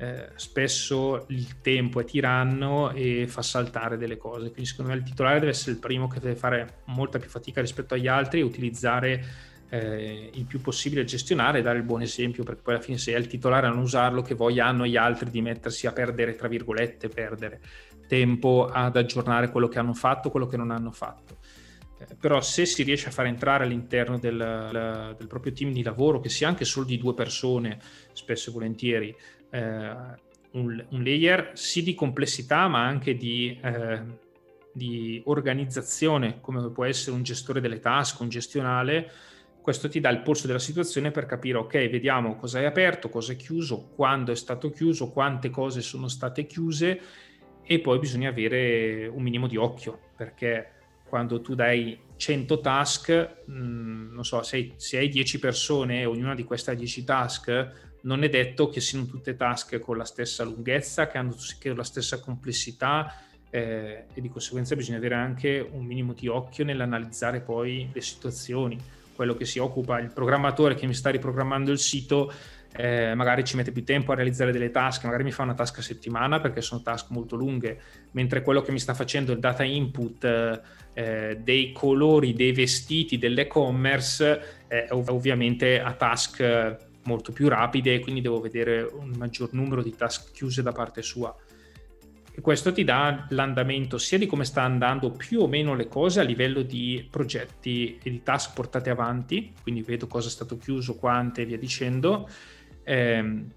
eh, 0.00 0.30
spesso 0.36 1.26
il 1.28 1.60
tempo 1.60 2.00
è 2.00 2.04
tiranno 2.04 2.90
e 2.92 3.26
fa 3.28 3.42
saltare 3.42 3.98
delle 3.98 4.16
cose. 4.16 4.50
Quindi 4.50 4.64
secondo 4.64 4.92
me 4.92 4.96
il 4.96 5.04
titolare 5.04 5.40
deve 5.40 5.50
essere 5.50 5.72
il 5.72 5.78
primo 5.78 6.08
che 6.08 6.20
deve 6.20 6.36
fare 6.36 6.78
molta 6.86 7.18
più 7.18 7.28
fatica 7.28 7.60
rispetto 7.60 7.92
agli 7.92 8.06
altri 8.06 8.40
e 8.40 8.42
utilizzare 8.42 9.22
eh, 9.68 10.30
il 10.32 10.46
più 10.46 10.62
possibile 10.62 11.04
gestionare 11.04 11.58
e 11.58 11.62
dare 11.62 11.76
il 11.76 11.84
buon 11.84 12.00
esempio, 12.00 12.44
perché 12.44 12.62
poi 12.62 12.74
alla 12.74 12.82
fine 12.82 12.96
se 12.96 13.12
è 13.12 13.18
il 13.18 13.26
titolare 13.26 13.66
a 13.66 13.70
non 13.70 13.80
usarlo, 13.80 14.22
che 14.22 14.34
voglia 14.34 14.64
hanno 14.64 14.86
gli 14.86 14.96
altri 14.96 15.28
di 15.28 15.42
mettersi 15.42 15.86
a 15.86 15.92
perdere, 15.92 16.34
tra 16.34 16.48
virgolette, 16.48 17.08
perdere 17.10 17.60
tempo 18.08 18.70
ad 18.72 18.96
aggiornare 18.96 19.50
quello 19.50 19.68
che 19.68 19.78
hanno 19.78 19.92
fatto, 19.92 20.30
quello 20.30 20.46
che 20.46 20.56
non 20.56 20.70
hanno 20.70 20.92
fatto. 20.92 21.39
Eh, 22.00 22.14
però 22.18 22.40
se 22.40 22.64
si 22.64 22.82
riesce 22.82 23.08
a 23.08 23.12
far 23.12 23.26
entrare 23.26 23.64
all'interno 23.64 24.18
del, 24.18 25.14
del 25.16 25.26
proprio 25.26 25.52
team 25.52 25.72
di 25.72 25.82
lavoro, 25.82 26.20
che 26.20 26.30
sia 26.30 26.48
anche 26.48 26.64
solo 26.64 26.86
di 26.86 26.96
due 26.96 27.14
persone, 27.14 27.78
spesso 28.12 28.50
e 28.50 28.52
volentieri, 28.52 29.16
eh, 29.50 29.58
un, 30.52 30.84
un, 30.88 31.02
layer 31.02 31.50
sì 31.54 31.82
di 31.82 31.94
complessità 31.94 32.66
ma 32.68 32.84
anche 32.84 33.14
di, 33.14 33.58
eh, 33.62 34.02
di, 34.72 35.22
organizzazione 35.26 36.40
come 36.40 36.70
può 36.70 36.84
essere 36.84 37.14
un 37.14 37.22
gestore 37.22 37.60
delle 37.60 37.78
task, 37.80 38.20
un 38.20 38.28
gestionale 38.28 39.10
questo 39.60 39.88
ti 39.90 40.00
dà 40.00 40.08
il 40.08 40.22
polso 40.22 40.46
della 40.46 40.58
situazione 40.58 41.10
per 41.10 41.26
capire 41.26 41.58
ok 41.58 41.88
vediamo 41.88 42.36
cosa 42.36 42.60
è 42.60 42.64
aperto, 42.64 43.10
cosa 43.10 43.32
è 43.32 43.36
chiuso, 43.36 43.90
quando 43.94 44.32
è 44.32 44.34
stato 44.34 44.70
chiuso, 44.70 45.10
quante 45.10 45.50
cose 45.50 45.82
sono 45.82 46.08
state 46.08 46.46
chiuse 46.46 47.00
e 47.62 47.78
poi 47.78 47.98
bisogna 47.98 48.30
avere 48.30 49.06
un 49.06 49.22
minimo 49.22 49.46
di 49.46 49.56
occhio 49.56 50.10
perché 50.16 50.79
quando 51.10 51.42
tu 51.42 51.54
dai 51.54 51.98
100 52.16 52.60
task, 52.60 53.42
mm, 53.50 54.14
non 54.14 54.24
so, 54.24 54.42
se, 54.42 54.74
se 54.76 54.96
hai 54.96 55.08
10 55.08 55.38
persone 55.40 56.00
e 56.00 56.06
ognuna 56.06 56.34
di 56.34 56.44
queste 56.44 56.70
ha 56.70 56.74
10 56.74 57.04
task, 57.04 57.72
non 58.02 58.22
è 58.22 58.28
detto 58.28 58.68
che 58.68 58.80
siano 58.80 59.04
tutte 59.04 59.36
task 59.36 59.78
con 59.80 59.98
la 59.98 60.04
stessa 60.04 60.44
lunghezza, 60.44 61.08
che 61.08 61.18
hanno 61.18 61.34
che 61.58 61.74
la 61.74 61.82
stessa 61.82 62.20
complessità 62.20 63.14
eh, 63.50 64.04
e 64.14 64.20
di 64.20 64.28
conseguenza 64.28 64.76
bisogna 64.76 64.98
avere 64.98 65.16
anche 65.16 65.68
un 65.72 65.84
minimo 65.84 66.12
di 66.12 66.28
occhio 66.28 66.64
nell'analizzare 66.64 67.40
poi 67.40 67.90
le 67.92 68.00
situazioni. 68.00 68.78
Quello 69.14 69.34
che 69.34 69.44
si 69.44 69.58
occupa, 69.58 69.98
il 69.98 70.12
programmatore 70.12 70.74
che 70.74 70.86
mi 70.86 70.94
sta 70.94 71.10
riprogrammando 71.10 71.70
il 71.70 71.78
sito, 71.78 72.32
eh, 72.76 73.14
magari 73.14 73.44
ci 73.44 73.56
mette 73.56 73.72
più 73.72 73.84
tempo 73.84 74.12
a 74.12 74.14
realizzare 74.14 74.52
delle 74.52 74.70
task, 74.70 75.04
magari 75.04 75.24
mi 75.24 75.32
fa 75.32 75.42
una 75.42 75.54
task 75.54 75.78
a 75.78 75.82
settimana 75.82 76.40
perché 76.40 76.60
sono 76.60 76.82
task 76.82 77.10
molto 77.10 77.36
lunghe, 77.36 77.80
mentre 78.12 78.42
quello 78.42 78.62
che 78.62 78.72
mi 78.72 78.78
sta 78.78 78.94
facendo 78.94 79.32
il 79.32 79.38
data 79.38 79.64
input 79.64 80.60
eh, 80.94 81.38
dei 81.42 81.72
colori 81.72 82.32
dei 82.32 82.52
vestiti 82.52 83.18
dell'e-commerce 83.18 84.64
è 84.66 84.86
ov- 84.90 85.08
ovviamente 85.08 85.80
a 85.80 85.92
task 85.94 86.88
molto 87.04 87.32
più 87.32 87.48
rapide 87.48 87.94
e 87.94 88.00
quindi 88.00 88.20
devo 88.20 88.40
vedere 88.40 88.82
un 88.82 89.14
maggior 89.16 89.52
numero 89.52 89.82
di 89.82 89.94
task 89.94 90.32
chiuse 90.32 90.62
da 90.62 90.72
parte 90.72 91.02
sua. 91.02 91.34
E 92.32 92.40
questo 92.40 92.72
ti 92.72 92.84
dà 92.84 93.26
l'andamento 93.30 93.98
sia 93.98 94.16
di 94.16 94.26
come 94.26 94.44
sta 94.44 94.62
andando 94.62 95.10
più 95.10 95.40
o 95.40 95.48
meno 95.48 95.74
le 95.74 95.88
cose 95.88 96.20
a 96.20 96.22
livello 96.22 96.62
di 96.62 97.06
progetti 97.10 97.98
e 98.00 98.10
di 98.10 98.22
task 98.22 98.54
portate 98.54 98.90
avanti, 98.90 99.52
quindi 99.62 99.82
vedo 99.82 100.06
cosa 100.06 100.28
è 100.28 100.30
stato 100.30 100.56
chiuso, 100.56 100.94
quante 100.96 101.42
e 101.42 101.44
via 101.46 101.58
dicendo, 101.58 102.28
ehm, 102.84 103.52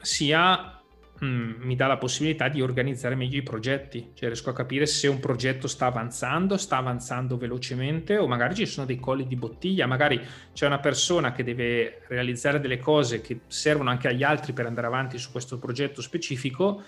sia 0.00 0.82
Mm, 1.24 1.52
mi 1.60 1.76
dà 1.76 1.86
la 1.86 1.98
possibilità 1.98 2.48
di 2.48 2.60
organizzare 2.60 3.14
meglio 3.14 3.36
i 3.36 3.44
progetti, 3.44 4.10
cioè 4.14 4.26
riesco 4.26 4.50
a 4.50 4.52
capire 4.52 4.86
se 4.86 5.06
un 5.06 5.20
progetto 5.20 5.68
sta 5.68 5.86
avanzando, 5.86 6.56
sta 6.56 6.78
avanzando 6.78 7.36
velocemente 7.36 8.16
o 8.16 8.26
magari 8.26 8.56
ci 8.56 8.66
sono 8.66 8.86
dei 8.86 8.98
colli 8.98 9.28
di 9.28 9.36
bottiglia, 9.36 9.86
magari 9.86 10.20
c'è 10.52 10.66
una 10.66 10.80
persona 10.80 11.30
che 11.30 11.44
deve 11.44 12.02
realizzare 12.08 12.58
delle 12.58 12.78
cose 12.78 13.20
che 13.20 13.42
servono 13.46 13.90
anche 13.90 14.08
agli 14.08 14.24
altri 14.24 14.52
per 14.52 14.66
andare 14.66 14.88
avanti 14.88 15.16
su 15.16 15.30
questo 15.30 15.60
progetto 15.60 16.02
specifico 16.02 16.82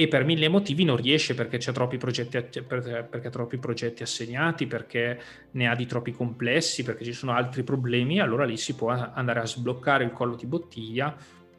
e 0.00 0.06
per 0.06 0.24
mille 0.24 0.46
motivi 0.46 0.84
non 0.84 0.94
riesce 0.94 1.34
perché 1.34 1.58
troppi 1.58 1.96
progetti, 1.96 2.62
perché 2.62 3.26
ha 3.26 3.30
troppi 3.30 3.58
progetti 3.58 4.04
assegnati, 4.04 4.68
perché 4.68 5.20
ne 5.50 5.66
ha 5.66 5.74
di 5.74 5.86
troppi 5.86 6.12
complessi, 6.12 6.84
perché 6.84 7.02
ci 7.02 7.12
sono 7.12 7.32
altri 7.32 7.64
problemi, 7.64 8.20
allora 8.20 8.44
lì 8.44 8.56
si 8.56 8.76
può 8.76 8.90
andare 8.90 9.40
a 9.40 9.44
sbloccare 9.44 10.04
il 10.04 10.12
collo 10.12 10.36
di 10.36 10.46
bottiglia 10.46 11.16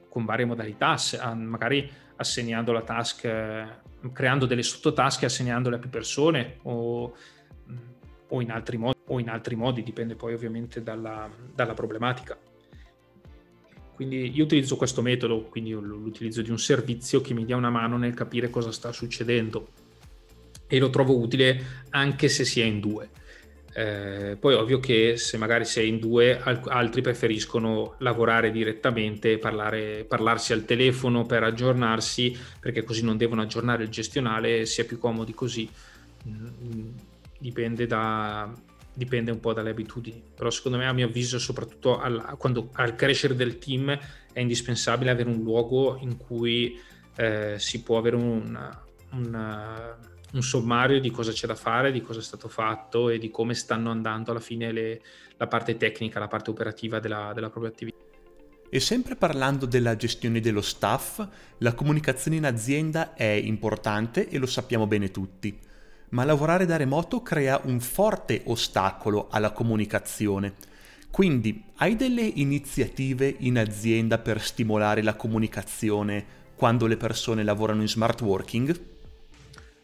con 0.08 0.24
varie 0.24 0.46
modalità, 0.46 0.96
magari 1.36 1.92
assegnando 2.16 2.72
la 2.72 2.82
task, 2.82 3.26
eh, 3.26 3.66
creando 4.14 4.46
delle 4.46 4.64
sottotask 4.64 5.22
e 5.24 5.26
assegnandole 5.26 5.76
a 5.76 5.80
più 5.80 5.90
persone 5.90 6.60
o, 6.62 7.14
o, 8.30 8.42
in 8.42 8.52
altri 8.52 8.78
modi, 8.78 9.00
o 9.08 9.20
in 9.20 9.28
altri 9.28 9.58
modi, 9.58 9.84
dipende 9.84 10.16
poi 10.16 10.34
ovviamente 10.34 10.82
dalla, 10.82 11.30
dalla 11.54 11.74
problematica. 11.74 12.38
Quindi 14.00 14.32
io 14.34 14.46
utilizzo 14.46 14.78
questo 14.78 15.02
metodo, 15.02 15.42
quindi 15.42 15.72
l'utilizzo 15.72 16.42
di 16.42 16.50
un 16.52 16.58
servizio 16.58 17.20
che 17.20 17.34
mi 17.34 17.44
dia 17.44 17.58
una 17.58 17.70
mano 17.70 17.98
nel 17.98 18.14
capire 18.14 18.50
cosa 18.50 18.72
sta 18.72 18.94
succedendo 18.94 19.68
e 20.68 20.80
lo 20.80 20.90
trovo 20.90 21.20
utile 21.20 21.84
anche 21.90 22.30
se 22.30 22.46
si 22.46 22.62
è 22.62 22.64
in 22.64 22.80
due. 22.80 23.10
Eh, 23.74 24.38
poi 24.40 24.54
ovvio 24.54 24.80
che 24.80 25.18
se 25.18 25.36
magari 25.36 25.66
sei 25.66 25.90
in 25.90 26.00
due, 26.00 26.40
altri 26.40 27.02
preferiscono 27.02 27.96
lavorare 27.98 28.52
direttamente, 28.52 29.38
parlare, 29.38 30.06
parlarsi 30.06 30.54
al 30.54 30.64
telefono 30.64 31.26
per 31.26 31.44
aggiornarsi, 31.44 32.34
perché 32.58 32.86
così 32.86 33.04
non 33.04 33.18
devono 33.18 33.42
aggiornare 33.42 33.84
il 33.84 33.90
gestionale, 33.90 34.66
sia 34.66 34.86
più 34.86 34.98
comodi 34.98 35.34
così. 35.34 35.70
Mm, 36.26 36.88
dipende, 37.38 37.86
da, 37.86 38.50
dipende 39.00 39.32
un 39.32 39.40
po' 39.40 39.54
dalle 39.54 39.72
abitudini. 39.72 40.22
Però 40.36 40.52
secondo 40.52 40.78
me, 40.78 40.86
a 40.86 40.94
mio 40.94 41.08
avviso, 41.08 41.40
soprattutto 41.40 42.00
al, 42.00 42.36
quando, 42.38 42.70
al 42.74 42.96
crescere 42.96 43.36
del 43.36 43.58
team, 43.58 43.98
è 44.32 44.40
indispensabile 44.40 45.10
avere 45.10 45.30
un 45.30 45.42
luogo 45.42 45.98
in 46.02 46.18
cui 46.18 46.80
eh, 47.16 47.56
si 47.58 47.82
può 47.82 47.98
avere 47.98 48.16
un, 48.18 48.78
un 49.12 49.98
un 50.32 50.44
sommario 50.44 51.00
di 51.00 51.10
cosa 51.10 51.32
c'è 51.32 51.48
da 51.48 51.56
fare, 51.56 51.92
di 51.92 52.02
cosa 52.02 52.20
è 52.20 52.24
stato 52.24 52.48
fatto 52.48 53.10
e 53.10 53.18
di 53.18 53.32
come 53.32 53.54
stanno 53.54 53.90
andando 53.90 54.32
alla 54.32 54.40
fine 54.40 54.72
le, 54.72 55.02
la 55.38 55.48
parte 55.48 55.78
tecnica, 55.78 56.20
la 56.20 56.28
parte 56.28 56.50
operativa 56.50 57.00
della, 57.00 57.32
della 57.34 57.50
propria 57.50 57.72
attività. 57.72 57.98
E 58.72 58.80
sempre 58.80 59.16
parlando 59.16 59.66
della 59.66 59.96
gestione 59.96 60.40
dello 60.40 60.62
staff, 60.62 61.26
la 61.58 61.74
comunicazione 61.74 62.38
in 62.38 62.46
azienda 62.46 63.16
è 63.16 63.24
importante 63.24 64.30
e 64.30 64.38
lo 64.38 64.46
sappiamo 64.46 64.86
bene 64.86 65.10
tutti, 65.10 65.58
ma 66.10 66.24
lavorare 66.24 66.66
da 66.66 66.78
remoto 66.78 67.22
crea 67.22 67.62
un 67.64 67.80
forte 67.80 68.42
ostacolo 68.46 69.28
alla 69.30 69.52
comunicazione. 69.52 70.54
Quindi 71.12 71.64
hai 71.78 71.96
delle 71.96 72.22
iniziative 72.22 73.36
in 73.40 73.58
azienda 73.58 74.18
per 74.20 74.42
stimolare 74.42 75.02
la 75.02 75.16
comunicazione 75.16 76.38
quando 76.56 76.86
le 76.88 76.98
persone 76.98 77.44
lavorano 77.44 77.82
in 77.82 77.88
smart 77.88 78.22
working? 78.22 78.98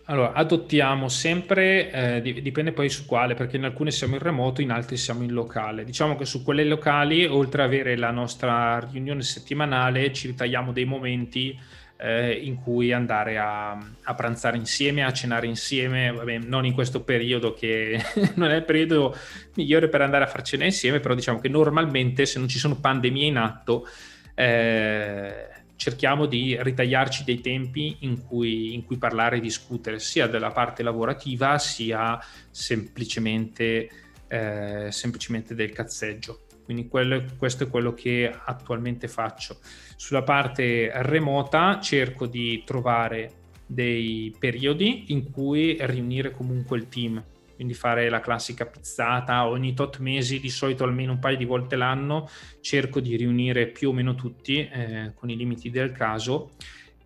Allora, 0.08 0.34
adottiamo 0.34 1.10
sempre, 1.10 2.22
eh, 2.22 2.42
dipende 2.42 2.74
poi 2.74 2.90
su 2.90 3.06
quale, 3.06 3.34
perché 3.34 3.58
in 3.58 3.64
alcune 3.64 3.90
siamo 3.90 4.14
in 4.14 4.22
remoto, 4.22 4.62
in 4.62 4.70
altre 4.70 4.98
siamo 4.98 5.24
in 5.24 5.32
locale. 5.32 5.84
Diciamo 5.84 6.16
che 6.16 6.26
su 6.26 6.44
quelle 6.44 6.64
locali, 6.64 7.26
oltre 7.26 7.64
ad 7.64 7.70
avere 7.70 7.98
la 7.98 8.12
nostra 8.12 8.80
riunione 8.92 9.24
settimanale, 9.24 10.14
ci 10.14 10.28
ritagliamo 10.28 10.72
dei 10.72 10.86
momenti 10.86 11.58
eh, 11.98 12.34
in 12.34 12.56
cui 12.56 12.92
andare 12.92 13.38
a, 13.38 13.72
a, 13.72 14.14
pranzare 14.16 14.58
insieme, 14.58 15.04
a 15.04 15.14
cenare 15.14 15.48
insieme, 15.48 16.12
Vabbè, 16.12 16.40
non 16.40 16.66
in 16.66 16.74
questo 16.74 17.04
periodo 17.04 17.54
che 17.54 18.02
non 18.36 18.52
è 18.52 18.56
il 18.56 18.66
periodo 18.66 19.16
migliore 19.56 19.88
per 19.88 20.02
andare 20.02 20.26
a 20.26 20.28
far 20.28 20.42
cena 20.42 20.66
insieme, 20.66 21.00
però 21.00 21.14
diciamo 21.14 21.40
che 21.40 21.50
normalmente 21.50 22.26
se 22.26 22.40
non 22.40 22.48
ci 22.48 22.60
sono 22.60 22.80
pandemie 22.80 23.28
in 23.28 23.38
atto... 23.38 23.88
Eh, 24.34 25.54
cerchiamo 25.78 26.26
di 26.26 26.58
ritagliarci 26.60 27.24
dei 27.24 27.42
tempi 27.42 27.98
in 28.00 28.24
cui, 28.26 28.74
in 28.74 28.86
cui, 28.86 28.98
parlare 28.98 29.38
e 29.38 29.40
discutere 29.42 30.00
sia 30.00 30.28
della 30.28 30.52
parte 30.52 30.84
lavorativa 30.84 31.58
sia 31.60 32.18
semplicemente, 32.50 33.90
eh, 34.28 34.88
semplicemente 34.90 35.54
del 35.54 35.72
cazzeggio. 35.72 36.45
Quindi 36.66 36.88
quello, 36.88 37.24
questo 37.38 37.64
è 37.64 37.70
quello 37.70 37.94
che 37.94 38.30
attualmente 38.46 39.08
faccio. 39.08 39.60
Sulla 39.96 40.24
parte 40.24 40.92
remota 41.04 41.80
cerco 41.80 42.26
di 42.26 42.64
trovare 42.66 43.44
dei 43.66 44.36
periodi 44.38 45.06
in 45.14 45.32
cui 45.32 45.78
riunire 45.80 46.32
comunque 46.32 46.78
il 46.78 46.88
team 46.90 47.24
quindi 47.56 47.74
fare 47.74 48.10
la 48.10 48.20
classica 48.20 48.66
pizzata 48.66 49.48
ogni 49.48 49.74
tot 49.74 50.00
mesi, 50.00 50.40
di 50.40 50.50
solito 50.50 50.84
almeno 50.84 51.14
un 51.14 51.20
paio 51.20 51.38
di 51.38 51.46
volte 51.46 51.78
l'anno, 51.78 52.30
cerco 52.60 53.00
di 53.00 53.16
riunire 53.16 53.68
più 53.68 53.90
o 53.90 53.94
meno 53.94 54.14
tutti 54.14 54.58
eh, 54.58 55.14
con 55.16 55.30
i 55.30 55.38
limiti 55.38 55.70
del 55.70 55.94
caso 55.94 56.52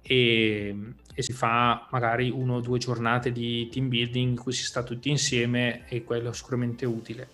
e, 0.01 0.76
e, 1.14 1.22
si 1.22 1.34
fa 1.34 1.88
magari 1.91 2.32
uno 2.32 2.55
o 2.55 2.62
due 2.62 2.80
giornate 2.80 3.32
di 3.32 3.70
team 3.70 3.89
building 3.89 4.30
in 4.30 4.36
cui 4.36 4.53
si 4.53 4.64
sta 4.64 4.82
tutti 4.82 5.10
insieme 5.10 5.88
e 5.88 6.03
quello 6.03 6.32
è 6.32 6.34
sicuramente 6.34 6.86
utile. 6.86 7.30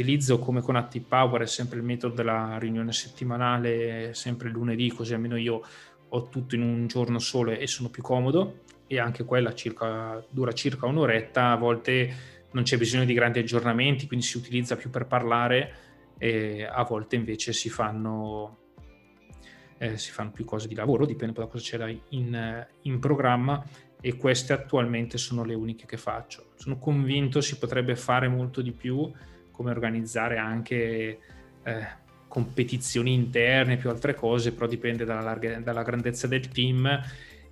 Utilizzo 0.00 0.38
come 0.38 0.62
con 0.62 0.76
Active 0.76 1.04
Power 1.06 1.42
è 1.42 1.46
sempre 1.46 1.76
il 1.76 1.84
metodo 1.84 2.14
della 2.14 2.56
riunione 2.58 2.90
settimanale, 2.90 4.14
sempre 4.14 4.48
lunedì, 4.48 4.90
così 4.90 5.12
almeno 5.12 5.36
io 5.36 5.60
ho 6.08 6.28
tutto 6.30 6.54
in 6.54 6.62
un 6.62 6.86
giorno 6.86 7.18
solo 7.18 7.50
e 7.50 7.66
sono 7.66 7.90
più 7.90 8.02
comodo 8.02 8.60
e 8.86 8.98
anche 8.98 9.24
quella 9.24 9.52
circa, 9.52 10.24
dura 10.30 10.52
circa 10.52 10.86
un'oretta, 10.86 11.50
a 11.50 11.56
volte 11.56 12.14
non 12.52 12.62
c'è 12.62 12.78
bisogno 12.78 13.04
di 13.04 13.12
grandi 13.12 13.40
aggiornamenti, 13.40 14.06
quindi 14.06 14.24
si 14.24 14.38
utilizza 14.38 14.74
più 14.74 14.88
per 14.88 15.06
parlare 15.06 15.74
e 16.16 16.64
a 16.64 16.82
volte 16.84 17.16
invece 17.16 17.52
si 17.52 17.68
fanno, 17.68 18.56
eh, 19.76 19.98
si 19.98 20.12
fanno 20.12 20.30
più 20.30 20.46
cose 20.46 20.66
di 20.66 20.74
lavoro, 20.74 21.04
dipende 21.04 21.38
da 21.38 21.46
cosa 21.46 21.76
c'è 21.76 22.00
in, 22.08 22.66
in 22.84 22.98
programma 22.98 23.62
e 24.00 24.16
queste 24.16 24.54
attualmente 24.54 25.18
sono 25.18 25.44
le 25.44 25.52
uniche 25.52 25.84
che 25.84 25.98
faccio. 25.98 26.52
Sono 26.54 26.78
convinto 26.78 27.42
si 27.42 27.58
potrebbe 27.58 27.96
fare 27.96 28.28
molto 28.28 28.62
di 28.62 28.72
più, 28.72 29.12
come 29.60 29.72
organizzare 29.72 30.38
anche 30.38 31.18
eh, 31.62 31.86
competizioni 32.26 33.12
interne, 33.12 33.76
più 33.76 33.90
altre 33.90 34.14
cose, 34.14 34.52
però 34.52 34.66
dipende 34.66 35.04
dalla, 35.04 35.20
larga, 35.20 35.60
dalla 35.60 35.82
grandezza 35.82 36.26
del 36.26 36.48
team 36.48 36.88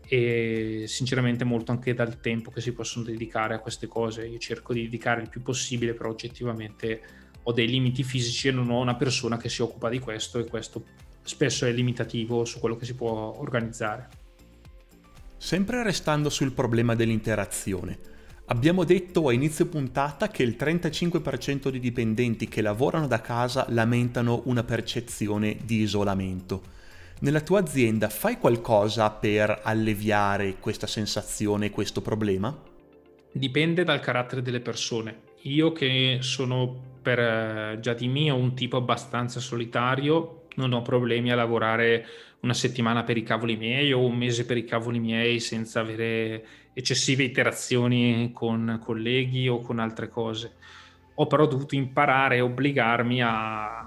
e 0.07 0.85
sinceramente 0.87 1.45
molto 1.45 1.71
anche 1.71 1.93
dal 1.93 2.19
tempo 2.19 2.51
che 2.51 2.63
si 2.63 2.73
possono 2.73 3.05
dedicare 3.05 3.53
a 3.53 3.59
queste 3.59 3.89
cose. 3.89 4.27
Io 4.27 4.39
cerco 4.39 4.73
di 4.73 4.85
dedicare 4.85 5.21
il 5.21 5.29
più 5.29 5.43
possibile, 5.43 5.93
però 5.93 6.09
oggettivamente 6.09 7.03
ho 7.43 7.53
dei 7.53 7.69
limiti 7.69 8.03
fisici 8.03 8.49
e 8.49 8.53
non 8.53 8.71
ho 8.71 8.81
una 8.81 8.97
persona 8.97 9.37
che 9.37 9.51
si 9.51 9.61
occupa 9.61 9.91
di 9.91 9.99
questo 9.99 10.39
e 10.39 10.47
questo 10.47 10.83
spesso 11.21 11.67
è 11.67 11.73
limitativo 11.73 12.47
su 12.47 12.59
quello 12.59 12.77
che 12.77 12.87
si 12.87 12.95
può 12.95 13.39
organizzare. 13.39 14.09
Sempre 15.37 15.83
restando 15.83 16.31
sul 16.31 16.53
problema 16.53 16.95
dell'interazione, 16.95 17.99
abbiamo 18.49 18.85
detto 18.85 19.29
a 19.29 19.33
inizio 19.33 19.67
puntata 19.67 20.29
che 20.29 20.43
il 20.43 20.57
35% 20.59 21.71
dei 21.71 21.81
dipendenti 21.81 22.49
che 22.49 22.61
lavorano 22.61 23.07
da 23.07 23.21
casa 23.21 23.65
lamentano 23.71 24.43
una 24.45 24.65
percezione 24.65 25.57
di 25.65 25.81
isolamento 25.81 26.77
nella 27.21 27.41
tua 27.41 27.59
azienda 27.59 28.09
fai 28.09 28.39
qualcosa 28.39 29.11
per 29.11 29.61
alleviare 29.65 30.57
questa 30.61 30.87
sensazione, 30.87 31.71
questo 31.71 32.01
problema? 32.01 32.57
Dipende 33.33 33.83
dal 33.83 34.01
carattere 34.01 34.41
delle 34.41 34.61
persone. 34.61 35.27
Io 35.43 35.73
che 35.73 36.19
sono 36.21 36.97
per 37.03 37.19
eh, 37.19 37.79
già 37.81 37.93
di 37.93 38.07
mio 38.07 38.37
un 38.37 38.55
tipo 38.55 38.77
abbastanza 38.77 39.41
solitario, 39.41 40.45
non 40.55 40.73
ho 40.73 40.83
problemi 40.83 41.33
a 41.33 41.35
lavorare 41.35 42.07
una 42.41 42.55
settimana 42.55 43.03
per 43.03 43.17
i 43.17 43.23
cavoli 43.23 43.57
miei 43.57 43.93
o 43.93 44.05
un 44.05 44.17
mese 44.17 44.47
per 44.47 44.57
i 44.57 44.65
cavoli 44.65 45.01
miei 45.01 45.41
senza 45.41 45.81
avere 45.81 46.47
eccessive 46.73 47.25
interazioni 47.25 48.31
con 48.33 48.81
colleghi 48.83 49.49
o 49.49 49.61
con 49.61 49.79
altre 49.79 50.09
cose. 50.09 50.57
Ho 51.15 51.27
però 51.27 51.47
dovuto 51.47 51.75
imparare 51.75 52.37
e 52.37 52.41
obbligarmi 52.41 53.21
a, 53.23 53.79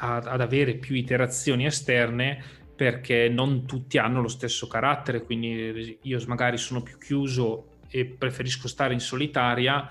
ad, 0.00 0.26
ad 0.26 0.40
avere 0.40 0.74
più 0.74 0.96
iterazioni 0.96 1.66
esterne 1.66 2.42
perché 2.74 3.28
non 3.28 3.66
tutti 3.66 3.98
hanno 3.98 4.20
lo 4.20 4.28
stesso 4.28 4.66
carattere, 4.66 5.22
quindi 5.22 5.98
io 6.02 6.20
magari 6.26 6.58
sono 6.58 6.82
più 6.82 6.98
chiuso 6.98 7.78
e 7.88 8.04
preferisco 8.04 8.66
stare 8.66 8.92
in 8.92 9.00
solitaria, 9.00 9.88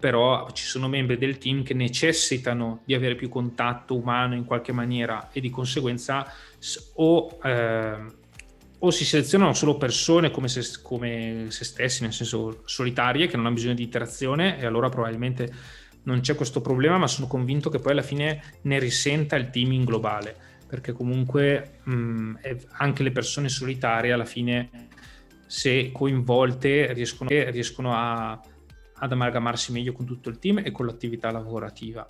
però 0.00 0.50
ci 0.52 0.64
sono 0.64 0.88
membri 0.88 1.18
del 1.18 1.36
team 1.36 1.62
che 1.62 1.74
necessitano 1.74 2.80
di 2.86 2.94
avere 2.94 3.14
più 3.14 3.28
contatto 3.28 3.94
umano 3.94 4.34
in 4.34 4.46
qualche 4.46 4.72
maniera 4.72 5.28
e 5.30 5.40
di 5.40 5.50
conseguenza 5.50 6.26
o, 6.94 7.38
eh, 7.44 7.96
o 8.78 8.90
si 8.90 9.04
selezionano 9.04 9.52
solo 9.52 9.76
persone 9.76 10.30
come 10.30 10.48
se, 10.48 10.80
come 10.82 11.46
se 11.50 11.64
stessi, 11.64 12.02
nel 12.02 12.14
senso 12.14 12.62
solitarie, 12.64 13.26
che 13.26 13.36
non 13.36 13.44
hanno 13.44 13.56
bisogno 13.56 13.74
di 13.74 13.82
interazione 13.82 14.58
e 14.58 14.64
allora 14.64 14.88
probabilmente 14.88 15.52
non 16.04 16.20
c'è 16.20 16.34
questo 16.34 16.62
problema, 16.62 16.96
ma 16.96 17.06
sono 17.06 17.26
convinto 17.26 17.68
che 17.68 17.78
poi 17.78 17.92
alla 17.92 18.02
fine 18.02 18.42
ne 18.62 18.78
risenta 18.78 19.36
il 19.36 19.50
team 19.50 19.72
in 19.72 19.84
globale, 19.84 20.34
perché 20.66 20.92
comunque 20.92 21.80
mh, 21.82 22.34
anche 22.78 23.02
le 23.02 23.12
persone 23.12 23.50
solitarie 23.50 24.12
alla 24.12 24.24
fine, 24.24 24.88
se 25.46 25.90
coinvolte, 25.92 26.94
riescono, 26.94 27.28
riescono 27.28 27.94
a, 27.94 28.40
ad 29.00 29.12
amalgamarsi 29.12 29.72
meglio 29.72 29.92
con 29.92 30.06
tutto 30.06 30.28
il 30.28 30.38
team 30.38 30.58
e 30.58 30.70
con 30.70 30.86
l'attività 30.86 31.30
lavorativa. 31.30 32.06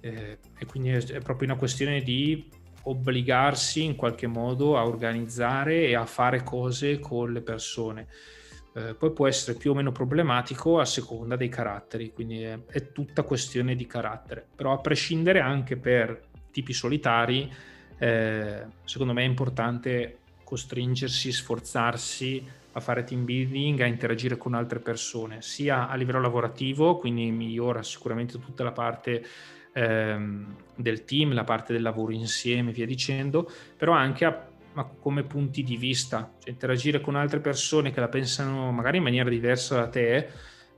Eh, 0.00 0.38
e 0.58 0.66
quindi 0.66 0.90
è, 0.90 1.20
proprio 1.20 1.48
una 1.48 1.58
questione 1.58 2.00
di 2.02 2.48
obbligarsi 2.84 3.84
in 3.84 3.96
qualche 3.96 4.26
modo 4.26 4.78
a 4.78 4.86
organizzare 4.86 5.86
e 5.86 5.94
a 5.94 6.06
fare 6.06 6.42
cose 6.42 6.98
con 6.98 7.32
le 7.32 7.42
persone 7.42 8.06
eh, 8.72 8.94
poi 8.94 9.12
può 9.12 9.26
essere 9.26 9.58
più 9.58 9.72
o 9.72 9.74
meno 9.74 9.90
problematico 9.90 10.78
a 10.78 10.84
seconda 10.84 11.36
dei 11.36 11.48
caratteri, 11.48 12.12
quindi 12.12 12.42
è, 12.42 12.58
è, 12.66 12.92
tutta 12.92 13.24
questione 13.24 13.74
di 13.74 13.86
carattere. 13.86 14.46
Però 14.54 14.72
a 14.72 14.78
prescindere 14.78 15.40
anche 15.40 15.76
per 15.76 16.28
tipi 16.52 16.72
solitari, 16.72 17.52
eh, 17.98 18.64
secondo 18.84 19.12
me 19.12 19.22
è 19.22 19.26
importante 19.26 20.18
costringersi, 20.44 21.32
sforzarsi 21.32 22.58
a 22.72 22.80
fare 22.80 23.04
team 23.04 23.24
building, 23.24 23.80
a 23.80 23.86
interagire 23.86 24.36
con 24.36 24.54
altre 24.54 24.78
persone, 24.78 25.42
sia 25.42 25.88
a 25.88 25.94
livello 25.96 26.20
lavorativo, 26.20 26.96
quindi 26.96 27.30
migliora 27.30 27.82
sicuramente 27.82 28.38
tutta 28.38 28.62
la 28.62 28.72
parte 28.72 29.24
ehm, 29.72 30.56
del 30.76 31.04
team, 31.04 31.32
la 31.34 31.44
parte 31.44 31.72
del 31.72 31.82
lavoro 31.82 32.12
insieme, 32.12 32.72
via 32.72 32.86
dicendo, 32.86 33.50
però 33.76 33.92
anche 33.92 34.24
a 34.24 34.48
ma 34.72 34.84
come 34.84 35.24
punti 35.24 35.62
di 35.62 35.76
vista, 35.76 36.32
cioè 36.38 36.50
interagire 36.52 37.00
con 37.00 37.16
altre 37.16 37.40
persone 37.40 37.90
che 37.90 38.00
la 38.00 38.08
pensano 38.08 38.70
magari 38.70 38.98
in 38.98 39.02
maniera 39.02 39.28
diversa 39.28 39.76
da 39.76 39.88
te, 39.88 40.28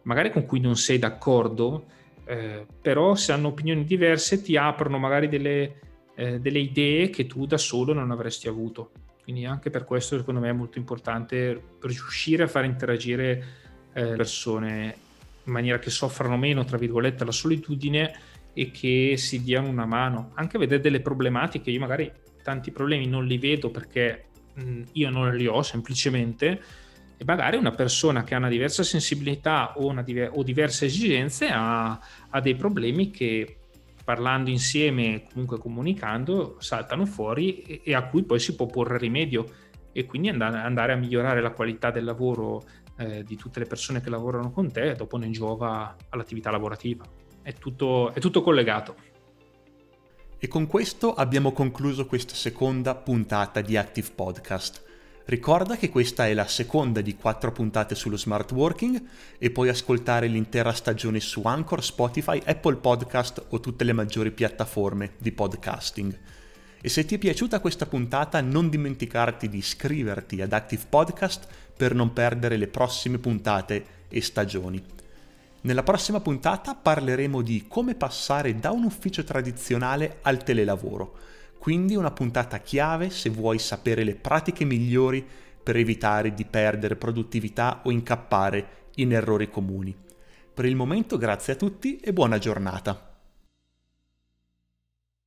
magari 0.03 0.31
con 0.31 0.47
cui 0.47 0.61
non 0.61 0.77
sei 0.77 0.99
d'accordo, 0.99 1.87
eh, 2.25 2.67
però 2.81 3.15
se 3.15 3.33
hanno 3.33 3.49
opinioni 3.49 3.85
diverse 3.85 4.41
ti 4.41 4.57
aprono 4.57 4.99
magari 4.99 5.29
delle, 5.29 5.81
eh, 6.15 6.41
delle, 6.41 6.59
idee 6.59 7.11
che 7.11 7.27
tu 7.27 7.47
da 7.47 7.59
solo 7.59 7.93
non 7.93 8.11
avresti 8.11 8.49
avuto. 8.49 8.93
Quindi 9.23 9.45
anche 9.45 9.71
per 9.71 9.85
questo 9.85 10.19
secondo 10.19 10.41
me 10.41 10.49
è 10.49 10.53
molto 10.53 10.79
importante 10.79 11.77
riuscire 11.81 12.43
a 12.43 12.49
far 12.49 12.65
interagire 12.65 13.45
eh, 13.93 14.15
persone 14.17 14.97
in 15.45 15.53
maniera 15.53 15.79
che 15.79 15.91
soffrano 15.91 16.37
meno, 16.37 16.65
tra 16.65 16.77
virgolette, 16.77 17.25
la 17.25 17.33
solitudine 17.33 18.15
e 18.53 18.71
che 18.71 19.15
si 19.17 19.43
diano 19.43 19.69
una 19.69 19.87
mano. 19.87 20.33
Anche 20.35 20.59
vedere 20.59 20.81
delle 20.81 21.01
problematiche, 21.01 21.71
io 21.71 21.81
magari 21.81 22.11
tanti 22.43 22.71
problemi 22.71 23.07
non 23.07 23.25
li 23.25 23.39
vedo 23.39 23.71
perché 23.71 24.27
mh, 24.55 24.83
io 24.93 25.11
non 25.11 25.35
li 25.35 25.47
ho 25.47 25.63
semplicemente, 25.63 26.61
e 27.17 27.25
magari 27.25 27.57
una 27.57 27.71
persona 27.71 28.25
che 28.25 28.35
ha 28.35 28.39
una 28.39 28.49
diversa 28.49 28.83
sensibilità 28.83 29.79
o, 29.79 29.95
diver- 30.03 30.31
o 30.35 30.43
diverse 30.43 30.87
esigenze 30.87 31.49
ha, 31.49 31.99
ha, 32.29 32.41
dei 32.41 32.57
problemi 32.57 33.11
che 33.11 33.59
parlando 34.05 34.51
insieme, 34.51 35.25
comunque 35.31 35.59
comunicando, 35.59 36.57
saltano 36.59 37.07
fuori 37.07 37.63
e, 37.63 37.81
e, 37.85 37.95
a 37.95 38.07
cui 38.07 38.25
poi 38.25 38.41
si 38.41 38.55
può 38.55 38.67
porre 38.67 38.99
rimedio 38.99 39.47
e 39.93 40.07
quindi 40.07 40.29
andare, 40.29 40.93
a 40.93 40.97
migliorare 40.97 41.41
la 41.41 41.51
qualità 41.51 41.91
del 41.91 42.05
lavoro 42.05 42.63
eh, 42.97 43.23
di 43.23 43.37
tutte 43.37 43.61
le 43.61 43.67
persone 43.67 44.01
che 44.01 44.11
lavorano 44.11 44.51
con 44.51 44.71
te 44.73 44.91
e 44.91 44.95
dopo 44.95 45.17
ne 45.17 45.31
giova 45.31 45.97
all'attività 46.09 46.51
lavorativa. 46.51 47.05
È 47.43 47.53
tutto, 47.53 48.13
è 48.13 48.21
tutto 48.21 48.43
collegato. 48.43 48.97
E 50.39 50.49
con 50.49 50.67
questo 50.67 51.15
abbiamo 51.15 51.53
concluso 51.53 52.07
questa 52.07 52.35
seconda 52.35 52.95
puntata 52.95 53.61
di 53.61 53.77
Active 53.77 54.11
Podcast. 54.15 54.92
Ricorda 55.25 55.77
che 55.77 55.89
questa 55.89 56.27
è 56.27 56.35
la 56.35 56.49
seconda 56.49 57.01
di 57.01 57.15
quattro 57.15 57.53
puntate 57.53 57.95
sullo 57.95 58.17
smart 58.17 58.51
working 58.51 59.01
e 59.39 59.51
puoi 59.51 59.69
ascoltare 59.69 60.27
l'intera 60.27 60.73
stagione 60.73 61.21
su 61.21 61.43
Anchor, 61.45 61.85
Spotify, 61.85 62.43
Apple 62.45 62.77
Podcast 62.77 63.47
o 63.51 63.61
tutte 63.61 63.85
le 63.85 63.93
maggiori 63.93 64.33
piattaforme 64.33 65.13
di 65.19 65.31
podcasting. 65.31 66.19
E 66.81 66.89
se 66.89 67.05
ti 67.05 67.15
è 67.15 67.19
piaciuta 67.19 67.61
questa 67.61 67.87
puntata 67.87 68.41
non 68.41 68.69
dimenticarti 68.69 69.49
di 69.49 69.59
iscriverti 69.59 70.43
ad 70.43 70.53
Active 70.53 70.83
Podcast 70.89 71.47
per 71.77 71.95
non 71.95 72.13
perdere 72.13 72.57
le 72.57 72.67
prossime 72.67 73.19
puntate 73.19 73.85
e 74.09 74.21
stagioni. 74.21 74.85
Nella 75.61 75.85
prossima 75.85 76.19
puntata 76.19 76.75
parleremo 76.75 77.41
di 77.41 77.67
come 77.69 77.95
passare 77.95 78.59
da 78.59 78.73
un 78.73 78.83
ufficio 78.83 79.23
tradizionale 79.23 80.19
al 80.23 80.43
telelavoro, 80.43 81.15
quindi 81.63 81.95
una 81.95 82.11
puntata 82.11 82.59
chiave 82.59 83.09
se 83.09 83.31
vuoi 83.31 83.61
sapere 83.61 84.03
le 84.03 84.17
pratiche 84.17 84.65
migliori 84.65 85.25
per 85.63 85.77
evitare 85.77 86.35
di 86.35 86.45
perdere 86.45 86.97
produttività 86.97 87.83
o 87.85 87.93
incappare 87.93 88.89
in 88.97 89.13
errori 89.13 89.49
comuni. 89.49 89.97
Per 90.53 90.65
il 90.65 90.75
momento 90.75 91.17
grazie 91.17 91.53
a 91.53 91.57
tutti 91.57 91.99
e 91.99 92.13
buona 92.13 92.39
giornata. 92.39 93.12